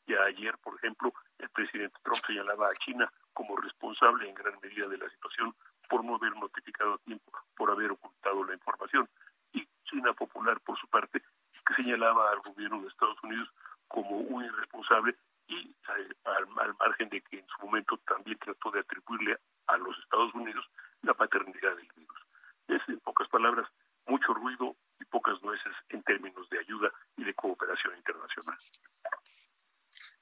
Ya 0.06 0.24
ayer, 0.24 0.56
por 0.58 0.74
ejemplo, 0.76 1.12
el 1.38 1.48
presidente 1.50 1.98
Trump 2.02 2.24
señalaba 2.26 2.68
a 2.68 2.74
China 2.74 3.12
como 3.32 3.56
responsable 3.56 4.28
en 4.28 4.34
gran 4.34 4.58
medida 4.60 4.88
de 4.88 4.98
la 4.98 5.08
situación 5.10 5.54
por 5.88 6.04
no 6.04 6.16
haber 6.16 6.34
notificado 6.36 6.94
a 6.94 6.98
tiempo, 6.98 7.30
por 7.56 7.70
haber 7.70 7.92
ocultado 7.92 8.42
la 8.44 8.54
información. 8.54 9.08
Y 9.52 9.66
China 9.84 10.12
Popular, 10.14 10.60
por 10.60 10.78
su 10.78 10.88
parte, 10.88 11.22
que 11.66 11.74
señalaba 11.74 12.30
al 12.30 12.40
gobierno 12.40 12.80
de 12.80 12.88
Estados 12.88 13.22
Unidos 13.22 13.48
como 13.86 14.18
un 14.18 14.44
irresponsable 14.44 15.16
y 15.46 15.68
eh, 15.68 16.08
al, 16.24 16.46
al, 16.58 16.74
margen 16.78 17.08
de 17.08 17.20
que 17.22 17.38
en 17.38 17.46
su 17.46 17.66
momento 17.66 17.96
también 17.98 18.38
trató 18.38 18.70
de 18.70 18.80
atribuirle 18.80 19.38
a 19.66 19.76
los 19.76 19.96
Estados 19.98 20.32
Unidos 20.34 20.64
la 21.02 21.14
paternidad 21.14 21.76
del 21.76 21.90
virus. 21.96 22.18
Es, 22.68 22.82
en 22.88 23.00
pocas 23.00 23.28
palabras, 23.28 23.68
mucho 24.06 24.32
ruido 24.34 24.76
y 25.00 25.04
pocas 25.04 25.42
nueces 25.42 25.72
en 25.88 26.02
términos 26.02 26.48
de 26.50 26.58
ayuda 26.58 26.90
y 27.16 27.24
de 27.24 27.34
cooperación 27.34 27.96
internacional. 27.96 28.58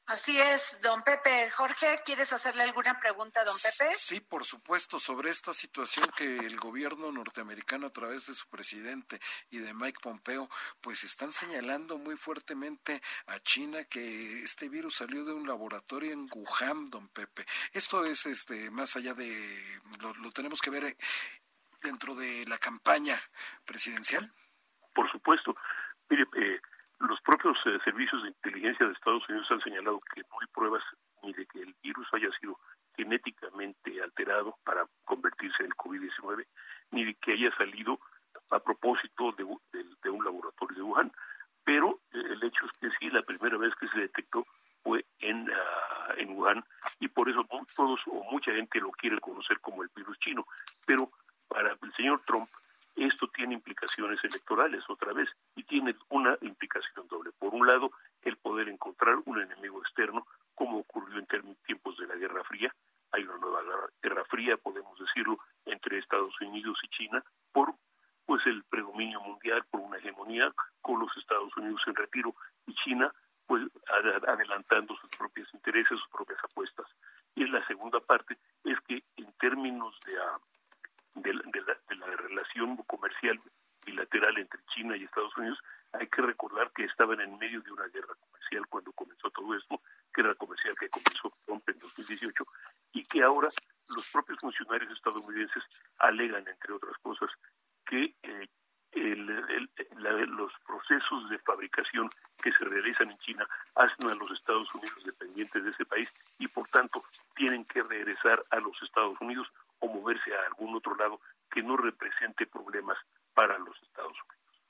Así 0.09 0.41
es, 0.41 0.81
don 0.81 1.03
Pepe. 1.03 1.51
Jorge, 1.51 1.98
¿quieres 2.09 2.33
hacerle 2.33 2.63
alguna 2.63 2.99
pregunta 2.99 3.45
don 3.45 3.55
Pepe? 3.55 3.95
Sí, 3.95 4.21
por 4.21 4.47
supuesto, 4.47 4.99
sobre 4.99 5.29
esta 5.29 5.53
situación 5.53 6.11
que 6.17 6.39
el 6.39 6.57
gobierno 6.57 7.13
norteamericano 7.13 7.89
a 7.89 7.93
través 7.93 8.27
de 8.27 8.35
su 8.35 8.49
presidente 8.49 9.21
y 9.51 9.59
de 9.59 9.75
Mike 9.75 10.01
Pompeo, 10.03 10.49
pues 10.81 11.05
están 11.05 11.33
señalando 11.33 11.99
muy 11.99 12.17
fuertemente 12.17 13.03
a 13.27 13.39
China 13.41 13.85
que 13.85 14.41
este 14.41 14.71
virus 14.71 14.95
salió 14.95 15.23
de 15.27 15.35
un 15.35 15.47
laboratorio 15.47 16.11
en 16.11 16.31
Wuhan, 16.35 16.87
don 16.87 17.09
Pepe. 17.09 17.45
Esto 17.75 18.03
es 18.07 18.25
este 18.25 18.71
más 18.71 18.97
allá 18.97 19.13
de 19.13 19.61
lo, 20.01 20.15
lo 20.15 20.31
tenemos 20.31 20.63
que 20.63 20.71
ver 20.71 20.85
eh, 20.85 20.97
dentro 21.83 22.15
de 22.15 22.47
la 22.47 22.57
campaña 22.57 23.21
presidencial. 23.67 24.33
Por 24.95 25.13
supuesto. 25.13 25.55
Mire, 26.09 26.25
eh, 26.37 26.59
los 27.01 27.21
propios 27.21 27.59
eh, 27.67 27.79
servicios 27.85 28.23
de 28.23 28.29
inteligencia 28.29 28.87
de 28.87 28.95
Estados 28.95 29.29
Unidos 29.29 29.47
han 29.51 29.61
señalado 29.61 30.01
que 30.15 30.23
no 30.23 30.41
hay 30.41 30.47
pruebas 30.55 30.83
ni 31.23 31.33
de 31.33 31.47
que 31.47 31.61
el 31.61 31.75
virus 31.83 32.07
haya 32.13 32.31
sido 32.41 32.59
genéticamente 32.97 34.03
alterado 34.03 34.57
para 34.65 34.87
convertirse 35.05 35.63
en 35.63 35.67
el 35.67 35.77
COVID-19, 35.77 36.47
ni 36.91 37.05
de 37.05 37.15
que 37.15 37.33
haya 37.33 37.55
salido 37.57 38.01
a 38.51 38.59
propósito 38.59 39.33
de, 39.33 39.45
un 39.45 40.25
laboratorio 40.25 40.77
de 40.77 40.83
Wuhan. 40.83 41.13
Pero 41.65 42.01
eh, 42.13 42.23
el 42.31 42.43
hecho 42.43 42.67
es 42.67 42.73
que 42.81 42.89
sí, 42.99 43.11
la 43.11 43.23
primera 43.23 43.57
vez 43.59 43.75
que 43.77 43.89
se 43.89 44.01
detectó 44.01 44.47
fue 44.83 45.05
en, 45.21 45.49
uh, 45.49 46.13
en 46.17 46.31
Wuhan 46.37 46.65
y 47.01 47.09
por 47.09 47.29
eso 47.29 47.47
todos 47.77 48.01
o 48.07 48.25
mucha 48.31 48.53
gente 48.53 48.81
lo 48.81 48.91
quiere 48.93 49.21
conocer 49.21 49.61
como 49.61 49.83
el 49.83 49.91
virus 49.95 50.19
chino. 50.19 50.47
Pero 50.87 51.11
para 51.49 51.73
el 51.73 51.93
señor 51.95 52.23
Trump 52.27 52.49
esto 52.97 53.29
tiene 53.29 53.55
implicaciones 53.55 54.19
electorales 54.25 54.83
otra 54.89 55.13
vez 55.13 55.29
y 55.55 55.63
tiene 55.63 55.95
una 56.09 56.37
implicación 56.41 57.07
doble. 57.09 57.31
Por 57.39 57.55
un 57.55 57.67
lado, 57.67 57.93
el 58.23 58.37
poder 58.37 58.69
encontrar 58.69 59.17
un 59.25 59.41
enemigo 59.41 59.81
externo, 59.83 60.27
como 60.59 60.81
ocurrió 60.81 61.19
en 61.21 61.57
tiempos 61.65 61.97
de 61.99 62.07
la 62.09 62.17
Guerra 62.17 62.43
Fría. 62.43 62.75
Hay 63.13 63.23
una 63.23 63.39
nueva 63.39 63.63
guerra 64.03 64.25
fría, 64.25 64.57
podemos 64.57 64.99
decirlo, 64.99 65.39
entre 65.65 65.99
Estados 65.99 66.35
Unidos 66.41 66.77
y 66.83 66.89
China 66.89 67.25
por 67.53 67.73
pues 68.27 68.45
el 68.45 68.63
predominio 68.65 69.21
mundial, 69.21 69.65
por 69.71 69.81
una 69.81 69.97
hegemonía 69.97 70.53
con 70.83 70.99
los 71.01 71.17
Estados 71.17 71.57
Unidos 71.57 71.81
en 71.87 71.95
retiro 71.95 72.35
y 72.67 72.75
China 72.75 73.11
pues 73.47 73.63
adelantando 74.27 74.95
sus 74.97 75.09
propios 75.17 75.49
intereses, 75.55 75.89
sus 75.89 76.09
propias 76.09 76.39
apuestas. 76.45 76.87
Y 77.35 77.47
la 77.47 77.65
segunda 77.67 78.01
parte 78.01 78.37
es 78.65 78.79
que 78.81 79.03
en 79.17 79.33
términos 79.39 79.97
de, 80.05 81.23
de, 81.23 81.63
la, 81.97 82.07
relación 82.17 82.77
comercial 82.79 83.41
bilateral 83.89 84.39
entre 84.39 84.61
China 84.75 84.97
y 84.97 85.05
Estados 85.05 85.37
Unidos, 85.37 85.59
hay 85.93 86.07
que 86.09 86.23
recordar 86.23 86.71
que 86.73 86.85
estaban 86.85 87.21
en 87.21 87.39
medio 87.39 87.61
de 87.63 87.73
una 87.73 87.87
guerra 87.89 88.15
comercial 88.21 88.67
cuando 88.69 88.93
comenzó 88.93 89.31
todo 89.31 89.55
esto, 89.55 89.81
guerra 90.15 90.35
comercial 90.35 90.75
que 90.79 90.91
comenzó 90.91 91.33
Trump 91.47 91.69
en 91.69 91.79
2018 91.79 92.45
y 92.93 93.05
que 93.05 93.23
ahora 93.23 93.49
los 93.89 94.07
propios 94.11 94.39
funcionarios 94.41 94.93
estadounidenses 94.93 95.63
alegan, 95.99 96.47
entre 96.47 96.75
otras 96.75 96.97
cosas, 96.99 97.31
los 100.39 100.53
procesos 100.65 101.29
de 101.31 101.39
fabricación 101.41 102.09
que 102.43 102.53
se 102.53 102.65
realizan 102.65 103.11
en 103.11 103.19
China 103.19 103.47
hacen 103.75 104.11
a 104.11 104.15
los 104.15 104.31
Estados 104.31 104.73
Unidos 104.75 105.05
dependientes 105.05 105.65
de 105.65 105.71
ese 105.71 105.85
país 105.85 106.13
y 106.39 106.47
por 106.47 106.69
tanto 106.69 107.03
tienen 107.35 107.65
que 107.65 107.83
regresar 107.83 108.45
a 108.51 108.61
los 108.61 108.81
Estados 108.83 109.21
Unidos 109.21 109.49
o 109.81 109.89
moverse 109.89 110.35
a 110.35 110.47
algún 110.47 110.77
otro 110.77 110.95
lado 110.95 111.21
que 111.51 111.63
no 111.63 111.77
represente 111.77 112.47
problemas 112.47 112.97
para 113.39 113.57
los 113.59 113.81
Estados 113.83 114.11
Unidos. 114.11 114.63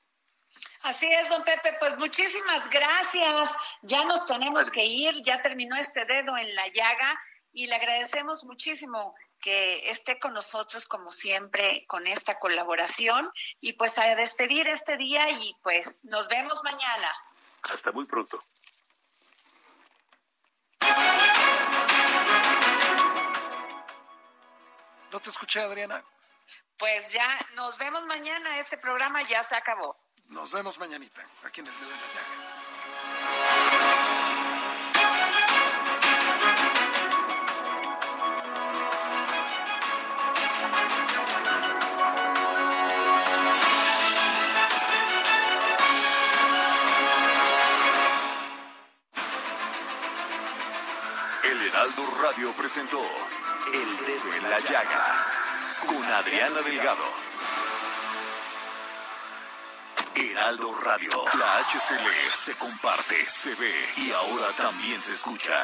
Así 0.83 1.07
es, 1.07 1.27
don 1.31 1.43
Pepe, 1.43 1.75
pues 1.81 1.97
muchísimas 1.97 2.69
gracias. 2.69 3.57
Ya 3.81 4.05
nos 4.05 4.27
tenemos 4.27 4.71
que 4.71 4.85
ir, 4.85 5.23
ya 5.23 5.41
terminó 5.41 5.75
este 5.77 6.05
dedo 6.05 6.37
en 6.37 6.55
la 6.55 6.69
llaga 6.69 7.19
y 7.51 7.67
le 7.67 7.77
agradecemos 7.77 8.45
muchísimo 8.45 9.15
que 9.41 9.89
esté 9.89 10.21
con 10.21 10.35
nosotros 10.35 10.87
como 10.87 11.11
siempre 11.11 11.87
con 11.87 12.07
esta 12.07 12.39
colaboración 12.39 13.31
y 13.59 13.73
pues 13.73 13.97
a 13.99 14.15
despedir 14.17 14.69
este 14.69 14.99
día 14.99 15.31
y 15.31 15.57
pues 15.63 16.05
nos 16.05 16.29
vemos 16.29 16.63
mañana. 16.63 17.11
Hasta 17.63 17.91
muy 17.91 18.05
pronto. 18.05 18.39
No 25.11 25.21
te 25.21 25.31
escuché, 25.31 25.61
Adriana. 25.61 26.05
Pues 26.79 27.11
ya 27.13 27.29
nos 27.57 27.77
vemos 27.77 28.07
mañana, 28.07 28.59
este 28.61 28.79
programa 28.79 29.23
ya 29.23 29.43
se 29.43 29.57
acabó. 29.57 29.97
Nos 30.29 30.53
vemos 30.53 30.79
mañanita, 30.79 31.27
aquí 31.43 31.61
en 31.61 31.67
el 31.67 31.73
dedo 31.75 31.91
de 31.91 31.97
la 31.97 32.03
llaga. 32.15 32.49
El 51.43 51.63
Heraldo 51.63 52.07
Radio 52.23 52.53
presentó 52.55 53.03
El 53.73 53.97
Dedo 54.07 54.35
en 54.35 54.51
la 54.51 54.59
Llaga 54.61 55.38
con 55.89 56.05
Adriana 56.05 56.61
Delgado. 56.63 57.09
Heraldo 60.15 60.69
Radio. 60.85 61.11
La 61.39 61.65
HCL 61.65 62.31
se 62.33 62.53
comparte, 62.59 63.17
se 63.27 63.55
ve 63.55 63.73
y 63.97 64.11
ahora 64.13 64.53
también 64.57 65.01
se 65.01 65.13
escucha. 65.13 65.55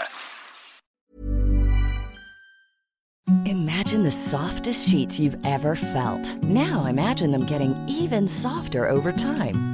Imagine 3.46 4.02
the 4.02 4.10
softest 4.10 4.88
sheets 4.88 5.20
you've 5.20 5.38
ever 5.44 5.76
felt. 5.76 6.42
Now 6.42 6.86
imagine 6.86 7.30
them 7.30 7.44
getting 7.46 7.74
even 7.86 8.26
softer 8.26 8.88
over 8.88 9.12
time. 9.12 9.73